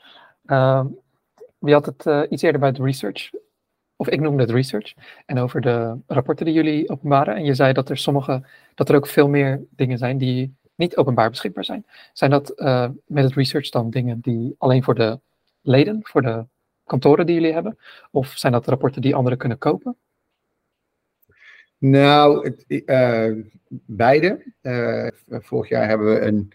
Uh, 0.51 0.85
je 1.59 1.73
had 1.73 1.87
het 1.87 2.07
uh, 2.07 2.23
iets 2.29 2.43
eerder 2.43 2.61
bij 2.61 2.73
de 2.73 2.83
research, 2.83 3.31
of 3.97 4.09
ik 4.09 4.21
noemde 4.21 4.43
het 4.43 4.51
research, 4.51 4.95
en 5.27 5.39
over 5.39 5.61
de 5.61 5.97
rapporten 6.07 6.45
die 6.45 6.55
jullie 6.55 6.89
openbaren. 6.89 7.35
En 7.35 7.45
je 7.45 7.55
zei 7.55 7.73
dat 7.73 7.89
er 7.89 7.97
sommige, 7.97 8.47
dat 8.75 8.89
er 8.89 8.95
ook 8.95 9.07
veel 9.07 9.29
meer 9.29 9.61
dingen 9.71 9.99
zijn 9.99 10.19
die 10.19 10.55
niet 10.75 10.97
openbaar 10.97 11.31
beschikbaar 11.31 11.65
zijn. 11.65 11.87
Zijn 12.13 12.31
dat 12.31 12.53
uh, 12.57 12.89
met 13.07 13.25
het 13.25 13.35
research 13.35 13.69
dan 13.69 13.91
dingen 13.91 14.21
die 14.21 14.55
alleen 14.59 14.83
voor 14.83 14.95
de 14.95 15.21
leden, 15.61 16.01
voor 16.03 16.23
de 16.23 16.45
kantoren 16.85 17.27
die 17.27 17.35
jullie 17.35 17.53
hebben? 17.53 17.79
Of 18.11 18.29
zijn 18.29 18.53
dat 18.53 18.67
rapporten 18.67 19.03
die 19.03 19.15
anderen 19.15 19.39
kunnen 19.39 19.59
kopen? 19.59 19.97
Nou, 21.79 22.45
het, 22.45 22.65
uh, 22.87 23.45
beide. 23.69 24.43
Vorig 25.29 25.69
jaar 25.69 25.89
hebben 25.89 26.15
we 26.15 26.21
een, 26.21 26.53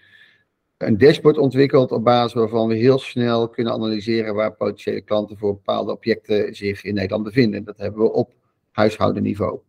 een 0.78 0.98
dashboard 0.98 1.38
ontwikkeld 1.38 1.92
op 1.92 2.04
basis 2.04 2.34
waarvan 2.34 2.68
we 2.68 2.76
heel 2.76 3.00
snel 3.00 3.50
kunnen 3.50 3.74
analyseren 3.74 4.36
waar 4.36 4.54
potentiële 4.54 5.02
klanten 5.02 5.38
voor 5.38 5.54
bepaalde 5.54 5.92
objecten 5.92 6.56
zich 6.56 6.84
in 6.84 6.94
Nederland 6.94 7.24
bevinden. 7.24 7.64
Dat 7.64 7.78
hebben 7.78 8.02
we 8.02 8.12
op 8.12 8.34
huishoudenniveau. 8.72 9.60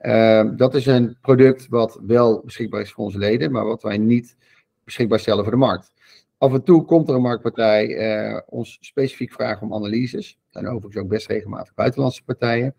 Uh, 0.00 0.50
dat 0.56 0.74
is 0.74 0.86
een 0.86 1.16
product 1.20 1.68
wat 1.68 2.00
wel 2.06 2.42
beschikbaar 2.44 2.80
is 2.80 2.92
voor 2.92 3.04
onze 3.04 3.18
leden, 3.18 3.52
maar 3.52 3.64
wat 3.64 3.82
wij 3.82 3.98
niet 3.98 4.36
beschikbaar 4.84 5.18
stellen 5.18 5.42
voor 5.42 5.52
de 5.52 5.58
markt. 5.58 5.92
Af 6.38 6.52
en 6.52 6.62
toe 6.62 6.84
komt 6.84 7.08
er 7.08 7.14
een 7.14 7.20
marktpartij 7.20 7.86
uh, 7.88 8.40
ons 8.46 8.78
specifiek 8.80 9.32
vragen 9.32 9.66
om 9.66 9.74
analyses. 9.74 10.28
Er 10.30 10.36
zijn 10.50 10.66
overigens 10.66 11.02
ook 11.02 11.08
best 11.08 11.26
regelmatig 11.26 11.74
buitenlandse 11.74 12.24
partijen. 12.24 12.74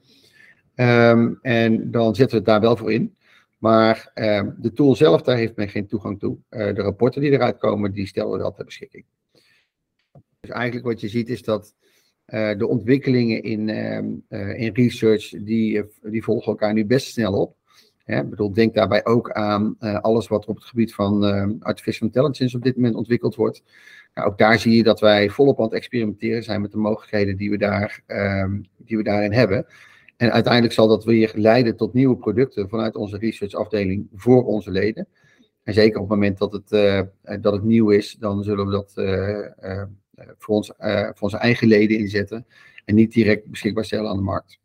Um, 0.75 1.39
en 1.41 1.91
dan 1.91 2.15
zetten 2.15 2.29
we 2.29 2.35
het 2.35 2.45
daar 2.45 2.61
wel 2.61 2.77
voor 2.77 2.91
in. 2.91 3.15
Maar 3.57 4.11
um, 4.15 4.55
de 4.57 4.73
tool 4.73 4.95
zelf, 4.95 5.21
daar 5.21 5.37
heeft 5.37 5.55
men 5.55 5.69
geen 5.69 5.87
toegang 5.87 6.19
toe. 6.19 6.37
Uh, 6.49 6.75
de 6.75 6.81
rapporten 6.81 7.21
die 7.21 7.31
eruit 7.31 7.57
komen, 7.57 7.93
die 7.93 8.07
stellen 8.07 8.31
we 8.31 8.37
wel 8.37 8.53
ter 8.53 8.65
beschikking. 8.65 9.05
Dus 10.39 10.49
eigenlijk 10.49 10.85
wat 10.85 11.01
je 11.01 11.07
ziet 11.07 11.29
is 11.29 11.43
dat 11.43 11.75
uh, 12.27 12.57
de 12.57 12.67
ontwikkelingen 12.67 13.43
in, 13.43 13.67
uh, 14.29 14.59
in 14.59 14.73
research, 14.73 15.29
die, 15.29 15.83
die 16.01 16.23
volgen 16.23 16.51
elkaar 16.51 16.73
nu 16.73 16.85
best 16.85 17.07
snel 17.07 17.33
op. 17.33 17.55
Hè, 18.03 18.19
ik 18.21 18.29
bedoel, 18.29 18.53
denk 18.53 18.73
daarbij 18.73 19.05
ook 19.05 19.31
aan 19.31 19.77
alles 19.79 20.27
wat 20.27 20.45
op 20.45 20.55
het 20.55 20.65
gebied 20.65 20.93
van 20.93 21.23
artificial 21.59 22.07
intelligence 22.07 22.57
op 22.57 22.63
dit 22.63 22.75
moment 22.75 22.95
ontwikkeld 22.95 23.35
wordt. 23.35 23.63
Nou, 24.13 24.27
ook 24.27 24.37
daar 24.37 24.59
zie 24.59 24.75
je 24.75 24.83
dat 24.83 24.99
wij 24.99 25.29
volop 25.29 25.57
aan 25.57 25.65
het 25.65 25.73
experimenteren 25.73 26.43
zijn 26.43 26.61
met 26.61 26.71
de 26.71 26.77
mogelijkheden 26.77 27.37
die 27.37 27.49
we, 27.49 27.57
daar, 27.57 28.03
die 28.77 28.97
we 28.97 29.03
daarin 29.03 29.33
hebben. 29.33 29.65
En 30.17 30.31
uiteindelijk 30.31 30.73
zal 30.73 30.87
dat 30.87 31.03
weer 31.03 31.31
leiden 31.35 31.75
tot 31.75 31.93
nieuwe 31.93 32.17
producten 32.17 32.69
vanuit 32.69 32.95
onze 32.95 33.17
researchafdeling 33.17 34.07
voor 34.13 34.45
onze 34.45 34.71
leden. 34.71 35.07
En 35.63 35.73
zeker 35.73 35.95
op 35.99 36.09
het 36.09 36.17
moment 36.19 36.37
dat 36.37 36.51
het, 36.51 36.71
uh, 36.71 37.01
dat 37.41 37.53
het 37.53 37.63
nieuw 37.63 37.89
is, 37.89 38.15
dan 38.19 38.43
zullen 38.43 38.65
we 38.65 38.71
dat 38.71 38.93
uh, 38.95 39.83
voor, 40.37 40.55
ons, 40.55 40.71
voor 40.77 41.15
onze 41.19 41.37
eigen 41.37 41.67
leden 41.67 41.97
inzetten 41.97 42.45
en 42.85 42.95
niet 42.95 43.11
direct 43.11 43.49
beschikbaar 43.49 43.85
stellen 43.85 44.09
aan 44.09 44.17
de 44.17 44.23
markt. 44.23 44.59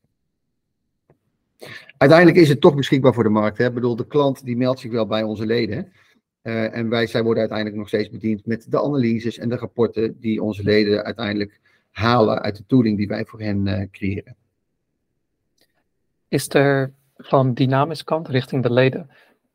Uiteindelijk 1.97 2.39
is 2.41 2.49
het 2.49 2.61
toch 2.61 2.75
beschikbaar 2.75 3.15
voor 3.15 3.23
de 3.23 3.29
markt. 3.29 3.59
Hè? 3.59 3.67
Ik 3.67 3.75
bedoel, 3.75 3.97
de 3.97 4.07
klant 4.07 4.45
die 4.45 4.57
meldt 4.57 4.81
zich 4.81 4.91
wel 4.91 5.07
bij 5.07 5.23
onze 5.23 5.47
leden. 5.47 5.93
en 6.43 6.89
wij, 6.89 7.07
zij 7.07 7.23
worden 7.23 7.41
uiteindelijk 7.41 7.79
nog 7.79 7.89
steeds 7.89 8.11
bediend 8.11 8.47
met 8.47 8.71
de 8.71 8.83
analyses 8.83 9.39
en 9.39 9.49
de 9.49 9.57
rapporten 9.57 10.21
die 10.21 10.43
onze 10.43 10.63
leden 10.63 11.05
uiteindelijk 11.05 11.61
halen 11.91 12.43
uit 12.43 12.57
de 12.57 12.67
tooling 12.67 12.97
die 12.97 13.09
wij 13.09 13.25
voor 13.25 13.41
hen 13.41 13.89
creëren. 13.91 14.37
Is 16.33 16.55
er 16.55 16.93
van 17.17 17.55
dynamisch 17.55 18.05
kant 18.05 18.29
richting 18.29 18.63
de 18.63 18.73
leden, 18.73 19.11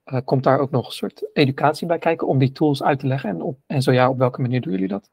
uh, 0.06 0.20
komt 0.26 0.44
daar 0.44 0.60
ook 0.60 0.72
nog 0.72 0.86
een 0.86 0.92
soort 0.92 1.30
educatie 1.34 1.88
bij 1.88 1.98
kijken 1.98 2.28
om 2.28 2.38
die 2.38 2.52
tools 2.52 2.84
uit 2.84 3.00
te 3.00 3.08
leggen? 3.08 3.30
En, 3.30 3.58
en 3.68 3.82
zo 3.82 3.92
ja, 3.92 4.10
op 4.10 4.18
welke 4.18 4.42
manier 4.42 4.62
doen 4.62 4.72
jullie 4.72 4.88
dat? 4.88 5.10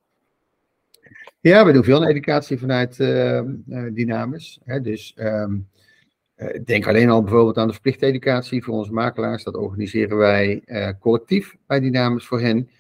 Ja, 1.41 1.65
we 1.65 1.73
doen 1.73 1.85
veel 1.85 2.07
educatie 2.07 2.59
vanuit 2.59 2.99
uh, 2.99 3.41
uh, 3.69 3.95
Dynamis. 3.95 4.61
Hè, 4.65 4.81
dus 4.81 5.15
um, 5.19 5.69
denk 6.65 6.87
alleen 6.87 7.11
al 7.11 7.23
bijvoorbeeld 7.23 7.59
aan 7.59 7.67
de 7.67 7.73
verplichte 7.73 8.07
educatie 8.07 8.65
voor 8.65 8.75
onze 8.75 8.93
makelaars. 8.93 9.45
Dat 9.45 9.57
organiseren 9.57 10.17
wij 10.17 10.63
collectief 11.01 11.57
bij 11.67 11.81
Dynamis 11.81 12.27
voor 12.27 12.41
hen. 12.41 12.71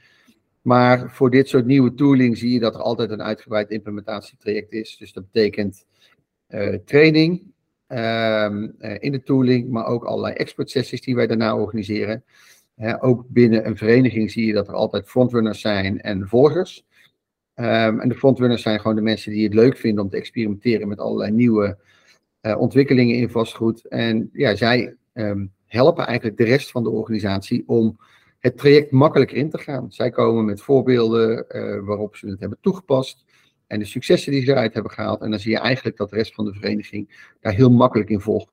Maar 0.62 1.10
voor 1.10 1.30
dit 1.30 1.48
soort 1.48 1.66
nieuwe 1.66 1.94
tooling 1.94 2.38
zie 2.38 2.52
je 2.52 2.60
dat 2.60 2.74
er 2.74 2.80
altijd 2.80 3.10
een 3.10 3.22
uitgebreid 3.22 3.70
implementatietraject 3.70 4.72
is. 4.72 4.96
Dus 4.96 5.12
dat 5.12 5.30
betekent 5.30 5.86
training, 6.84 7.52
um, 7.94 8.74
in 8.98 9.12
de 9.12 9.22
tooling, 9.24 9.70
maar 9.70 9.86
ook 9.86 10.04
allerlei 10.04 10.34
expert 10.34 10.70
sessies 10.70 11.00
die 11.00 11.14
wij 11.14 11.26
daarna 11.26 11.56
organiseren. 11.56 12.24
ook 13.00 13.24
binnen 13.28 13.66
een 13.66 13.76
vereniging 13.76 14.30
zie 14.30 14.46
je 14.46 14.52
dat 14.52 14.68
er 14.68 14.74
altijd 14.74 15.08
frontrunners 15.08 15.60
zijn 15.60 16.00
en 16.00 16.28
volgers. 16.28 16.84
Um, 17.56 18.00
en 18.00 18.08
de 18.08 18.14
frontrunners 18.14 18.62
zijn 18.62 18.80
gewoon 18.80 18.96
de 18.96 19.02
mensen 19.02 19.32
die 19.32 19.44
het 19.44 19.54
leuk 19.54 19.76
vinden 19.76 20.04
om 20.04 20.10
te 20.10 20.16
experimenteren 20.16 20.88
met 20.88 20.98
allerlei 20.98 21.30
nieuwe 21.30 21.78
uh, 22.42 22.60
ontwikkelingen 22.60 23.16
in 23.16 23.30
vastgoed. 23.30 23.88
En 23.88 24.30
ja, 24.32 24.54
zij 24.54 24.96
um, 25.12 25.52
helpen 25.66 26.06
eigenlijk 26.06 26.36
de 26.36 26.44
rest 26.44 26.70
van 26.70 26.82
de 26.82 26.90
organisatie 26.90 27.62
om 27.66 27.98
het 28.38 28.58
traject 28.58 28.90
makkelijker 28.90 29.36
in 29.36 29.50
te 29.50 29.58
gaan. 29.58 29.92
Zij 29.92 30.10
komen 30.10 30.44
met 30.44 30.60
voorbeelden 30.60 31.44
uh, 31.48 31.86
waarop 31.86 32.16
ze 32.16 32.28
het 32.28 32.40
hebben 32.40 32.58
toegepast 32.60 33.24
en 33.66 33.78
de 33.78 33.84
successen 33.84 34.32
die 34.32 34.44
ze 34.44 34.50
eruit 34.50 34.74
hebben 34.74 34.92
gehaald. 34.92 35.20
En 35.20 35.30
dan 35.30 35.38
zie 35.38 35.50
je 35.50 35.58
eigenlijk 35.58 35.96
dat 35.96 36.10
de 36.10 36.16
rest 36.16 36.34
van 36.34 36.44
de 36.44 36.52
vereniging 36.52 37.30
daar 37.40 37.52
heel 37.52 37.70
makkelijk 37.70 38.10
in 38.10 38.20
volgt. 38.20 38.52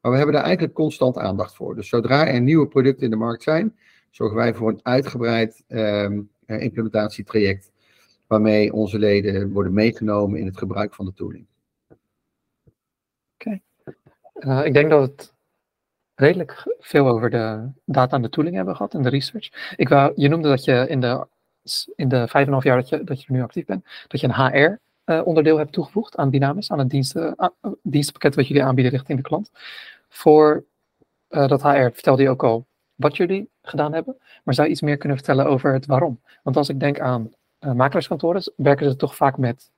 Maar 0.00 0.10
we 0.10 0.16
hebben 0.16 0.34
daar 0.34 0.44
eigenlijk 0.44 0.74
constant 0.74 1.18
aandacht 1.18 1.54
voor. 1.54 1.74
Dus 1.74 1.88
zodra 1.88 2.26
er 2.26 2.40
nieuwe 2.40 2.68
producten 2.68 3.04
in 3.04 3.10
de 3.10 3.16
markt 3.16 3.42
zijn, 3.42 3.76
zorgen 4.10 4.36
wij 4.36 4.54
voor 4.54 4.68
een 4.68 4.80
uitgebreid 4.82 5.64
um, 5.68 6.30
implementatietraject. 6.46 7.70
Waarmee 8.26 8.72
onze 8.72 8.98
leden 8.98 9.52
worden 9.52 9.72
meegenomen 9.72 10.38
in 10.38 10.46
het 10.46 10.58
gebruik 10.58 10.94
van 10.94 11.04
de 11.04 11.12
tooling. 11.12 11.46
Oké. 13.34 13.60
Uh, 14.34 14.64
ik 14.64 14.72
denk 14.72 14.90
dat 14.90 15.34
we 16.14 16.24
redelijk 16.24 16.76
veel 16.78 17.08
over 17.08 17.30
de 17.30 17.70
data 17.84 18.16
en 18.16 18.22
de 18.22 18.28
tooling 18.28 18.56
hebben 18.56 18.76
gehad 18.76 18.94
en 18.94 19.02
de 19.02 19.08
research. 19.08 19.74
Ik 19.76 19.88
wou, 19.88 20.12
je 20.14 20.28
noemde 20.28 20.48
dat 20.48 20.64
je 20.64 20.86
in 20.88 21.00
de 21.00 21.26
in 21.96 22.08
de 22.08 22.28
vijf 22.28 22.46
en 22.46 22.52
half 22.52 22.64
jaar 22.64 22.76
dat 22.76 22.88
je, 22.88 23.04
dat 23.04 23.22
je 23.22 23.32
nu 23.32 23.42
actief 23.42 23.64
bent, 23.64 23.84
dat 24.06 24.20
je 24.20 24.28
een 24.28 24.78
HR-onderdeel 25.04 25.54
uh, 25.54 25.60
hebt 25.60 25.72
toegevoegd 25.72 26.16
aan 26.16 26.30
Dynamis, 26.30 26.70
aan 26.70 26.78
het 26.78 26.90
diensten, 26.90 27.34
uh, 27.38 27.72
dienstenpakket 27.82 28.34
wat 28.34 28.48
jullie 28.48 28.62
aanbieden 28.62 28.92
richting 28.92 29.18
de 29.18 29.24
klant. 29.24 29.50
Voor 30.08 30.64
uh, 31.30 31.48
dat 31.48 31.62
HR 31.62 31.88
vertelde 31.92 32.22
je 32.22 32.30
ook 32.30 32.44
al 32.44 32.66
wat 32.94 33.16
jullie 33.16 33.48
gedaan 33.62 33.92
hebben, 33.92 34.16
maar 34.44 34.54
zou 34.54 34.66
je 34.66 34.72
iets 34.72 34.82
meer 34.82 34.96
kunnen 34.96 35.16
vertellen 35.16 35.46
over 35.46 35.72
het 35.72 35.86
waarom? 35.86 36.20
Want 36.42 36.56
als 36.56 36.68
ik 36.68 36.80
denk 36.80 37.00
aan 37.00 37.32
uh, 37.60 37.72
makelaarskantoren, 37.72 38.52
werken 38.56 38.90
ze 38.90 38.96
toch 38.96 39.16
vaak 39.16 39.36
met 39.36 39.70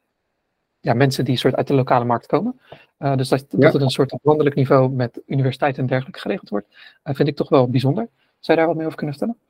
ja, 0.80 0.94
mensen 0.94 1.24
die 1.24 1.36
soort 1.36 1.54
uit 1.54 1.66
de 1.66 1.74
lokale 1.74 2.04
markt 2.04 2.26
komen. 2.26 2.60
Uh, 2.98 3.16
dus 3.16 3.28
dat, 3.28 3.46
ja. 3.48 3.70
het 3.70 3.82
een 3.82 3.90
soort 3.90 4.14
landelijk 4.22 4.56
niveau 4.56 4.90
met 4.90 5.20
universiteiten 5.26 5.82
en 5.82 5.88
dergelijke 5.88 6.20
geregeld 6.20 6.48
wordt, 6.48 6.66
vind 7.02 7.28
ik 7.28 7.36
toch 7.36 7.48
wel 7.48 7.68
bijzonder. 7.68 8.08
Zou 8.38 8.58
je 8.58 8.64
daar 8.64 8.66
wat 8.66 8.76
meer 8.76 8.86
over 8.86 8.98
kunnen 8.98 9.16
vertellen? 9.16 9.40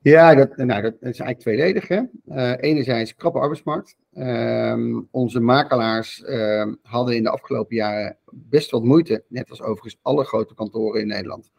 Ja, 0.00 0.34
dat, 0.34 0.56
nou, 0.56 0.82
dat 0.82 0.94
is 0.94 1.00
eigenlijk 1.00 1.38
tweeledig. 1.38 1.88
Hè? 1.88 2.02
Uh, 2.28 2.52
enerzijds 2.60 3.14
krappe 3.14 3.38
arbeidsmarkt. 3.38 3.96
Uh, 4.14 4.98
onze 5.10 5.40
makelaars 5.40 6.22
uh, 6.26 6.66
hadden 6.82 7.16
in 7.16 7.22
de 7.22 7.30
afgelopen 7.30 7.76
jaren 7.76 8.16
best 8.30 8.70
wat 8.70 8.84
moeite, 8.84 9.24
net 9.28 9.50
als 9.50 9.62
overigens 9.62 9.98
alle 10.02 10.24
grote 10.24 10.54
kantoren 10.54 11.00
in 11.00 11.06
Nederland, 11.06 11.50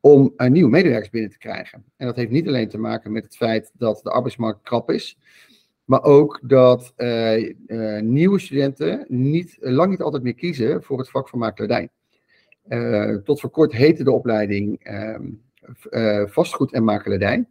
om 0.00 0.34
nieuwe 0.36 0.70
medewerkers 0.70 1.10
binnen 1.10 1.30
te 1.30 1.38
krijgen. 1.38 1.84
En 1.96 2.06
dat 2.06 2.16
heeft 2.16 2.30
niet 2.30 2.48
alleen 2.48 2.68
te 2.68 2.78
maken 2.78 3.12
met 3.12 3.24
het 3.24 3.36
feit 3.36 3.70
dat 3.74 4.00
de 4.02 4.10
arbeidsmarkt 4.10 4.62
krap 4.62 4.90
is, 4.90 5.18
maar 5.84 6.02
ook 6.02 6.40
dat 6.42 6.92
uh, 6.96 8.00
nieuwe 8.00 8.38
studenten 8.38 9.04
niet, 9.08 9.56
lang 9.60 9.90
niet 9.90 10.00
altijd 10.00 10.22
meer 10.22 10.34
kiezen 10.34 10.82
voor 10.82 10.98
het 10.98 11.10
vak 11.10 11.28
van 11.28 11.38
makelaardij. 11.38 11.88
tot 13.24 13.40
voor 13.40 13.50
kort 13.50 13.72
heette 13.72 14.04
de 14.04 14.12
opleiding 14.12 14.84
ehm, 14.84 15.22
uh, 15.90 16.26
vastgoed 16.26 16.72
en 16.72 16.84
makelaardij. 16.84 17.46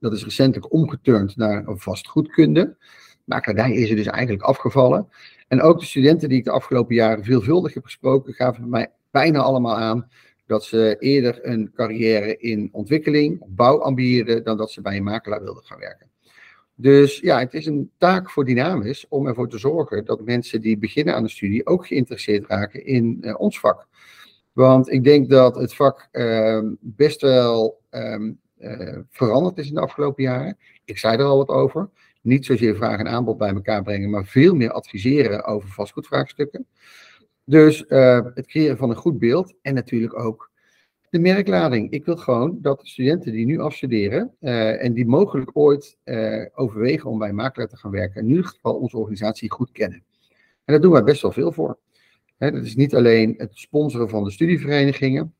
Dat 0.00 0.12
is 0.12 0.24
recentelijk 0.24 0.72
omgeturnd 0.72 1.36
naar 1.36 1.64
vastgoedkunde. 1.66 2.76
Makelaardij 3.24 3.76
is 3.76 3.90
er 3.90 3.96
dus 3.96 4.06
eigenlijk 4.06 4.42
afgevallen. 4.42 5.08
En 5.48 5.62
ook 5.62 5.80
de 5.80 5.86
studenten 5.86 6.28
die 6.28 6.38
ik 6.38 6.44
de 6.44 6.50
afgelopen 6.50 6.94
jaren 6.94 7.24
veelvuldig 7.24 7.74
heb 7.74 7.84
gesproken, 7.84 8.32
gaven 8.32 8.68
mij 8.68 8.90
bijna 9.10 9.38
allemaal 9.38 9.76
aan 9.76 10.08
dat 10.46 10.64
ze 10.64 10.96
eerder 10.98 11.38
een 11.46 11.72
carrière 11.74 12.36
in 12.36 12.68
ontwikkeling, 12.72 13.44
bouw 13.46 13.78
ambieerden, 13.78 14.44
dan 14.44 14.56
dat 14.56 14.70
ze 14.70 14.80
bij 14.80 14.96
een 14.96 15.02
makelaar 15.02 15.42
wilden 15.42 15.64
gaan 15.64 15.78
werken. 15.78 16.10
Dus 16.74 17.18
ja, 17.18 17.38
het 17.38 17.54
is 17.54 17.66
een 17.66 17.90
taak 17.98 18.30
voor 18.30 18.44
Dynamis 18.44 19.06
om 19.08 19.26
ervoor 19.26 19.48
te 19.48 19.58
zorgen 19.58 20.04
dat 20.04 20.24
mensen 20.24 20.60
die 20.60 20.78
beginnen 20.78 21.14
aan 21.14 21.22
de 21.22 21.28
studie 21.28 21.66
ook 21.66 21.86
geïnteresseerd 21.86 22.46
raken 22.46 22.86
in 22.86 23.18
uh, 23.20 23.40
ons 23.40 23.60
vak. 23.60 23.86
Want 24.56 24.90
ik 24.90 25.04
denk 25.04 25.30
dat 25.30 25.56
het 25.56 25.74
vak 25.74 26.08
uh, 26.12 26.60
best 26.80 27.20
wel 27.20 27.80
um, 27.90 28.40
uh, 28.58 28.98
veranderd 29.10 29.58
is 29.58 29.68
in 29.68 29.74
de 29.74 29.80
afgelopen 29.80 30.22
jaren. 30.22 30.58
Ik 30.84 30.98
zei 30.98 31.16
er 31.16 31.24
al 31.24 31.36
wat 31.36 31.48
over. 31.48 31.88
Niet 32.22 32.46
zozeer 32.46 32.76
vraag 32.76 32.98
en 32.98 33.08
aanbod 33.08 33.38
bij 33.38 33.54
elkaar 33.54 33.82
brengen, 33.82 34.10
maar 34.10 34.24
veel 34.24 34.54
meer 34.54 34.70
adviseren 34.70 35.44
over 35.44 35.68
vastgoedvraagstukken. 35.68 36.66
Dus 37.44 37.84
uh, 37.88 38.20
het 38.34 38.46
creëren 38.46 38.76
van 38.76 38.90
een 38.90 38.96
goed 38.96 39.18
beeld 39.18 39.54
en 39.62 39.74
natuurlijk 39.74 40.18
ook 40.18 40.50
de 41.10 41.18
merklading. 41.18 41.90
Ik 41.90 42.04
wil 42.04 42.16
gewoon 42.16 42.58
dat 42.60 42.80
studenten 42.86 43.32
die 43.32 43.46
nu 43.46 43.58
afstuderen 43.60 44.34
uh, 44.40 44.84
en 44.84 44.92
die 44.92 45.06
mogelijk 45.06 45.50
ooit 45.52 45.96
overwegen 46.54 47.10
om 47.10 47.18
bij 47.18 47.32
makelaar 47.32 47.68
te 47.68 47.76
gaan 47.76 47.90
werken, 47.90 48.22
in 48.22 48.28
ieder 48.28 48.44
geval 48.44 48.74
onze 48.74 48.98
organisatie 48.98 49.50
goed 49.50 49.72
kennen. 49.72 50.02
En 50.64 50.72
daar 50.72 50.80
doen 50.80 50.92
wij 50.92 51.04
best 51.04 51.22
wel 51.22 51.32
veel 51.32 51.52
voor. 51.52 51.78
Dat 52.38 52.54
is 52.54 52.76
niet 52.76 52.94
alleen 52.94 53.34
het 53.36 53.50
sponsoren 53.58 54.08
van 54.08 54.24
de 54.24 54.30
studieverenigingen, 54.30 55.34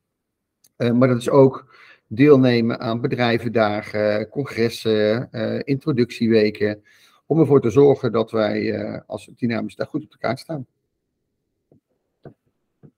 uh, 0.76 0.90
maar 0.90 1.08
dat 1.08 1.18
is 1.18 1.30
ook 1.30 1.74
deelnemen 2.06 2.80
aan 2.80 3.00
bedrijvendagen, 3.00 4.28
congressen, 4.28 5.28
uh, 5.32 5.60
introductieweken. 5.64 6.82
om 7.28 7.40
ervoor 7.40 7.60
te 7.60 7.70
zorgen 7.70 8.12
dat 8.12 8.30
wij 8.30 9.02
als 9.06 9.30
dynamisch 9.36 9.74
daar 9.74 9.86
goed 9.86 10.04
op 10.04 10.10
de 10.10 10.18
kaart 10.18 10.38
staan. 10.38 10.66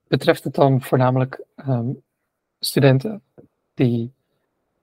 Betreft 0.07 0.43
het 0.43 0.53
dan 0.53 0.81
voornamelijk 0.81 1.43
ehm, 1.55 1.89
studenten 2.59 3.21
die 3.73 4.11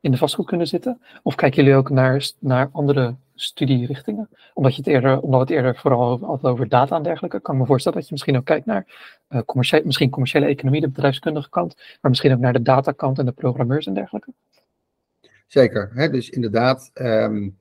in 0.01 0.11
de 0.11 0.17
vastgoed 0.17 0.47
kunnen 0.47 0.67
zitten? 0.67 1.01
Of 1.23 1.35
kijken 1.35 1.63
jullie 1.63 1.79
ook 1.79 1.91
naar, 1.91 2.31
naar 2.39 2.69
andere 2.73 3.17
studierichtingen? 3.37 4.29
Omdat, 4.55 4.73
je 4.73 4.79
het 4.79 4.87
eerder, 4.87 5.21
omdat 5.21 5.41
het 5.41 5.51
eerder 5.51 5.77
vooral 5.77 6.19
had 6.21 6.43
over 6.43 6.69
data 6.69 6.97
en 6.97 7.03
dergelijke, 7.03 7.41
kan 7.41 7.55
ik 7.55 7.61
me 7.61 7.67
voorstellen 7.67 7.99
dat 7.99 8.07
je 8.07 8.13
misschien 8.13 8.37
ook 8.37 8.45
kijkt 8.45 8.67
naar 8.67 8.87
uh, 9.31 9.41
commerciële, 9.41 9.85
misschien 9.85 10.11
commerciële 10.11 10.47
economie, 10.47 10.81
de 10.81 10.89
bedrijfskundige 10.89 11.49
kant, 11.49 11.75
maar 12.01 12.11
misschien 12.11 12.33
ook 12.33 12.39
naar 12.39 12.53
de 12.53 12.63
datakant 12.63 13.19
en 13.19 13.27
de 13.27 13.33
programmeurs 13.33 13.87
en 13.87 13.95
dergelijke. 13.95 14.33
Zeker, 15.47 15.91
hè? 15.95 16.11
dus 16.11 16.31
inderdaad. 16.31 16.91
Um, 16.95 17.57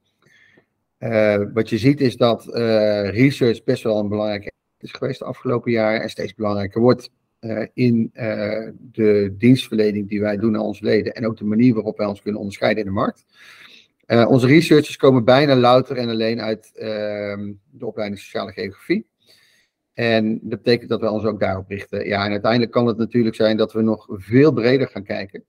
wat 1.54 1.70
je 1.70 1.78
ziet 1.78 2.02
is 2.02 2.18
dat 2.18 2.48
uh, 2.48 3.10
research 3.10 3.64
best 3.64 3.84
wel 3.84 4.00
een 4.00 4.08
belangrijke 4.08 4.52
is 4.78 4.92
geweest 4.92 5.20
de 5.20 5.26
afgelopen 5.26 5.72
jaren 5.72 6.02
en 6.02 6.10
steeds 6.10 6.36
belangrijker 6.36 6.82
wordt. 6.82 7.10
In 7.74 8.12
de 8.92 9.36
dienstverlening 9.38 10.10
die 10.10 10.22
wij 10.22 10.38
doen 10.38 10.56
aan 10.56 10.62
onze 10.62 10.84
leden 10.84 11.14
en 11.14 11.28
ook 11.28 11.38
de 11.38 11.46
manier 11.46 11.74
waarop 11.74 11.98
wij 11.98 12.08
ons 12.08 12.22
kunnen 12.22 12.40
onderscheiden 12.40 12.84
in 12.84 12.90
de 12.90 12.96
markt. 12.96 13.26
Uh, 14.08 14.30
onze 14.30 14.48
researchers 14.48 14.98
komen 14.98 15.24
bijna 15.24 15.56
louter 15.56 15.98
en 15.98 16.10
alleen 16.10 16.42
uit 16.42 16.72
ehm, 16.74 17.54
de 17.72 17.86
opleiding 17.86 18.20
sociale 18.20 18.52
geografie. 18.52 19.08
En 19.94 20.40
dat 20.42 20.62
betekent 20.62 20.90
dat 20.90 21.02
we 21.02 21.10
ons 21.10 21.24
ook 21.24 21.40
daarop 21.40 21.70
richten. 21.70 22.08
Ja, 22.08 22.26
en 22.26 22.32
uiteindelijk 22.32 22.72
kan 22.72 22.88
het 22.88 22.98
natuurlijk 22.98 23.36
zijn 23.36 23.58
dat 23.58 23.74
we 23.74 23.82
nog 23.82 24.08
veel 24.10 24.52
breder 24.52 24.88
gaan 24.88 25.04
kijken. 25.04 25.44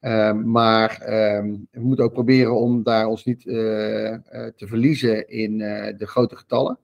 Ehm, 0.00 0.50
maar 0.50 1.00
ehm, 1.00 1.56
we 1.70 1.80
moeten 1.80 2.04
ook 2.04 2.12
proberen 2.12 2.54
om 2.54 2.82
daar 2.82 3.06
ons 3.06 3.24
niet 3.24 3.42
te 3.42 4.66
verliezen 4.66 5.28
in 5.28 5.58
de 5.98 6.06
grote 6.06 6.36
getallen. 6.36 6.78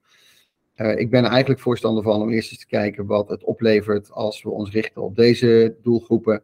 Ik 0.74 1.10
ben 1.10 1.24
er 1.24 1.30
eigenlijk 1.30 1.60
voorstander 1.60 2.02
van 2.02 2.22
om 2.22 2.30
eerst 2.30 2.50
eens 2.50 2.60
te 2.60 2.66
kijken 2.66 3.06
wat 3.06 3.28
het 3.28 3.44
oplevert 3.44 4.10
als 4.10 4.42
we 4.42 4.50
ons 4.50 4.70
richten 4.70 5.02
op 5.02 5.16
deze 5.16 5.76
doelgroepen. 5.82 6.42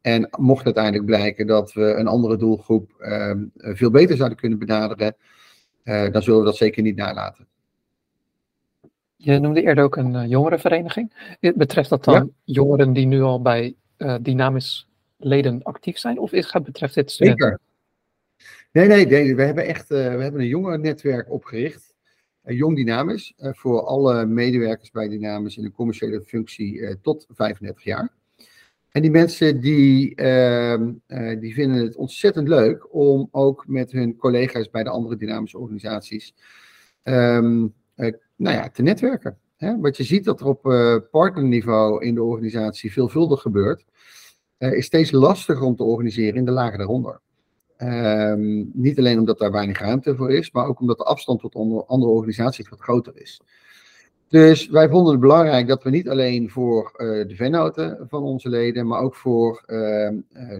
En 0.00 0.28
mocht 0.38 0.64
uiteindelijk 0.64 1.04
blijken 1.04 1.46
dat 1.46 1.72
we 1.72 1.94
een 1.94 2.06
andere 2.06 2.36
doelgroep 2.36 2.90
uh, 2.98 3.32
veel 3.58 3.90
beter 3.90 4.16
zouden 4.16 4.38
kunnen 4.38 4.58
benaderen, 4.58 5.16
uh, 5.84 6.12
dan 6.12 6.22
zullen 6.22 6.38
we 6.38 6.44
dat 6.44 6.56
zeker 6.56 6.82
niet 6.82 6.96
nalaten. 6.96 7.46
Je 9.16 9.38
noemde 9.38 9.62
eerder 9.62 9.84
ook 9.84 9.96
een 9.96 10.28
jongerenvereniging. 10.28 11.36
Betreft 11.54 11.90
dat 11.90 12.04
dan 12.04 12.14
ja? 12.14 12.26
jongeren 12.44 12.92
die 12.92 13.06
nu 13.06 13.22
al 13.22 13.42
bij 13.42 13.74
Dynamisch 14.20 14.88
leden 15.16 15.62
actief 15.62 15.98
zijn? 15.98 16.18
Of 16.18 16.32
is, 16.32 16.56
betreft 16.64 16.94
dit 16.94 17.10
studenten? 17.10 17.46
Zeker. 17.46 17.60
Nee, 18.72 18.86
nee, 18.86 19.06
nee, 19.06 19.36
we 19.36 19.42
hebben 19.42 19.66
echt 19.66 19.88
we 19.88 19.96
hebben 19.96 20.40
een 20.40 20.46
jongerennetwerk 20.46 21.30
opgericht. 21.30 21.90
Eh, 22.42 22.56
jong 22.56 22.76
Dynamisch, 22.76 23.32
eh, 23.36 23.52
voor 23.52 23.82
alle 23.82 24.26
medewerkers 24.26 24.90
bij 24.90 25.08
Dynamisch 25.08 25.56
in 25.56 25.64
een 25.64 25.72
commerciële 25.72 26.22
functie 26.22 26.80
eh, 26.80 26.94
tot 27.02 27.26
35 27.28 27.84
jaar. 27.84 28.12
En 28.90 29.02
die 29.02 29.10
mensen 29.10 29.60
die, 29.60 30.14
ehm, 30.14 30.92
die 31.40 31.54
vinden 31.54 31.82
het 31.82 31.96
ontzettend 31.96 32.48
leuk 32.48 32.94
om 32.94 33.28
ook 33.30 33.64
met 33.66 33.92
hun 33.92 34.16
collega's 34.16 34.70
bij 34.70 34.82
de 34.82 34.90
andere 34.90 35.16
dynamische 35.16 35.58
organisaties 35.58 36.34
um, 37.02 37.74
nou 38.36 38.56
ja, 38.56 38.68
te 38.68 38.82
netwerken. 38.82 39.38
Hè? 39.56 39.78
Wat 39.78 39.96
je 39.96 40.04
ziet 40.04 40.24
dat 40.24 40.40
er 40.40 40.46
op 40.46 40.62
partnerniveau 41.10 42.04
in 42.04 42.14
de 42.14 42.22
organisatie 42.22 42.92
veelvuldig 42.92 43.40
gebeurt, 43.40 43.84
is 44.58 44.84
steeds 44.84 45.10
lastiger 45.10 45.62
om 45.62 45.76
te 45.76 45.84
organiseren 45.84 46.38
in 46.38 46.44
de 46.44 46.50
lagen 46.50 46.78
daaronder. 46.78 47.20
Um, 47.82 48.70
niet 48.72 48.98
alleen 48.98 49.18
omdat 49.18 49.38
daar 49.38 49.52
weinig 49.52 49.78
ruimte 49.78 50.16
voor 50.16 50.32
is, 50.32 50.50
maar 50.50 50.66
ook 50.66 50.80
omdat 50.80 50.98
de 50.98 51.04
afstand 51.04 51.40
tot 51.40 51.54
andere 51.86 52.12
organisaties 52.12 52.68
wat 52.68 52.80
groter 52.80 53.12
is. 53.20 53.40
Dus 54.30 54.68
wij 54.68 54.88
vonden 54.88 55.12
het 55.12 55.20
belangrijk 55.20 55.68
dat 55.68 55.82
we 55.82 55.90
niet 55.90 56.08
alleen 56.08 56.50
voor 56.50 56.92
uh, 56.96 57.28
de 57.28 57.36
vennoten 57.36 58.06
van 58.08 58.22
onze 58.22 58.48
leden, 58.48 58.86
maar 58.86 59.00
ook 59.00 59.14
voor 59.14 59.62
uh, 59.66 59.76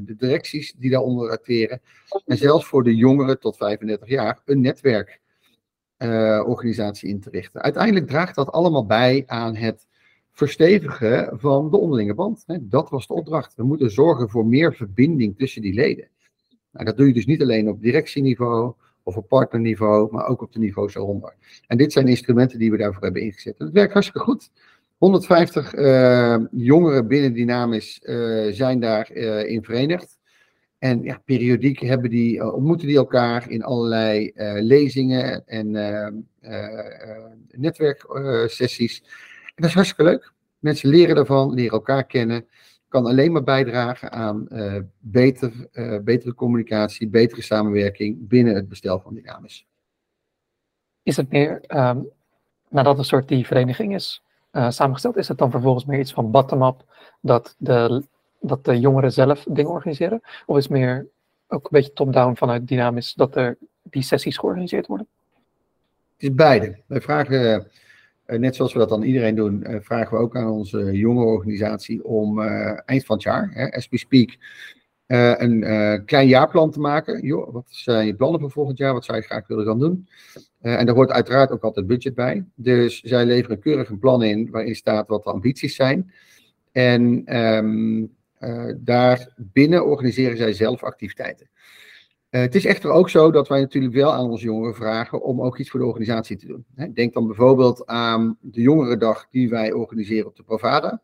de 0.03 0.15
directies 0.17 0.75
die 0.79 0.91
daaronder 0.91 1.31
acteren, 1.31 1.81
en 2.27 2.37
zelfs 2.37 2.67
voor 2.67 2.85
de 2.85 2.97
jongeren 2.97 3.41
tot 3.41 3.57
35 3.57 4.09
jaar, 4.09 4.41
een 4.45 4.61
netwerkorganisatie 4.61 7.09
uh, 7.09 7.15
in 7.15 7.21
te 7.21 7.31
richten. 7.31 7.63
Uiteindelijk 7.63 8.07
draagt 8.07 8.35
dat 8.35 8.53
allemaal 8.53 8.87
bij 8.87 9.23
aan 9.27 9.57
het 9.57 9.87
verstevigen 10.33 11.39
van 11.39 11.71
de 11.71 11.77
onderlinge 11.77 12.15
band. 12.15 12.43
Hè. 12.47 12.57
Dat 12.61 12.91
was 12.91 13.07
de 13.07 13.15
opdracht. 13.15 13.55
We 13.55 13.65
moeten 13.65 13.91
zorgen 13.91 14.29
voor 14.29 14.47
meer 14.47 14.75
verbinding 14.75 15.39
tussen 15.39 15.63
die 15.63 15.75
leden. 15.75 16.09
Nou, 16.73 16.85
dat 16.85 16.97
doe 16.97 17.07
je 17.07 17.13
dus 17.13 17.27
niet 17.27 17.43
alleen 17.43 17.69
op 17.69 17.83
directieniveau 17.83 18.75
of 19.03 19.17
op 19.17 19.29
partnerniveau, 19.29 20.09
maar 20.13 20.27
ook 20.27 20.43
op 20.43 20.53
de 20.53 20.59
niveaus 20.59 20.95
eronder. 20.95 21.35
En 21.67 21.77
dit 21.77 21.93
zijn 21.93 22.09
instrumenten 22.09 22.59
die 22.59 22.71
we 22.71 22.77
daarvoor 22.77 23.03
hebben 23.03 23.23
ingezet. 23.23 23.59
En 23.59 23.65
het 23.65 23.75
werkt 23.75 23.93
hartstikke 23.93 24.21
goed. 24.21 24.51
150 25.01 25.75
uh, 25.75 26.35
eh, 26.35 26.41
jongeren 26.51 27.09
binnen 27.09 27.33
Dynamisch 27.33 28.01
uh, 28.03 28.53
zijn 28.53 28.81
daarin 28.81 29.59
uh, 29.59 29.63
verenigd. 29.63 30.19
En 30.79 31.03
ja, 31.03 31.23
periodiek 31.25 31.79
hebben 31.81 32.11
die, 32.11 32.39
eh, 32.39 32.55
ontmoeten 32.55 32.87
die 32.87 32.97
elkaar 32.97 33.51
in 33.51 33.63
allerlei 33.63 34.33
lezingen 34.61 35.47
en 35.47 35.71
netwerksessies. 37.51 39.03
en 39.45 39.53
dat 39.55 39.69
is 39.69 39.75
hartstikke 39.75 40.11
leuk. 40.11 40.33
Mensen 40.59 40.89
leren 40.89 41.15
daarvan, 41.15 41.55
leren 41.55 41.73
elkaar 41.73 42.05
kennen 42.07 42.47
kan 42.91 43.07
alleen 43.07 43.33
maar 43.33 43.43
bijdragen 43.43 44.13
aan 44.13 44.47
uh, 44.49 44.77
beter, 44.99 45.53
uh, 45.73 45.99
betere 46.01 46.35
communicatie, 46.35 47.09
betere 47.09 47.43
samenwerking 47.43 48.29
binnen 48.29 48.55
het 48.55 48.69
bestel 48.69 49.01
van 49.01 49.15
Dynamis. 49.15 49.67
Is 51.03 51.17
het 51.17 51.31
meer, 51.31 51.61
um, 51.69 52.09
nadat 52.69 52.99
een 52.99 53.05
soort 53.05 53.29
die 53.29 53.47
vereniging 53.47 53.95
is 53.95 54.23
uh, 54.53 54.71
samengesteld, 54.71 55.17
is 55.17 55.29
het 55.29 55.39
dan 55.39 55.51
vervolgens 55.51 55.85
meer 55.85 55.99
iets 55.99 56.13
van 56.13 56.31
bottom-up, 56.31 56.85
dat 57.21 57.55
de, 57.59 58.03
dat 58.41 58.65
de 58.65 58.81
jongeren 58.81 59.13
zelf 59.13 59.45
dingen 59.49 59.71
organiseren? 59.71 60.21
Of 60.47 60.57
is 60.57 60.63
het 60.63 60.73
meer 60.73 61.07
ook 61.49 61.65
een 61.65 61.71
beetje 61.71 61.93
top-down 61.93 62.35
vanuit 62.35 62.69
Dynamis, 62.69 63.15
dat 63.15 63.37
er 63.37 63.59
die 63.83 64.03
sessies 64.03 64.39
georganiseerd 64.39 64.87
worden? 64.87 65.07
Het 66.15 66.31
is 66.31 66.35
beide. 66.35 66.79
Wij 66.87 67.01
vragen 67.01 67.55
eh, 67.55 67.61
net 68.39 68.57
zoals 68.57 68.73
we 68.73 68.79
dat 68.79 68.89
dan 68.89 69.03
iedereen 69.03 69.35
doen, 69.35 69.63
eh, 69.63 69.77
vragen 69.81 70.17
we 70.17 70.23
ook 70.23 70.37
aan 70.37 70.51
onze 70.51 70.93
jonge 70.93 71.25
organisatie 71.25 72.05
om 72.05 72.41
eh, 72.41 72.79
eind 72.85 73.05
van 73.05 73.17
het 73.17 73.25
jaar, 73.25 73.51
hè, 73.53 73.73
as 73.73 73.89
we 73.89 73.99
speak, 73.99 74.37
een 75.07 75.65
klein 76.05 76.29
jaarplan 76.29 76.71
te 76.71 76.81
maken. 76.81 77.27
Joh, 77.27 77.53
wat 77.53 77.67
zijn 77.69 78.07
je 78.07 78.15
plannen 78.15 78.41
voor 78.41 78.51
volgend 78.51 78.79
jaar? 78.79 78.93
Wat 78.93 79.05
zou 79.05 79.19
je 79.19 79.25
graag 79.25 79.47
willen 79.47 79.67
gaan 79.67 79.79
doen? 79.79 80.09
en 80.61 80.87
daar 80.87 80.95
hoort 80.95 81.11
uiteraard 81.11 81.51
ook 81.51 81.63
altijd 81.63 81.87
budget 81.87 82.15
bij. 82.15 82.45
Dus 82.55 83.01
zij 83.01 83.25
leveren 83.25 83.61
keurig 83.61 83.89
een 83.89 83.99
plan 83.99 84.23
in 84.23 84.51
waarin 84.51 84.75
staat 84.75 85.09
wat 85.09 85.25
de 85.25 85.31
ambities 85.31 85.75
zijn. 85.75 86.13
En 86.73 87.37
um, 87.37 88.15
daar 88.77 89.33
binnen 89.37 89.87
organiseren 89.87 90.37
zij 90.37 90.53
zelf 90.53 90.83
activiteiten. 90.83 91.51
Uh, 92.31 92.41
het 92.41 92.55
is 92.55 92.65
echter 92.65 92.91
ook 92.91 93.11
zo 93.11 93.31
dat 93.31 93.49
wij 93.49 93.61
natuurlijk 93.61 93.95
wel 93.95 94.13
aan 94.13 94.31
onze 94.31 94.45
jongeren 94.45 94.75
vragen 94.75 95.23
om 95.23 95.43
ook 95.43 95.59
iets 95.59 95.71
voor 95.71 95.81
de 95.81 95.87
organisatie 95.87 96.37
te 96.37 96.47
doen. 96.47 96.65
Denk 96.95 97.15
dan 97.15 97.27
bijvoorbeeld 97.27 97.87
aan 97.87 98.37
de 98.41 98.61
jongerendag 98.61 99.27
die 99.31 99.49
wij 99.49 99.73
organiseren 99.73 100.27
op 100.27 100.37
de 100.37 100.43
Provada. 100.43 101.01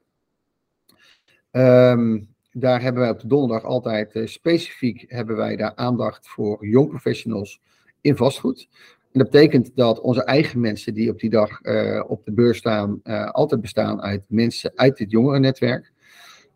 Um, 1.51 2.29
daar 2.53 2.83
hebben 2.83 3.03
wij 3.03 3.11
op 3.11 3.21
de 3.21 3.27
donderdag 3.27 3.65
altijd 3.65 4.15
uh, 4.15 4.27
specifiek 4.27 5.05
hebben 5.09 5.37
wij 5.37 5.57
daar 5.57 5.73
aandacht 5.75 6.29
voor 6.29 6.67
jong 6.67 6.89
professionals 6.89 7.61
in 8.01 8.17
vastgoed. 8.17 8.69
En 9.13 9.23
dat 9.23 9.31
betekent 9.31 9.71
dat 9.75 10.01
onze 10.01 10.25
eigen 10.25 10.61
mensen 10.61 10.95
die 10.95 11.11
op 11.11 11.21
die 11.21 11.31
dag 11.31 11.63
uh, 11.63 12.05
op 12.07 12.25
de 12.25 12.33
beurs 12.33 12.59
staan, 12.59 13.03
altijd 13.33 13.61
bestaan 13.61 14.03
uit 14.03 14.23
mensen 14.29 14.73
uit 14.75 14.97
dit 14.97 15.11
jongerennetwerk. 15.11 15.93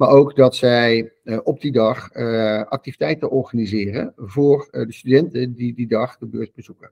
Maar 0.01 0.09
ook 0.09 0.37
dat 0.37 0.57
zij 0.57 1.13
uh, 1.25 1.39
op 1.43 1.61
die 1.61 1.73
dag 1.73 2.15
uh, 2.15 2.63
activiteiten 2.63 3.31
organiseren 3.31 4.13
voor 4.17 4.69
uh, 4.71 4.87
de 4.87 4.93
studenten 4.93 5.55
die 5.55 5.75
die 5.75 5.87
dag 5.87 6.19
de 6.19 6.27
beurs 6.27 6.53
bezoeken. 6.53 6.91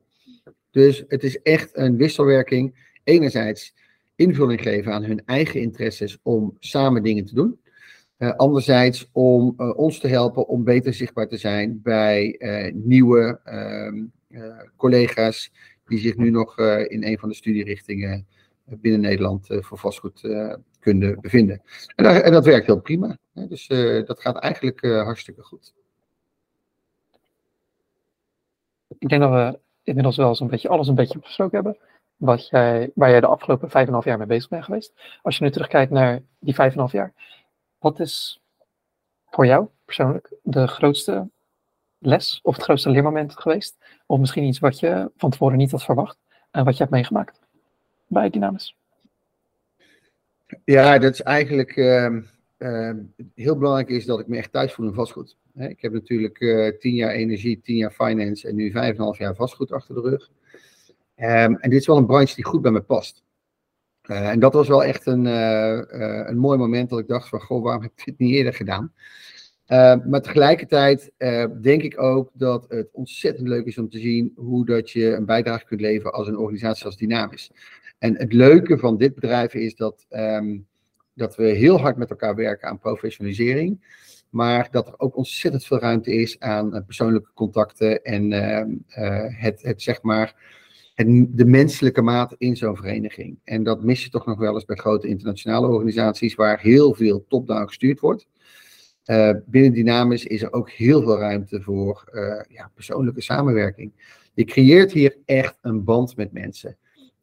Dus 0.71 1.05
het 1.09 1.23
is 1.23 1.43
echt 1.43 1.77
een 1.77 1.97
wisselwerking. 1.97 2.75
Enerzijds 3.05 3.75
invulling 4.15 4.63
geven 4.63 4.93
aan 4.93 5.05
hun 5.05 5.23
eigen 5.25 5.61
interesses 5.61 6.19
om 6.23 6.57
samen 6.59 7.03
dingen 7.03 7.25
te 7.25 7.35
doen. 7.35 7.59
anderzijds 8.37 9.09
om 9.13 9.55
ons 9.77 9.99
te 9.99 10.09
helpen 10.09 10.49
om 10.49 10.65
beter 10.65 10.95
zichtbaar 10.95 11.29
te 11.29 11.37
zijn 11.37 11.81
bij 11.83 12.41
nieuwe 12.75 13.41
ehm, 13.45 14.05
collega's 14.77 15.53
die 15.87 15.99
zich 15.99 16.17
nu 16.17 16.31
nog 16.31 16.59
in 16.87 17.05
een 17.05 17.19
van 17.19 17.29
de 17.29 17.35
studierichtingen 17.35 18.27
binnen 18.65 19.01
Nederland 19.01 19.47
voor 19.49 19.79
vastgoed 19.79 20.21
kunnen 20.81 21.21
bevinden. 21.21 21.63
En, 21.95 22.25
en 22.25 22.33
dat 22.33 22.45
werkt 22.45 22.67
heel 22.67 22.81
prima. 22.81 23.19
Hè? 23.35 23.47
Dus 23.47 23.69
uh, 23.69 24.07
dat 24.07 24.21
gaat 24.21 24.37
eigenlijk 24.37 24.83
uh, 24.83 25.03
hartstikke 25.03 25.43
goed. 25.43 25.75
Ik 28.99 29.09
denk 29.09 29.23
dat 29.23 29.31
we 29.31 29.59
inmiddels 29.83 30.17
wel 30.17 30.35
zo'n 30.35 30.49
beetje 30.49 30.69
alles 30.69 30.89
een 30.89 30.95
beetje 30.95 31.19
besproken 31.19 31.55
hebben. 31.55 31.77
Wat 32.17 32.49
waar 32.51 33.11
jij 33.11 33.21
de 33.21 33.27
afgelopen 33.27 33.71
vijf 33.71 33.87
en 33.87 33.93
half 33.93 34.05
jaar 34.05 34.19
mee 34.19 34.27
bezig 34.27 34.49
bent 34.49 34.65
geweest. 34.65 34.93
Als 35.23 35.39
je 35.39 35.45
nu 35.45 35.51
terugkijkt 35.51 35.91
naar 35.91 36.23
die 36.39 36.55
vijf 36.55 36.73
en 36.73 36.79
half 36.79 36.93
jaar. 36.93 37.13
Wat 37.79 38.01
is 38.01 38.43
voor 39.31 39.47
jou 39.47 39.69
persoonlijk 39.85 40.33
de 40.43 40.67
grootste 40.67 41.29
les 41.99 42.41
of 42.43 42.55
het 42.55 42.65
grootste 42.65 42.91
leermoment 42.91 43.39
geweest? 43.39 43.77
Of 44.07 44.19
misschien 44.19 44.45
iets 44.45 44.59
wat 44.59 44.81
je 44.81 45.11
van 45.17 45.31
tevoren 45.31 45.59
niet 45.59 45.71
had 45.71 45.85
verwacht, 45.85 46.19
wat 46.51 46.73
je 46.73 46.79
hebt 46.79 46.91
meegemaakt 46.91 47.41
bij 48.07 48.31
Dynamis? 48.31 48.78
Ja, 50.65 50.99
dat 50.99 51.13
is 51.13 51.23
eigenlijk 51.23 51.77
ehm, 51.77 52.21
ehm, 52.57 52.97
heel 53.35 53.59
belangrijk 53.59 53.89
is 53.89 54.05
dat 54.05 54.21
ik 54.21 54.27
me 54.27 54.37
echt 54.37 54.53
thuis 54.53 54.73
voel 54.73 54.87
in 54.87 54.95
vastgoed. 54.95 55.37
Ik 55.55 55.81
heb 55.81 55.93
natuurlijk 55.93 56.41
uh, 56.41 56.79
tien 56.79 56.95
jaar 56.95 57.11
energie, 57.11 57.61
tien 57.61 57.77
jaar 57.77 57.91
finance 57.91 58.49
en 58.49 58.55
nu 58.55 58.71
vijf 58.71 58.91
en 58.91 58.97
een 58.97 59.03
half 59.03 59.19
jaar 59.19 59.35
vastgoed 59.35 59.73
achter 59.73 59.95
de 59.95 60.01
rug. 60.01 60.31
Um, 61.17 61.57
en 61.57 61.71
dit 61.71 61.81
is 61.81 61.87
wel 61.87 61.97
een 61.97 62.07
branche 62.07 62.35
die 62.35 62.45
goed 62.45 62.63
bij 62.63 62.71
me 62.71 62.81
past. 62.81 63.23
Uh, 64.11 64.31
en 64.31 64.41
dat 64.41 64.53
was 64.53 64.69
wel 64.69 64.85
echt 64.85 65.07
een, 65.07 65.25
uh, 65.25 65.81
een 66.29 66.39
mooi 66.39 66.59
moment 66.59 66.91
dat 66.91 66.99
ik 66.99 67.09
dacht 67.09 67.29
van, 67.29 67.41
goh, 67.41 67.63
waarom 67.63 67.83
heb 67.83 67.93
ik 67.97 68.05
dit 68.05 68.19
niet 68.19 68.35
eerder 68.35 68.55
gedaan? 68.55 68.93
Maar 69.69 70.23
tegelijkertijd 70.23 71.13
denk 71.61 71.83
ik 71.83 72.03
ook 72.03 72.31
dat 72.33 72.65
het 72.69 72.89
ontzettend 72.93 73.49
leuk 73.49 73.67
is 73.67 73.79
om 73.79 73.89
te 73.89 73.99
zien 73.99 74.33
hoe 74.37 74.67
dat 74.67 74.91
je 74.91 75.15
een 75.15 75.25
bijdrage 75.25 75.65
kunt 75.65 75.81
leveren 75.81 76.13
als 76.13 76.29
een 76.29 76.39
organisatie 76.39 76.85
als 76.85 76.97
Dynamis. 76.97 77.51
En 77.99 78.17
het 78.17 78.33
leuke 78.33 78.79
van 78.79 78.97
dit 78.97 79.15
bedrijf 79.15 79.55
is 79.55 79.75
dat, 79.75 80.07
um, 80.11 80.67
dat 81.15 81.37
we 81.37 81.45
heel 81.45 81.81
hard 81.81 81.97
met 81.97 82.11
elkaar 82.11 82.35
werken 82.35 82.69
aan 82.69 82.79
professionalisering. 82.79 83.97
Maar 84.31 84.69
dat 84.71 84.87
er 84.87 84.95
ook 84.97 85.17
ontzettend 85.17 85.65
veel 85.65 85.79
ruimte 85.79 86.13
is 86.13 86.39
aan 86.39 86.75
uh, 86.75 86.81
persoonlijke 86.87 87.31
contacten 87.35 88.03
en 88.03 88.33
uh, 88.33 88.63
het, 89.41 89.63
het, 89.63 89.83
zeg 89.83 90.03
maar, 90.03 90.35
het, 90.95 91.07
de 91.31 91.45
menselijke 91.45 92.03
maat 92.03 92.35
in 92.39 92.57
zo'n 92.57 92.77
vereniging. 92.77 93.39
En 93.45 93.63
dat 93.63 93.83
mis 93.83 94.05
je 94.05 94.11
toch 94.11 94.27
nog 94.27 94.39
wel 94.39 94.55
eens 94.55 94.65
bij 94.65 94.77
grote 94.77 95.09
internationale 95.09 95.67
organisaties 95.67 96.35
waar 96.35 96.61
heel 96.61 96.95
veel 96.95 97.25
top-down 97.29 97.67
gestuurd 97.67 98.01
wordt. 98.01 98.27
Uh, 99.11 99.31
binnen 99.47 99.73
Dynamis 99.73 100.25
is 100.25 100.43
er 100.43 100.53
ook 100.53 100.71
heel 100.71 101.03
veel 101.03 101.19
ruimte 101.19 101.63
voor 101.63 102.05
ja, 102.49 102.71
persoonlijke 102.75 103.21
samenwerking. 103.21 103.93
Je 104.35 104.45
creëert 104.45 104.93
hier 104.93 105.17
echt 105.25 105.59
een 105.61 105.85
band 105.85 106.17
met 106.17 106.33
mensen. 106.33 106.77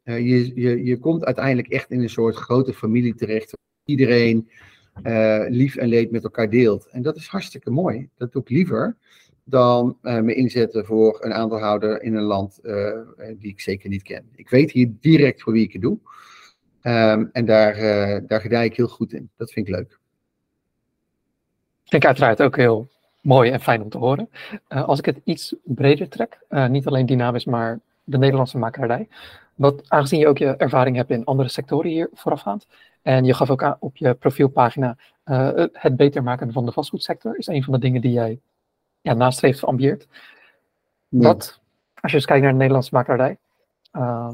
je, 0.03 0.51
je, 0.55 0.83
je 0.83 0.97
komt 0.97 1.25
uiteindelijk 1.25 1.67
echt 1.67 1.91
in 1.91 2.01
een 2.01 2.09
soort 2.09 2.35
grote 2.35 2.73
familie 2.73 3.15
terecht. 3.15 3.57
Iedereen 3.85 4.49
uh, 5.03 5.45
lief 5.47 5.75
en 5.75 5.87
leed 5.87 6.11
met 6.11 6.23
elkaar 6.23 6.49
deelt. 6.49 6.87
En 6.91 7.01
dat 7.01 7.15
is 7.15 7.27
hartstikke 7.27 7.69
mooi. 7.69 8.09
Dat 8.17 8.31
doe 8.31 8.41
ik 8.41 8.49
liever 8.49 8.97
dan 9.43 9.97
me 10.01 10.33
inzetten 10.33 10.85
voor 10.85 11.23
een 11.23 11.33
aandeelhouder 11.33 12.01
in 12.01 12.15
een 12.15 12.23
land 12.23 12.59
die 13.37 13.51
ik 13.51 13.61
zeker 13.61 13.89
niet 13.89 14.03
ken. 14.03 14.29
Ik 14.35 14.49
weet 14.49 14.71
hier 14.71 14.91
direct 14.99 15.41
voor 15.41 15.53
wie 15.53 15.63
ik 15.63 15.73
het 15.73 15.81
doe. 15.81 15.99
Um, 16.81 17.29
en 17.31 17.45
daar, 17.45 17.75
daar 18.27 18.41
gedij 18.41 18.65
ik 18.65 18.75
heel 18.75 18.87
goed 18.87 19.13
in. 19.13 19.29
Dat 19.37 19.51
vind 19.51 19.67
ik 19.67 19.75
leuk. 19.75 19.99
Ik 21.85 21.91
denk 21.91 22.05
uiteraard 22.05 22.41
ook 22.41 22.55
heel 22.55 22.87
mooi 23.21 23.51
en 23.51 23.61
fijn 23.61 23.81
om 23.81 23.89
te 23.89 23.97
horen. 23.97 24.29
als 24.67 24.99
ik 24.99 25.05
het 25.05 25.19
iets 25.23 25.55
breder 25.63 26.09
trek, 26.09 26.39
niet 26.49 26.87
alleen 26.87 27.05
dynamisch, 27.05 27.45
maar 27.45 27.79
de 28.03 28.17
Nederlandse 28.17 28.57
makelaardij. 28.57 29.07
Wat, 29.55 29.83
aangezien 29.87 30.19
je 30.19 30.27
ook 30.27 30.37
je 30.37 30.55
ervaring 30.55 30.95
hebt 30.95 31.09
in 31.09 31.25
andere 31.25 31.49
sectoren 31.49 31.89
hier 31.89 32.09
voorafgaand, 32.13 32.67
en 33.01 33.25
je 33.25 33.33
gaf 33.33 33.49
ook 33.49 33.63
aan 33.63 33.77
op 33.79 33.97
je 33.97 34.13
profielpagina, 34.13 34.97
uh, 35.25 35.65
het 35.71 35.95
beter 35.95 36.23
maken 36.23 36.51
van 36.51 36.65
de 36.65 36.71
vastgoedsector 36.71 37.37
is 37.37 37.47
een 37.47 37.63
van 37.63 37.73
de 37.73 37.79
dingen 37.79 38.01
die 38.01 38.11
jij 38.11 38.39
ja, 39.01 39.13
nastreeft 39.13 39.63
of 39.63 39.69
ambieert. 39.69 40.07
Wat, 41.07 41.59
als 42.01 42.11
je 42.11 42.17
eens 42.17 42.25
kijkt 42.25 42.41
naar 42.41 42.51
de 42.51 42.57
Nederlandse 42.57 42.95
makelaardij, 42.95 43.37
uh, 43.93 44.33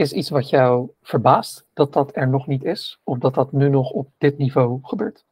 is 0.00 0.12
iets 0.12 0.30
wat 0.30 0.48
jou 0.48 0.90
verbaast 1.02 1.66
dat 1.72 1.92
dat 1.92 2.16
er 2.16 2.28
nog 2.28 2.46
niet 2.46 2.64
is? 2.64 3.00
Of 3.04 3.18
dat 3.18 3.34
dat 3.34 3.52
nu 3.52 3.68
nog 3.68 3.90
op 3.90 4.10
dit 4.18 4.38
niveau 4.38 4.78
gebeurt? 4.82 5.24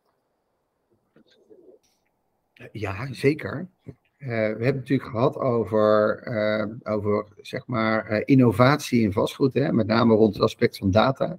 Ja, 2.72 3.12
zeker. 3.12 3.68
Uh, 3.84 4.28
we 4.28 4.34
hebben 4.34 4.66
het 4.66 4.74
natuurlijk 4.74 5.10
gehad 5.10 5.36
over, 5.36 6.20
uh, 6.26 6.94
over 6.94 7.26
zeg 7.40 7.66
maar, 7.66 8.12
uh, 8.12 8.22
innovatie 8.24 9.02
in 9.02 9.12
vastgoed, 9.12 9.54
hè, 9.54 9.72
met 9.72 9.86
name 9.86 10.14
rond 10.14 10.34
het 10.34 10.42
aspect 10.42 10.78
van 10.78 10.90
data. 10.90 11.38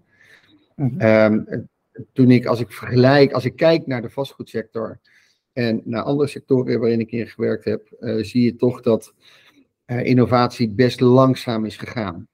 Mm 0.75 0.99
-hmm. 0.99 1.01
um, 1.01 1.69
toen 2.13 2.31
ik, 2.31 2.45
als 2.45 2.59
ik 2.59 2.71
vergelijk, 2.71 3.31
als 3.31 3.45
ik 3.45 3.55
kijk 3.55 3.87
naar 3.87 4.01
de 4.01 4.09
vastgoedsector 4.09 4.99
en 5.53 5.81
naar 5.83 6.03
andere 6.03 6.29
sectoren 6.29 6.79
waarin 6.79 6.99
ik 6.99 7.11
in 7.11 7.27
gewerkt 7.27 7.65
heb, 7.65 7.87
zie 8.21 8.43
je 8.43 8.55
toch 8.55 8.81
dat 8.81 9.13
innovatie 9.85 10.69
best 10.69 10.99
langzaam 10.99 11.65
is 11.65 11.77
gegaan. 11.77 12.27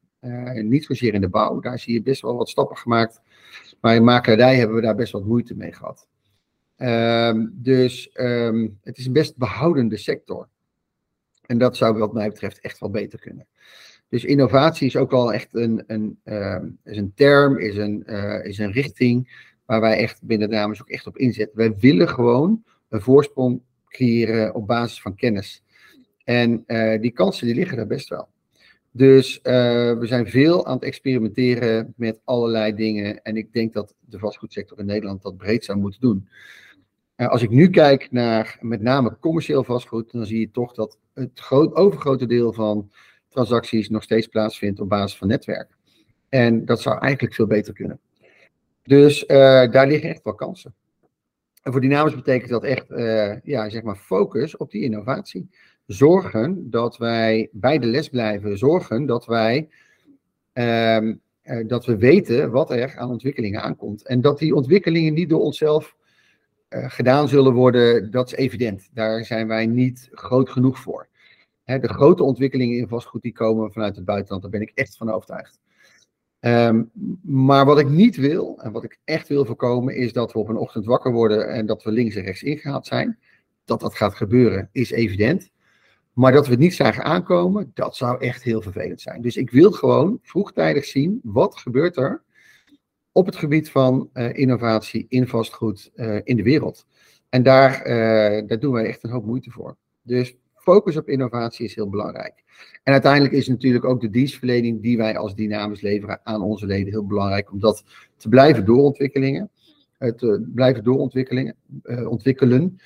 Niet 0.63 0.86
zozeer 0.86 1.13
in 1.13 1.21
de 1.21 1.30
bouw, 1.30 1.59
daar 1.59 1.80
zie 1.80 1.93
je 1.93 2.01
best 2.01 2.21
wel 2.21 2.36
wat 2.36 2.49
stappen 2.49 2.78
gemaakt, 2.78 3.21
maar 3.82 3.95
in 3.95 4.03
makelaardij 4.03 4.55
hebben 4.55 4.76
we 4.76 4.82
daar 4.82 4.95
best 4.95 5.11
wat 5.11 5.26
moeite 5.26 5.55
mee 5.55 5.73
gehad. 5.73 6.07
Um, 6.78 7.51
dus 7.53 8.09
um, 8.13 8.80
het 8.82 8.97
is 8.97 9.05
een 9.05 9.13
best 9.13 9.38
behoudende 9.38 9.97
sector. 9.97 10.47
En 11.45 11.57
dat 11.57 11.78
zou 11.78 11.97
wat 11.97 12.13
mij 12.13 12.30
betreft 12.30 12.59
echt 12.59 12.80
wel 12.80 12.89
beter 12.89 13.19
kunnen. 13.19 13.47
Dus 14.09 14.23
innovatie 14.23 14.88
is 14.88 14.95
ook 14.95 15.11
wel 15.11 15.34
echt 15.34 15.47
een, 15.51 15.84
een, 15.88 16.19
uh, 16.23 16.63
is 16.84 16.97
een 16.97 17.13
term, 17.15 17.57
is 17.59 17.78
een, 17.78 18.03
uh, 18.07 18.45
is 18.45 18.57
een 18.57 18.71
richting 18.71 19.43
waar 19.65 19.82
wij 19.82 19.97
echt 19.97 20.23
binnen 20.23 20.49
dames 20.49 20.82
ook 20.82 20.89
echt 20.89 21.07
op 21.07 21.17
inzetten. 21.17 21.57
Wij 21.57 21.76
willen 21.78 22.09
gewoon 22.09 22.63
een 22.89 23.01
voorsprong 23.01 23.61
creëren 23.88 24.55
op 24.55 24.67
basis 24.67 25.01
van 25.01 25.15
kennis. 25.15 25.63
En 26.23 26.63
uh, 26.67 27.01
die 27.01 27.11
kansen 27.11 27.47
die 27.47 27.55
liggen 27.55 27.78
er 27.78 27.88
best 27.88 28.09
wel. 28.09 28.28
Dus 28.98 29.39
we 29.41 30.02
zijn 30.02 30.28
veel 30.28 30.66
aan 30.66 30.74
het 30.74 30.84
experimenteren 30.84 31.93
met 31.98 32.20
allerlei 32.24 32.76
dingen. 32.76 33.22
En 33.22 33.38
ik 33.38 33.54
denk 33.54 33.74
dat 33.74 33.96
de 34.00 34.20
vastgoedsector 34.20 34.80
in 34.80 34.86
Nederland 34.86 35.22
dat 35.22 35.38
breed 35.38 35.66
zou 35.66 35.78
moeten 35.78 36.02
doen. 36.02 36.28
Uh, 37.18 37.28
als 37.28 37.41
ik 37.41 37.50
nu 37.50 37.70
kijk 37.70 38.12
naar 38.12 38.58
met 38.62 38.82
name 38.82 39.18
commercieel 39.20 39.64
vastgoed, 39.64 40.12
dan 40.12 40.26
zie 40.26 40.39
je 40.39 40.52
toch 40.52 40.74
dat 40.74 40.98
het 41.14 41.39
groot, 41.39 41.76
overgrote 41.76 42.26
deel 42.26 42.54
van 42.54 42.91
transacties 43.30 43.89
nog 43.89 44.04
steeds 44.04 44.28
plaatsvindt 44.28 44.80
op 44.80 44.89
basis 44.89 45.18
van 45.18 45.28
netwerk. 45.28 45.78
En 46.30 46.66
dat 46.66 46.82
zou 46.82 47.00
eigenlijk 47.00 47.34
veel 47.34 47.48
beter 47.48 47.74
kunnen. 47.74 48.00
Dus 48.84 49.24
uh, 49.24 49.28
daar 49.72 49.88
liggen 49.88 50.10
echt 50.10 50.24
wel 50.24 50.36
kansen. 50.36 50.76
En 51.62 51.72
voor 51.72 51.82
Dynamisch 51.82 52.16
betekent 52.16 52.50
dat 52.50 52.64
echt, 52.64 52.86
ja, 53.43 53.70
zeg 53.70 53.84
maar, 53.84 53.96
focus 53.96 54.58
op 54.58 54.72
die 54.72 54.84
innovatie. 54.84 55.50
Zorgen 55.86 56.70
dat 56.70 56.98
wij 56.98 57.50
bij 57.52 57.80
de 57.80 57.88
les 57.88 58.10
blijven. 58.10 58.58
Zorgen 58.58 59.06
dat 59.06 59.26
wij, 59.26 59.70
uh, 60.54 61.14
dat 61.68 61.86
we 61.86 61.98
weten 61.98 62.52
wat 62.52 62.72
er 62.72 62.98
aan 62.98 63.10
ontwikkelingen 63.10 63.62
aankomt. 63.62 64.08
En 64.08 64.22
dat 64.22 64.40
die 64.40 64.56
ontwikkelingen 64.56 65.14
niet 65.14 65.30
door 65.30 65.42
onszelf 65.42 65.96
uh, 66.70 66.90
gedaan 66.90 67.28
zullen 67.28 67.54
worden, 67.54 68.12
dat 68.12 68.28
is 68.28 68.36
evident. 68.36 68.90
Daar 68.94 69.26
zijn 69.26 69.48
wij 69.48 69.66
niet 69.66 70.10
groot 70.12 70.50
genoeg 70.50 70.80
voor. 70.80 71.08
Hè, 71.64 71.80
de 71.80 71.88
grote 71.88 72.24
ontwikkelingen 72.24 72.78
in 72.78 72.88
vastgoed 72.88 73.22
die 73.22 73.34
komen 73.34 73.72
vanuit 73.72 73.96
het 73.96 74.06
buitenland, 74.06 74.42
daar 74.42 74.52
ben 74.52 74.62
ik 74.62 74.72
echt 74.74 74.98
van 74.98 75.12
overtuigd. 75.12 75.60
Um, 76.40 76.92
maar 77.22 77.66
wat 77.66 77.80
ik 77.80 77.90
niet 77.90 78.16
wil, 78.16 78.60
en 78.62 78.72
wat 78.72 78.84
ik 78.84 79.00
echt 79.04 79.28
wil 79.28 79.46
voorkomen, 79.46 79.96
is 79.96 80.14
dat 80.14 80.34
we 80.34 80.40
op 80.40 80.50
een 80.50 80.58
ochtend 80.58 80.86
wakker 80.86 81.12
worden 81.12 81.50
en 81.50 81.66
dat 81.66 81.84
we 81.84 81.92
links 81.92 82.16
en 82.16 82.24
rechts 82.24 82.44
ingehaald 82.44 82.86
zijn. 82.86 83.20
Dat 83.64 83.80
dat 83.80 83.96
gaat 83.96 84.16
gebeuren, 84.16 84.70
is 84.72 84.92
evident. 84.92 85.52
Maar 86.16 86.32
dat 86.32 86.45
we 86.45 86.51
het 86.51 86.59
niet 86.59 86.74
zagen 86.74 87.03
aankomen, 87.03 87.72
dat 87.74 87.95
zou 87.95 88.20
echt 88.20 88.43
heel 88.43 88.61
vervelend 88.61 89.01
zijn. 89.01 89.22
Dus 89.22 89.38
ik 89.38 89.51
wil 89.51 89.72
gewoon 89.72 90.20
vroegtijdig 90.24 90.86
zien, 90.86 91.20
wat 91.24 91.57
gebeurt 91.57 91.97
er 91.97 92.24
op 93.11 93.26
het 93.26 93.36
gebied 93.36 93.70
van 93.72 94.09
uh, 94.13 94.34
innovatie 94.34 95.05
in 95.09 95.28
vastgoed 95.28 95.91
uh, 95.95 96.20
in 96.24 96.38
de 96.38 96.43
wereld. 96.43 96.86
En 97.30 97.43
daar, 97.43 97.88
uh, 97.88 98.47
daar 98.47 98.59
doen 98.59 98.74
wij 98.74 98.86
echt 98.86 99.03
een 99.03 99.09
hoop 99.09 99.26
moeite 99.26 99.51
voor. 99.51 99.78
Dus 100.01 100.36
focus 100.55 100.97
op 100.97 101.09
innovatie 101.09 101.66
is 101.66 101.76
heel 101.76 101.89
belangrijk. 101.89 102.43
En 102.84 102.93
uiteindelijk 102.93 103.34
is 103.34 103.47
natuurlijk 103.47 103.86
ook 103.86 104.01
de 104.01 104.09
dienstverlening 104.09 104.82
die 104.82 104.97
wij 104.97 105.18
als 105.18 105.36
dynamisch 105.36 105.82
leveren 105.82 106.20
aan 106.24 106.41
onze 106.41 106.66
leden 106.66 106.91
heel 106.91 107.05
belangrijk 107.05 107.51
om 107.51 107.59
dat 107.59 107.84
te 108.18 108.30
blijven 108.30 108.66
doorontwikkelingen, 108.66 109.49
te 109.97 110.49
blijven 110.53 110.84
doorontwikkelingen, 110.84 111.55
ontwikkelen. 112.07 112.80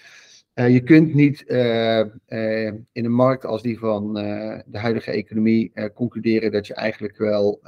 Uh, 0.60 0.70
je 0.70 0.84
kunt 0.84 1.14
niet 1.14 1.44
uh, 1.48 2.00
uh, 2.28 2.66
in 2.92 3.06
een 3.06 3.12
markt 3.12 3.46
als 3.46 3.62
die 3.62 3.80
van 3.80 4.14
de 4.66 4.80
huidige 4.80 5.12
economie 5.12 5.72
concluderen 5.94 6.52
dat 6.52 6.68
je 6.68 6.74
eigenlijk 6.74 7.18
wel, 7.18 7.60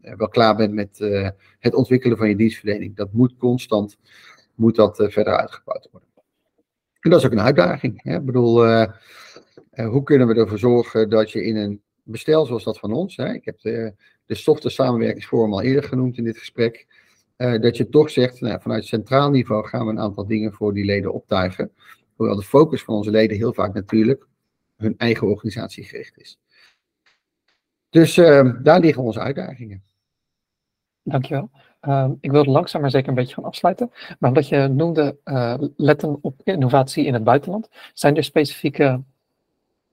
wel 0.00 0.28
klaar 0.28 0.56
bent 0.56 0.72
met 0.72 0.98
het 1.58 1.74
ontwikkelen 1.74 2.16
van 2.16 2.28
je 2.28 2.36
dienstverlening. 2.36 2.96
Dat 2.96 3.12
moet 3.12 3.36
constant 3.36 3.98
moet 4.54 4.76
dat, 4.76 4.96
verder 4.96 5.36
uitgebouwd 5.36 5.88
worden. 5.90 6.08
En 7.00 7.10
dat 7.10 7.18
is 7.18 7.26
ook 7.26 7.32
een 7.32 7.40
uitdaging. 7.40 8.02
Hè? 8.02 8.16
Ik 8.16 8.24
bedoel, 8.24 8.66
hoe 9.74 10.02
kunnen 10.02 10.26
we 10.26 10.34
ervoor 10.34 10.58
zorgen 10.58 11.08
dat 11.08 11.30
je 11.30 11.44
in 11.44 11.56
een 11.56 11.82
bestel 12.02 12.46
zoals 12.46 12.64
dat 12.64 12.78
van 12.78 12.92
ons, 12.92 13.16
hè? 13.16 13.32
ik 13.32 13.44
heb 13.44 13.60
de, 13.60 13.94
de 14.26 14.34
software 14.34 14.74
samenwerkingsvorm 14.74 15.52
al 15.52 15.62
eerder 15.62 15.84
genoemd 15.84 16.18
in 16.18 16.24
dit 16.24 16.38
gesprek, 16.38 16.86
dat 17.36 17.76
je 17.76 17.88
toch 17.88 18.10
zegt, 18.10 18.40
nou, 18.40 18.60
vanuit 18.60 18.84
centraal 18.84 19.30
niveau 19.30 19.66
gaan 19.66 19.84
we 19.86 19.92
een 19.92 20.00
aantal 20.00 20.26
dingen 20.26 20.52
voor 20.52 20.74
die 20.74 20.84
leden 20.84 21.12
optuigen 21.12 21.70
Hoewel 22.20 22.38
de 22.38 22.42
focus 22.42 22.82
van 22.82 22.94
onze 22.94 23.10
leden 23.10 23.36
heel 23.36 23.52
vaak 23.52 23.74
natuurlijk 23.74 24.26
hun 24.76 24.94
eigen 24.96 25.26
organisatie 25.26 25.84
gericht 25.84 26.18
is. 26.18 26.38
Dus 27.90 28.16
uh, 28.16 28.54
daar 28.62 28.80
liggen 28.80 29.02
onze 29.02 29.20
uitdagingen. 29.20 29.82
Dankjewel. 31.02 31.50
Uh, 31.82 32.10
ik 32.20 32.30
wilde 32.30 32.50
langzaam 32.50 32.80
maar 32.80 32.90
zeker 32.90 33.08
een 33.08 33.14
beetje 33.14 33.34
gaan 33.34 33.44
afsluiten. 33.44 33.90
Maar 34.18 34.30
omdat 34.30 34.48
je 34.48 34.68
noemde 34.68 35.16
uh, 35.24 35.54
letten 35.76 36.18
op 36.20 36.40
innovatie 36.44 37.04
in 37.04 37.14
het 37.14 37.24
buitenland, 37.24 37.68
zijn 37.94 38.16
er 38.16 38.24
specifieke 38.24 39.02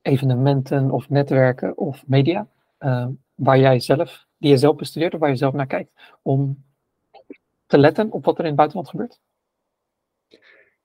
evenementen 0.02 0.92
of 0.92 1.10
netwerken 1.10 1.78
of 1.78 2.04
media 2.08 2.48
waar 3.36 3.60
jij 3.60 3.80
zelf, 3.80 4.26
die 4.38 4.50
je 4.50 4.58
zelf 4.58 4.76
bestudeert 4.76 5.14
of 5.14 5.20
waar 5.20 5.30
je 5.30 5.36
zelf 5.36 5.54
naar 5.54 5.68
kijkt, 5.68 5.92
om 6.22 6.64
te 7.66 7.78
letten 7.78 8.12
op 8.12 8.26
wat 8.26 8.38
er 8.38 8.42
in 8.44 8.48
het 8.48 8.56
buitenland 8.56 8.90
gebeurt? 8.90 9.20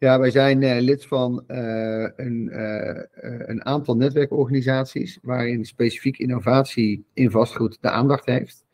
Ja, 0.03 0.19
wij 0.19 0.31
zijn 0.31 0.63
uh, 0.63 0.81
lid 0.81 1.07
van 1.07 1.45
uh, 1.49 2.09
een, 2.17 2.49
uh, 2.53 3.03
een, 3.47 3.65
aantal 3.65 3.97
netwerkorganisaties 3.97 5.19
waarin 5.23 5.65
specifiek 5.65 6.19
innovatie 6.19 7.05
in 7.15 7.31
vastgoed 7.31 7.79
de 7.81 7.91
aandacht 7.91 8.27
heeft. 8.27 8.65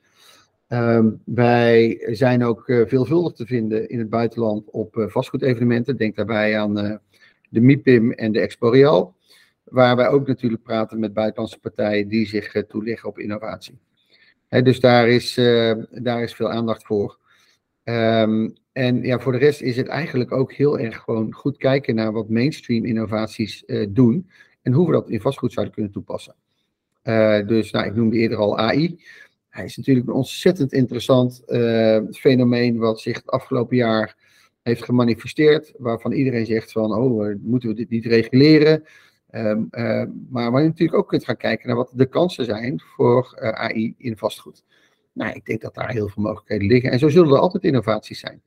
Um, 0.69 1.23
wij 1.25 2.07
zijn 2.11 2.45
ook 2.45 2.63
veelvuldig 2.65 3.33
te 3.33 3.47
vinden 3.47 3.89
in 3.89 3.99
het 3.99 4.11
buitenland 4.11 4.71
op 4.71 5.07
vastgoedevenementen. 5.09 5.97
Denk 5.97 6.17
daarbij 6.17 6.59
aan 6.59 6.75
de 7.49 7.61
MIPIM 7.61 8.13
en 8.13 8.33
de 8.33 8.41
Exporeal, 8.41 9.15
waar 9.65 9.97
wij 9.97 10.09
ook 10.09 10.27
natuurlijk 10.27 10.63
praten 10.63 10.99
met 10.99 11.13
buitenlandse 11.13 11.59
partijen 11.59 12.09
die 12.09 12.27
zich 12.27 12.53
toeleggen 12.69 13.09
op 13.09 13.19
innovatie. 13.19 13.79
Dus 14.49 14.81
daar 14.81 15.09
is, 15.09 15.35
daar 15.91 16.23
is 16.23 16.35
veel 16.35 16.51
aandacht 16.51 16.87
voor. 16.87 17.19
Um, 17.85 18.55
en 18.79 19.03
ja, 19.03 19.19
voor 19.19 19.33
de 19.33 19.39
rest 19.39 19.61
is 19.61 19.77
het 19.77 19.87
eigenlijk 19.87 20.33
ook 20.33 20.53
heel 20.53 20.79
erg 20.79 20.97
gewoon 20.97 21.33
goed 21.33 21.57
kijken 21.57 21.95
naar 21.95 22.13
wat 22.13 22.29
mainstream 22.29 22.85
innovaties 22.85 23.63
uh, 23.67 23.87
doen 23.91 24.31
en 24.63 24.73
hoe 24.73 24.87
we 24.87 24.93
dat 24.93 25.11
in 25.11 25.21
vastgoed 25.21 25.53
zouden 25.53 25.75
kunnen 25.75 25.93
toepassen. 25.93 26.35
Uh, 27.05 27.47
dus 27.47 27.71
nou, 27.71 27.87
ik 27.87 27.95
noemde 27.95 28.17
eerder 28.17 28.39
al 28.39 28.59
AI. 28.59 29.01
Hij 29.49 29.65
is 29.65 29.77
natuurlijk 29.77 30.07
een 30.07 30.15
ontzettend 30.15 30.73
interessant 30.73 31.43
uh, 31.47 32.01
fenomeen 32.11 32.79
wat 32.79 33.01
zich 33.01 33.17
het 33.17 33.31
afgelopen 33.31 33.77
jaar 33.77 34.17
heeft 34.63 34.85
gemanifesteerd, 34.85 35.73
waarvan 35.79 36.13
iedereen 36.13 36.47
zegt 36.47 36.73
van, 36.73 36.95
oh, 36.95 37.35
moeten 37.41 37.69
we 37.69 37.75
dit 37.75 37.91
niet 37.91 38.07
reguleren? 38.07 38.85
Um, 39.31 39.69
maar 40.31 40.51
waar 40.51 40.63
je 40.63 40.69
natuurlijk 40.69 40.99
ook 40.99 41.09
kunt 41.09 41.25
gaan 41.25 41.37
kijken 41.37 41.67
naar 41.67 41.77
wat 41.77 41.93
de 41.95 42.07
kansen 42.07 42.45
zijn 42.45 42.81
voor 42.81 43.39
AI 43.41 43.95
in 43.99 44.17
vastgoed. 44.17 44.65
Nou, 45.19 45.33
ik 45.33 45.45
denk 45.45 45.61
dat 45.61 45.75
daar 45.75 45.91
heel 45.91 46.09
veel 46.09 46.23
mogelijkheden 46.23 46.67
liggen. 46.67 46.91
En 46.91 46.99
zo 46.99 47.09
zullen 47.09 47.33
er 47.33 47.39
altijd 47.39 47.65
innovaties 47.65 48.19
zijn. 48.19 48.43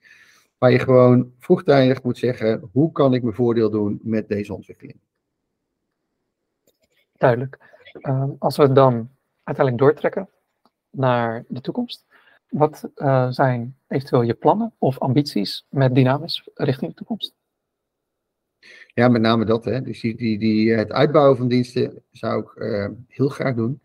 Waar 0.57 0.71
je 0.71 0.79
gewoon 0.79 1.31
vroegtijdig 1.39 2.03
moet 2.03 2.17
zeggen, 2.17 2.69
hoe 2.71 2.91
kan 2.91 3.13
ik 3.13 3.23
mijn 3.23 3.35
voordeel 3.35 3.69
doen 3.69 3.99
met 4.03 4.27
deze 4.27 4.53
ontwikkeling? 4.53 4.97
Duidelijk. 7.17 7.57
Uh, 7.93 8.29
als 8.39 8.57
we 8.57 8.63
het 8.63 8.75
dan 8.75 9.09
uiteindelijk 9.43 9.85
doortrekken 9.85 10.29
naar 10.89 11.45
de 11.47 11.61
toekomst. 11.61 12.05
Wat 12.49 12.89
uh, 12.95 13.29
zijn 13.29 13.75
eventueel 13.87 14.21
je 14.21 14.33
plannen 14.33 14.73
of 14.77 14.99
ambities 14.99 15.65
met 15.69 15.95
Dynamis 15.95 16.49
richting 16.53 16.91
de 16.91 16.97
toekomst? 16.97 17.33
Ja, 18.93 19.07
met 19.07 19.21
name 19.21 19.45
dat. 19.45 19.65
Hè. 19.65 19.81
Dus 19.81 20.01
die, 20.01 20.15
die, 20.15 20.39
die, 20.39 20.71
het 20.71 20.91
uitbouwen 20.91 21.37
van 21.37 21.47
diensten 21.47 22.03
zou 22.11 22.41
ik 22.41 22.55
uh, 22.55 22.87
heel 23.07 23.29
graag 23.29 23.55
doen. 23.55 23.81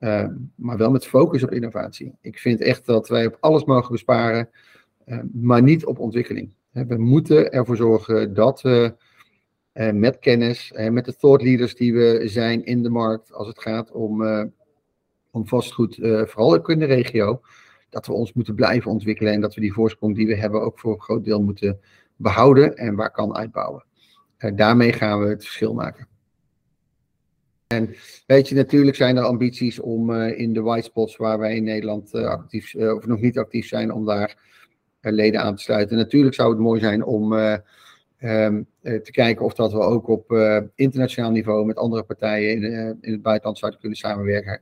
Uh, 0.00 0.26
maar 0.54 0.76
wel 0.76 0.90
met 0.90 1.06
focus 1.06 1.42
op 1.42 1.50
innovatie. 1.50 2.14
Ik 2.20 2.38
vind 2.38 2.60
echt 2.60 2.86
dat 2.86 3.08
wij 3.08 3.26
op 3.26 3.36
alles 3.40 3.64
mogen 3.64 3.92
besparen, 3.92 4.48
uh, 5.06 5.18
maar 5.32 5.62
niet 5.62 5.86
op 5.86 5.98
ontwikkeling. 5.98 6.54
We 6.70 6.96
moeten 6.96 7.52
ervoor 7.52 7.76
zorgen 7.76 8.34
dat 8.34 8.62
we 8.62 8.94
uh, 9.74 9.92
met 9.92 10.18
kennis, 10.18 10.72
met 10.90 11.04
de 11.04 11.16
thought 11.16 11.42
leaders 11.42 11.74
die 11.74 11.94
we 11.94 12.22
zijn 12.24 12.64
in 12.64 12.82
de 12.82 12.90
markt, 12.90 13.32
als 13.32 13.48
het 13.48 13.60
gaat 13.60 13.92
om, 13.92 14.22
om 15.30 15.46
vastgoed, 15.46 15.94
vooral 16.00 16.54
ook 16.54 16.70
in 16.70 16.78
de 16.78 16.84
regio, 16.84 17.40
dat 17.88 18.06
we 18.06 18.12
ons 18.12 18.32
moeten 18.32 18.54
blijven 18.54 18.90
ontwikkelen 18.90 19.32
en 19.32 19.40
dat 19.40 19.54
we 19.54 19.60
die 19.60 19.72
voorsprong 19.72 20.14
die 20.14 20.26
we 20.26 20.36
hebben 20.36 20.62
ook 20.62 20.78
voor 20.78 20.92
een 20.92 21.00
groot 21.00 21.24
deel 21.24 21.42
moeten 21.42 21.80
behouden 22.16 22.76
en 22.76 22.94
waar 22.94 23.10
kan 23.10 23.36
uitbouwen. 23.36 23.84
daarmee 24.54 24.92
gaan 24.92 25.20
we 25.20 25.28
het 25.28 25.44
verschil 25.44 25.74
maken. 25.74 26.08
En 27.74 27.94
weet 28.26 28.48
je, 28.48 28.54
natuurlijk 28.54 28.96
zijn 28.96 29.16
er 29.16 29.22
ambities 29.22 29.80
om 29.80 30.10
uh, 30.10 30.38
in 30.38 30.52
de 30.52 30.60
white 30.60 30.86
spots 30.86 31.16
waar 31.16 31.38
wij 31.38 31.56
in 31.56 31.64
Nederland 31.64 32.14
uh, 32.14 32.24
actief, 32.24 32.74
uh, 32.74 32.94
of 32.94 33.06
nog 33.06 33.20
niet 33.20 33.38
actief 33.38 33.66
zijn, 33.66 33.92
om 33.92 34.04
daar 34.04 34.36
leden 35.00 35.40
aan 35.40 35.56
te 35.56 35.62
sluiten. 35.62 35.96
Natuurlijk 35.96 36.34
zou 36.34 36.50
het 36.50 36.58
mooi 36.58 36.80
zijn 36.80 37.04
om 37.04 37.32
um, 37.32 38.66
te 38.80 39.08
kijken 39.10 39.44
of 39.44 39.54
dat 39.54 39.72
we 39.72 39.78
ook 39.78 40.08
op 40.08 40.32
internationaal 40.74 41.30
niveau 41.30 41.66
met 41.66 41.76
andere 41.76 42.02
partijen 42.02 42.50
in, 42.50 42.62
in, 43.00 43.12
het 43.12 43.22
buitenland 43.22 43.58
zouden 43.58 43.80
kunnen 43.80 43.98
samenwerken. 43.98 44.60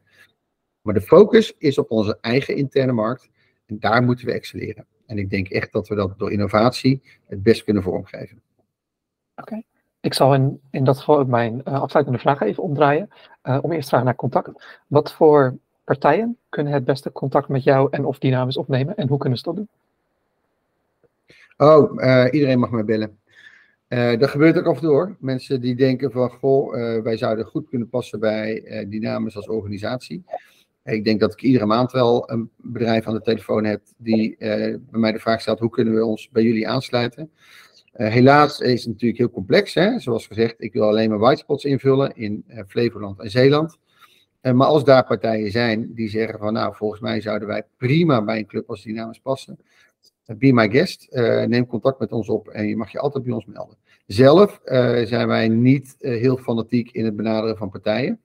Maar 0.82 0.94
de 0.94 1.00
focus 1.00 1.54
is 1.58 1.78
op 1.78 1.90
onze 1.90 2.18
eigen 2.20 2.56
interne 2.56 2.92
markt 2.92 3.28
en 3.66 3.78
daar 3.78 4.02
moeten 4.02 4.26
we 4.26 4.32
excelleren. 4.32 4.86
En 5.06 5.18
ik 5.18 5.30
denk 5.30 5.48
echt 5.48 5.72
dat 5.72 5.88
we 5.88 5.94
dat 5.94 6.18
door 6.18 6.32
innovatie 6.32 7.02
het 7.26 7.42
best 7.42 7.64
kunnen 7.64 7.82
vormgeven. 7.82 8.42
Oké. 9.36 9.62
Ik 10.00 10.14
zal 10.14 10.34
in, 10.70 10.84
dat 10.84 10.98
geval 10.98 11.18
ook 11.18 11.26
mijn 11.26 11.62
uh, 11.68 11.80
afsluitende 11.80 12.18
vraag 12.20 12.40
even 12.40 12.62
omdraaien. 12.62 13.10
Uh, 13.44 13.58
om 13.62 13.72
eerst 13.72 13.82
te 13.82 13.88
vragen 13.88 14.06
naar 14.06 14.16
contact. 14.16 14.80
Wat 14.86 15.12
voor 15.12 15.56
partijen 15.84 16.36
kunnen 16.48 16.72
het 16.72 16.84
beste 16.84 17.12
contact 17.12 17.48
met 17.48 17.64
jou 17.64 17.88
en 17.90 18.04
of 18.04 18.18
Dynamis 18.18 18.56
opnemen 18.56 18.96
en 18.96 19.08
hoe 19.08 19.18
kunnen 19.18 19.38
ze 19.38 19.44
dat 19.44 19.56
doen? 19.56 19.68
Oh, 21.56 22.02
uh, 22.02 22.26
iedereen 22.30 22.58
mag 22.58 22.70
mij 22.70 22.84
bellen. 22.84 23.18
dat 24.20 24.30
gebeurt 24.30 24.58
ook 24.58 24.66
af 24.66 24.74
en 24.74 24.82
toe. 24.82 25.14
Mensen 25.18 25.60
die 25.60 25.74
denken 25.74 26.10
van, 26.12 26.30
goh, 26.30 26.72
wij 27.02 27.16
zouden 27.16 27.44
goed 27.44 27.68
kunnen 27.68 27.88
passen 27.88 28.20
bij 28.20 28.62
Dynamis 28.88 29.36
als 29.36 29.48
organisatie. 29.48 30.24
Ik 30.84 31.04
denk 31.04 31.20
dat 31.20 31.32
ik 31.32 31.42
iedere 31.42 31.66
maand 31.66 31.92
wel 31.92 32.30
een 32.30 32.50
bedrijf 32.56 33.06
aan 33.06 33.14
de 33.14 33.22
telefoon 33.22 33.64
heb 33.64 33.82
die 33.96 34.36
bij 34.38 34.80
mij 34.90 35.12
de 35.12 35.18
vraag 35.18 35.40
stelt, 35.40 35.58
hoe 35.58 35.70
kunnen 35.70 35.94
we 35.94 36.04
ons 36.04 36.28
bij 36.30 36.42
jullie 36.42 36.68
aansluiten? 36.68 37.30
Uh, 37.98 38.08
helaas 38.08 38.60
is 38.60 38.80
het 38.80 38.92
natuurlijk 38.92 39.18
heel 39.18 39.30
complex. 39.30 39.74
Hè? 39.74 39.98
Zoals 39.98 40.26
gezegd, 40.26 40.54
ik 40.58 40.72
wil 40.72 40.82
alleen 40.82 41.10
maar 41.10 41.18
whitespots 41.18 41.64
invullen 41.64 42.16
in 42.16 42.44
uh, 42.48 42.60
Flevoland 42.66 43.20
en 43.20 43.30
Zeeland. 43.30 43.78
Uh, 44.42 44.52
maar 44.52 44.66
als 44.66 44.84
daar 44.84 45.06
partijen 45.06 45.50
zijn 45.50 45.94
die 45.94 46.08
zeggen 46.08 46.38
van 46.38 46.52
nou, 46.52 46.74
volgens 46.74 47.00
mij 47.00 47.20
zouden 47.20 47.48
wij 47.48 47.62
prima 47.76 48.24
bij 48.24 48.38
een 48.38 48.46
club 48.46 48.70
als 48.70 48.82
Dynamis 48.82 49.18
passen. 49.18 49.58
Be 50.38 50.52
my 50.52 50.70
guest, 50.70 51.06
neem 51.46 51.66
contact 51.66 51.98
met 51.98 52.12
ons 52.12 52.28
op 52.28 52.48
en 52.48 52.68
je 52.68 52.76
mag 52.76 52.92
je 52.92 52.98
altijd 52.98 53.24
bij 53.24 53.32
ons 53.32 53.46
melden. 53.46 53.76
Zelf 54.06 54.60
zijn 55.04 55.26
wij 55.26 55.48
niet 55.48 55.96
heel 55.98 56.36
fanatiek 56.36 56.90
in 56.90 57.04
het 57.04 57.16
benaderen 57.16 57.56
van 57.56 57.70
partijen. 57.70 58.20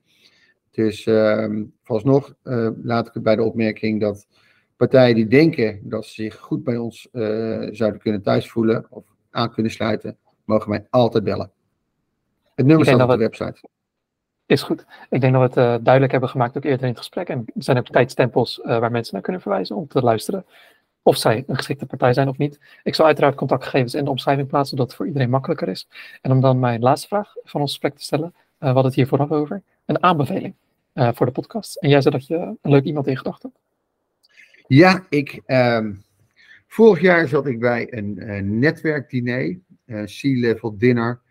Dus 0.71 1.05
ehm, 1.05 1.63
vooralsnog 1.84 2.36
laat 2.84 3.07
ik 3.07 3.13
het 3.13 3.24
bij 3.24 3.36
de 3.36 3.43
opmerking 3.43 4.01
dat 4.01 4.28
partijen 4.76 5.15
die 5.15 5.28
denken 5.28 5.80
dat 5.84 6.05
ze 6.05 6.13
zich 6.13 6.39
goed 6.39 6.63
bij 6.63 6.78
ons 6.78 7.07
zouden 7.71 7.99
kunnen 7.99 8.21
thuisvoelen, 8.21 8.86
of 8.89 9.12
aan 9.34 9.52
kunnen 9.52 9.72
sluiten, 9.72 10.18
mogen 10.46 10.70
mij 10.70 10.88
altijd 10.90 11.24
bellen. 11.24 11.52
Het 12.56 12.66
nummer 12.66 12.86
staat 12.86 13.02
op 13.02 13.10
de 13.10 13.18
website. 13.18 13.68
Is 14.46 14.62
goed. 14.62 14.86
Ik 15.10 15.22
denk 15.22 15.34
dat 15.34 15.42
we 15.42 15.62
het 15.62 15.80
uh, 15.80 15.84
duidelijk 15.84 16.12
hebben 16.12 16.30
gemaakt 16.30 16.58
ook 16.58 16.64
eerder 16.64 16.82
in 16.82 16.88
het 16.88 16.98
gesprek. 16.98 17.30
En 17.30 17.46
er 17.56 17.64
zijn 17.64 17.78
ook 17.78 17.88
tijdstempels 17.88 18.60
uh, 18.60 18.80
waar 18.80 18.92
mensen 18.92 19.14
naar 19.14 19.22
kunnen 19.22 19.42
verwijzen 19.42 19.76
om 19.76 19.88
te 19.88 20.02
luisteren. 20.02 20.46
Of 21.02 21.18
zij 21.18 21.44
een 21.48 21.56
geschikte 21.56 21.86
partij 21.86 22.14
zijn 22.14 22.28
of 22.28 22.38
niet. 22.38 22.60
Ik 22.84 22.96
zal 22.96 23.06
uiteraard 23.06 23.36
contactgegevens 23.36 23.94
in 23.94 24.04
de 24.04 24.10
omschrijving 24.10 24.48
plaatsen, 24.48 24.70
zodat 24.70 24.88
het 24.88 24.96
voor 24.96 25.08
iedereen 25.08 25.30
makkelijker 25.30 25.68
is. 25.68 25.88
En 26.22 26.32
om 26.32 26.42
dan 26.42 26.60
mijn 26.60 26.82
laatste 26.82 27.08
vraag 27.08 27.34
van 27.44 27.62
ons 27.62 27.72
gesprek 27.72 27.96
te 27.96 28.04
stellen. 28.04 28.34
We 28.58 28.66
hadden 28.66 28.86
het 28.86 28.96
hier 28.96 29.08
vooraf 29.08 29.32
over. 29.32 29.62
Een 29.86 30.04
aanbeveling 30.04 30.54
voor 30.94 31.26
de 31.26 31.32
podcast. 31.32 31.76
En 31.76 31.90
jij 31.90 32.02
zei 32.02 32.16
dat 32.16 32.28
je 32.28 32.36
een 32.36 32.72
leuk 32.72 32.84
iemand 32.84 33.08
in 33.08 33.18
gedachten 33.18 33.52
had. 33.54 33.62
Ja, 34.68 35.06
ik... 35.10 35.42
Ehm, 35.46 35.92
Vorig 36.74 37.01
jaar 37.01 37.28
zat 37.28 37.47
ik 37.47 37.59
bij 37.59 37.93
een, 37.93 38.30
een 38.30 38.59
netwerkdiner, 38.59 39.59
een 39.86 40.05
C-level 40.05 40.78
dinner. 40.78 41.21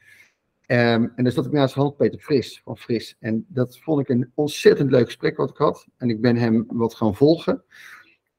Um, 0.66 1.12
en 1.16 1.24
daar 1.24 1.32
zat 1.32 1.46
ik 1.46 1.52
naast 1.52 1.74
Hans 1.74 1.94
Peter 1.96 2.20
Fris 2.20 2.60
van 2.64 2.76
Fris. 2.76 3.16
En 3.20 3.44
dat 3.48 3.78
vond 3.78 4.00
ik 4.00 4.08
een 4.08 4.30
ontzettend 4.34 4.90
leuk 4.90 5.04
gesprek 5.04 5.36
wat 5.36 5.50
ik 5.50 5.56
had. 5.56 5.86
En 5.96 6.10
ik 6.10 6.20
ben 6.20 6.36
hem 6.36 6.64
wat 6.68 6.94
gaan 6.94 7.14
volgen 7.14 7.62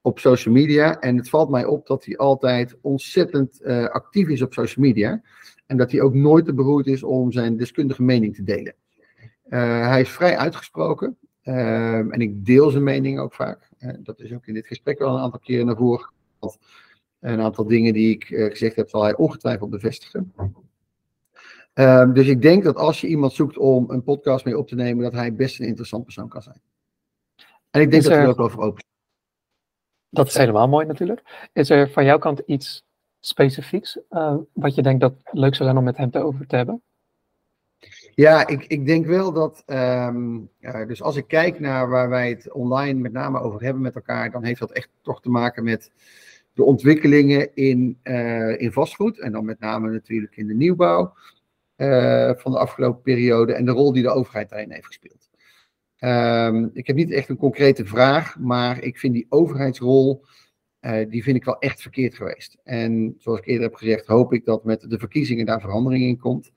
op 0.02 0.20
social 0.20 0.54
media. 0.54 1.00
En 1.00 1.18
het 1.18 1.30
valt 1.30 1.50
mij 1.50 1.66
op 1.66 1.88
dat 1.88 2.06
hij 2.06 2.18
altijd 2.18 2.78
ontzettend 2.82 3.62
uh, 3.62 3.86
actief 3.86 4.28
is 4.28 4.42
op 4.42 4.54
social 4.54 4.86
media. 4.86 5.22
En 5.66 5.78
dat 5.78 5.92
hij 5.92 6.02
ook 6.02 6.14
nooit 6.14 6.46
te 6.46 6.54
beroerd 6.54 6.88
is 6.88 7.04
om 7.04 7.32
zijn 7.32 7.58
deskundige 7.58 8.04
mening 8.04 8.36
te 8.36 8.44
delen. 8.44 8.76
Hij 9.50 10.02
is 10.02 10.10
vrij 10.10 10.38
uitgesproken. 10.38 11.18
Uh, 11.44 11.98
en 11.98 12.22
ik 12.22 12.46
deel 12.46 12.70
zijn 12.70 12.84
mening 12.84 13.20
ook 13.20 13.34
vaak. 13.34 13.70
dat 14.00 14.20
is 14.20 14.34
ook 14.34 14.48
in 14.48 14.54
dit 14.54 14.68
gesprek 14.68 15.00
wel 15.00 15.16
een 15.16 15.22
aantal 15.22 15.40
keren 15.40 15.66
naar 15.66 15.78
voren 15.78 16.00
gekomen. 16.00 16.22
Een 17.24 17.42
aantal 17.42 17.68
dingen 17.68 17.94
die 17.94 18.16
ik 18.16 18.30
uh, 18.30 18.50
gezegd 18.50 18.76
heb, 18.76 18.90
zal 18.90 19.04
hij 19.04 19.16
ongetwijfeld 19.16 19.70
bevestigen. 19.70 20.34
Um, 21.74 22.14
dus 22.14 22.28
ik 22.28 22.42
denk 22.42 22.64
dat 22.64 22.76
als 22.76 23.02
je 23.02 23.08
iemand 23.08 23.34
zoekt 23.34 23.58
om 23.58 23.90
een 23.90 24.04
podcast 24.04 24.46
mee 24.46 24.58
op 24.58 24.68
te 24.68 24.76
nemen, 24.76 25.04
dat 25.04 25.14
hij 25.14 25.34
best 25.34 25.60
een 25.60 25.66
interessant 25.66 26.04
persoon 26.04 26.28
kan 26.28 26.42
zijn. 26.42 26.62
En 27.72 27.82
ik 27.82 27.92
denk 27.92 28.04
dat 28.04 28.12
hij 28.12 28.22
er 28.22 28.28
ook 28.28 28.40
over 28.40 28.60
open 28.60 28.84
Dat 30.10 30.28
is 30.28 30.38
helemaal 30.38 30.68
mooi 30.68 30.86
natuurlijk. 30.86 31.50
Is 31.54 31.70
er 31.70 31.90
van 31.90 32.06
jouw 32.06 32.18
kant 32.18 32.42
iets 32.46 32.86
specifieks 33.20 34.00
uh, 34.10 34.36
wat 34.54 34.76
je 34.76 34.82
denkt 34.82 35.02
dat 35.02 35.14
leuk 35.32 35.56
zou 35.56 35.64
zijn 35.64 35.78
om 35.78 35.84
met 35.84 35.98
hem 35.98 36.12
te 36.12 36.20
over 36.20 36.48
te 36.48 36.56
hebben? 36.56 36.82
Ja, 38.16 38.48
ik, 38.48 38.66
ik 38.66 38.86
denk 38.86 39.06
wel 39.06 39.34
dat, 39.34 39.64
um, 39.66 40.50
uh, 40.60 40.88
dus 40.88 41.02
als 41.02 41.16
ik 41.16 41.28
kijk 41.28 41.60
naar 41.60 41.90
waar 41.90 42.10
wij 42.10 42.30
het 42.30 42.52
online 42.52 43.00
met 43.00 43.12
name 43.12 43.40
over 43.40 43.64
hebben 43.64 43.82
met 43.82 43.96
elkaar, 43.96 44.32
dan 44.32 44.44
heeft 44.44 44.60
dat 44.60 44.72
echt 44.72 44.90
toch 45.02 45.22
te 45.22 45.30
maken 45.30 45.64
met 45.64 45.92
de 46.54 46.64
ontwikkelingen 46.64 47.56
in, 47.56 48.00
uh, 48.04 48.62
in 48.62 48.72
vastgoed 48.72 49.20
en 49.20 49.32
dan 49.32 49.46
met 49.46 49.60
name 49.60 49.92
natuurlijk 49.92 50.36
in 50.38 50.48
de 50.48 50.54
nieuwbouw. 50.54 51.14
van 52.38 52.52
de 52.52 52.58
afgelopen 52.58 53.02
periode 53.02 53.54
en 53.54 53.66
de 53.66 53.72
rol 53.72 53.94
die 53.94 54.04
de 54.04 54.10
overheid 54.10 54.50
daarin 54.50 54.72
heeft 54.72 54.86
gespeeld. 54.86 55.30
Ehm, 55.98 56.68
ik 56.74 56.88
heb 56.88 56.96
niet 56.96 57.12
echt 57.12 57.30
een 57.30 57.38
concrete 57.38 57.86
vraag, 57.86 58.40
maar 58.40 58.84
ik 58.84 58.98
vind 59.00 59.14
die 59.14 59.26
overheidsrol, 59.30 60.26
die 61.10 61.24
vind 61.24 61.36
ik 61.36 61.46
wel 61.46 61.60
echt 61.60 61.82
verkeerd 61.82 62.16
geweest. 62.16 62.58
En 62.64 63.16
zoals 63.18 63.40
ik 63.40 63.46
eerder 63.46 63.64
heb 63.64 63.76
gezegd, 63.76 64.08
hoop 64.08 64.34
ik 64.34 64.46
dat 64.46 64.64
met 64.64 64.90
de 64.90 65.00
verkiezingen 65.00 65.46
daar 65.46 65.62
verandering 65.62 66.04
in 66.04 66.20
komt. 66.20 66.52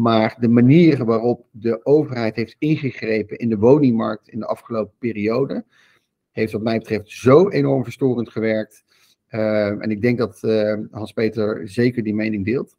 Maar 0.00 0.36
de 0.38 0.48
manier 0.48 1.04
waarop 1.04 1.46
de 1.50 1.84
overheid 1.84 2.36
heeft 2.36 2.56
ingegrepen 2.58 3.38
in 3.38 3.48
de 3.48 3.58
woningmarkt 3.58 4.28
in 4.28 4.38
de 4.38 4.46
afgelopen 4.46 4.94
periode, 4.98 5.64
heeft 6.30 6.52
wat 6.52 6.62
mij 6.62 6.78
betreft 6.78 7.10
zo 7.10 7.48
enorm 7.48 7.84
verstorend 7.84 8.30
gewerkt. 8.30 8.84
Uh, 9.30 9.82
en 9.82 9.90
ik 9.90 10.02
denk 10.02 10.18
dat 10.18 10.38
uh, 10.42 10.74
Hans-Peter 10.90 11.68
zeker 11.68 12.02
die 12.02 12.14
mening 12.14 12.44
deelt. 12.44 12.76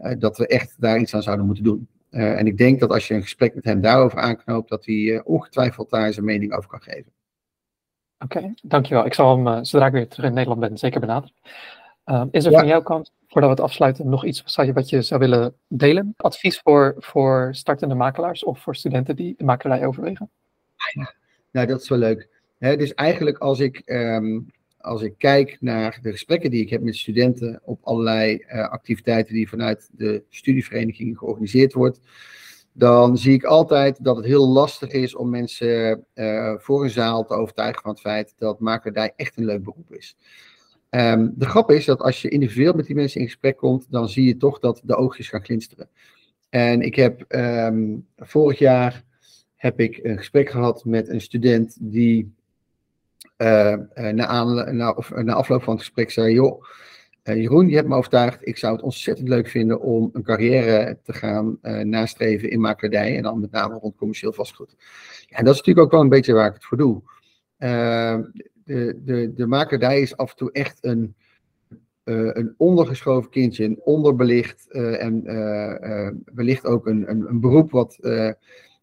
Uh, 0.00 0.12
dat 0.18 0.36
we 0.36 0.46
echt 0.46 0.74
daar 0.78 0.98
iets 0.98 1.14
aan 1.14 1.22
zouden 1.22 1.46
moeten 1.46 1.64
doen. 1.64 1.88
en 2.10 2.46
ik 2.46 2.58
denk 2.58 2.80
dat 2.80 2.90
als 2.90 3.08
je 3.08 3.14
een 3.14 3.22
gesprek 3.22 3.54
met 3.54 3.64
hem 3.64 3.80
daarover 3.80 4.18
aanknoopt, 4.18 4.68
dat 4.68 4.84
hij 4.84 5.22
ongetwijfeld 5.24 5.90
daar 5.90 6.12
zijn 6.12 6.24
mening 6.24 6.52
over 6.52 6.70
kan 6.70 6.82
geven. 6.82 7.12
Oké, 8.18 8.36
okay, 8.36 8.54
dankjewel. 8.62 9.06
Ik 9.06 9.14
zal 9.14 9.44
hem, 9.44 9.64
zodra 9.64 9.86
ik 9.86 9.92
weer 9.92 10.08
terug 10.08 10.26
in 10.26 10.34
Nederland 10.34 10.60
ben, 10.60 10.78
zeker 10.78 11.00
benaderen. 11.00 11.34
is 12.30 12.44
er 12.44 12.50
ja. 12.50 12.58
van 12.58 12.68
jouw 12.68 12.82
kant 12.82 13.12
voordat 13.34 13.50
we 13.50 13.62
het 13.62 13.70
afsluiten, 13.70 14.08
nog 14.08 14.24
iets 14.24 14.56
wat 14.72 14.88
je 14.88 15.02
zou 15.02 15.20
willen 15.20 15.54
delen? 15.68 16.14
Advies 16.16 16.58
voor, 16.58 16.94
voor 16.98 17.48
startende 17.50 17.94
makelaars 17.94 18.44
of 18.44 18.60
voor 18.60 18.76
studenten 18.76 19.16
die 19.16 19.34
de 19.36 19.44
makelarij 19.44 19.86
overwegen? 19.86 20.30
Nou, 21.50 21.66
dat 21.66 21.80
is 21.80 21.88
wel 21.88 21.98
leuk. 21.98 22.28
dus 22.58 22.94
eigenlijk 22.94 23.38
als 23.38 23.60
ik, 23.60 23.78
ehm, 23.78 24.40
als 24.84 25.02
ik 25.02 25.14
kijk 25.18 25.56
naar 25.60 25.98
de 26.02 26.10
gesprekken 26.10 26.50
die 26.50 26.62
ik 26.62 26.70
heb 26.70 26.82
met 26.82 26.96
studenten 26.96 27.60
op 27.64 27.78
allerlei 27.82 28.44
uh, 28.48 28.68
activiteiten 28.68 29.34
die 29.34 29.48
vanuit 29.48 29.88
de 29.92 30.22
studievereniging 30.28 31.18
georganiseerd 31.18 31.72
wordt, 31.72 32.00
dan 32.72 33.18
zie 33.18 33.32
ik 33.32 33.44
altijd 33.44 34.04
dat 34.04 34.16
het 34.16 34.24
heel 34.24 34.48
lastig 34.48 34.90
is 34.90 35.14
om 35.14 35.30
mensen 35.30 36.04
uh, 36.14 36.54
voor 36.58 36.84
een 36.84 36.90
zaal 36.90 37.24
te 37.24 37.34
overtuigen 37.34 37.82
van 37.82 37.90
het 37.90 38.00
feit 38.00 38.34
dat 38.38 38.60
makelarij 38.60 39.12
echt 39.16 39.36
een 39.36 39.44
leuk 39.44 39.62
beroep 39.62 39.92
is. 39.92 40.16
Um, 40.90 41.32
de 41.36 41.46
grap 41.46 41.70
is 41.70 41.84
dat 41.84 42.00
als 42.00 42.22
je 42.22 42.28
individueel 42.28 42.72
met 42.72 42.86
die 42.86 42.94
mensen 42.94 43.20
in 43.20 43.26
gesprek 43.26 43.56
komt, 43.56 43.86
dan 43.90 44.08
zie 44.08 44.26
je 44.26 44.36
toch 44.36 44.58
dat 44.58 44.80
de 44.84 44.96
oogjes 44.96 45.28
gaan 45.28 45.44
glinsteren. 45.44 45.88
En 46.48 46.80
ik 46.80 46.94
heb 46.94 47.24
um, 47.28 48.06
vorig 48.16 48.58
jaar 48.58 49.04
heb 49.56 49.80
ik 49.80 50.00
een 50.02 50.16
gesprek 50.16 50.50
gehad 50.50 50.84
met 50.84 51.08
een 51.08 51.20
student 51.20 51.76
die 51.80 52.34
na, 53.36 54.26
aan, 54.26 54.76
na, 54.76 54.90
of, 54.90 55.10
na 55.10 55.32
afloop 55.32 55.62
van 55.62 55.74
het 55.74 55.82
gesprek 55.82 56.10
zei, 56.10 56.34
joh, 56.34 56.64
Jeroen, 57.22 57.68
je 57.68 57.74
hebt 57.74 57.88
me 57.88 57.96
overtuigd, 57.96 58.46
ik 58.46 58.58
zou 58.58 58.74
het 58.74 58.82
ontzettend 58.82 59.28
leuk 59.28 59.48
vinden 59.48 59.80
om 59.80 60.10
een 60.12 60.22
carrière 60.22 60.98
te 61.02 61.12
gaan 61.12 61.58
nastreven 61.82 62.50
in 62.50 62.60
makelaardij 62.60 63.16
en 63.16 63.22
dan 63.22 63.40
met 63.40 63.50
name 63.50 63.78
rond 63.78 63.96
commercieel 63.96 64.32
vastgoed. 64.32 64.76
Ja, 65.26 65.36
en 65.36 65.44
dat 65.44 65.54
is 65.54 65.58
natuurlijk 65.58 65.86
ook 65.86 65.92
wel 65.92 66.00
een 66.00 66.08
beetje 66.08 66.32
waar 66.32 66.48
ik 66.48 66.54
het 66.54 66.64
voor 66.64 66.78
doe. 66.78 67.02
De, 68.64 69.00
de, 69.04 69.32
de 69.34 70.00
is 70.00 70.16
af 70.16 70.30
en 70.30 70.36
toe 70.36 70.52
echt 70.52 70.78
een, 70.80 71.14
een 72.04 72.54
ondergeschoven 72.56 73.30
kindje, 73.30 73.64
een 73.64 73.80
onderbelicht 73.80 74.70
en 74.72 75.22
uh, 75.24 76.10
wellicht 76.34 76.66
ook 76.66 76.86
een, 76.86 77.10
een, 77.10 77.28
een 77.28 77.40
beroep 77.40 77.70
wat 77.70 77.98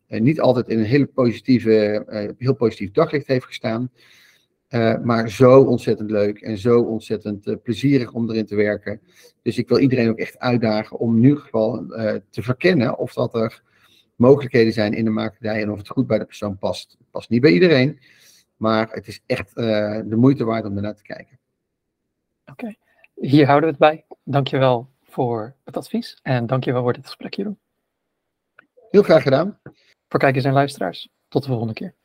niet 0.08 0.42
altijd 0.42 0.68
in 0.68 0.80
een 0.80 0.86
hele 0.86 1.06
positieve, 1.06 2.34
heel 2.38 2.56
positief 2.56 2.92
daglicht 2.92 3.28
heeft 3.28 3.46
gestaan. 3.46 3.92
Maar 5.04 5.30
zo 5.30 5.64
ontzettend 5.64 6.12
leuk 6.12 6.42
en 6.42 6.58
zo 6.58 6.82
ontzettend 6.82 7.64
plezierig 7.64 8.12
om 8.12 8.30
erin 8.30 8.46
te 8.46 8.56
werken. 8.56 9.02
Dus 9.42 9.58
ik 9.58 9.70
wil 9.70 9.80
iedereen 9.80 10.10
ook 10.10 10.18
echt 10.18 10.40
uitdagen 10.40 10.98
om 10.98 11.18
in 11.18 11.24
ieder 11.24 11.40
geval 11.40 11.86
te 12.30 12.42
verkennen 12.42 12.98
of 12.98 13.14
dat 13.14 13.36
er 13.36 13.62
mogelijkheden 14.16 14.74
zijn 14.74 14.94
in 14.94 15.06
de 15.06 15.12
makerdij 15.12 15.62
en 15.62 15.72
of 15.72 15.78
het 15.78 15.90
goed 15.90 16.08
bij 16.08 16.20
de 16.20 16.26
persoon 16.26 16.58
past. 16.58 16.96
Het 16.98 17.10
past 17.12 17.30
niet 17.30 17.42
bij 17.42 17.52
iedereen. 17.52 18.00
Maar 18.56 18.90
het 18.92 19.08
is 19.08 19.22
echt 19.26 19.56
de 19.56 20.16
moeite 20.16 20.44
waard 20.44 20.66
om 20.66 20.76
ernaar 20.76 20.96
te 20.96 21.04
kijken. 21.04 21.40
Oké, 22.46 22.52
okay. 22.52 22.78
hier 23.16 23.46
houden 23.46 23.70
we 23.70 23.76
het 23.76 23.96
bij. 23.98 24.18
Dankjewel 24.24 24.90
voor 25.04 25.56
het 25.64 25.78
advies 25.78 26.20
en 26.22 26.46
dankjewel 26.48 26.82
voor 26.82 26.94
dit 26.94 27.06
gesprek, 27.06 27.34
Jeroen. 27.34 27.60
Heel 28.90 29.04
graag 29.04 29.24
gedaan. 29.24 29.60
Voor 30.08 30.20
kijkers 30.20 30.46
en 30.46 30.54
luisteraars, 30.54 31.10
tot 31.28 31.42
de 31.44 31.50
volgende 31.50 31.74
keer. 31.74 31.96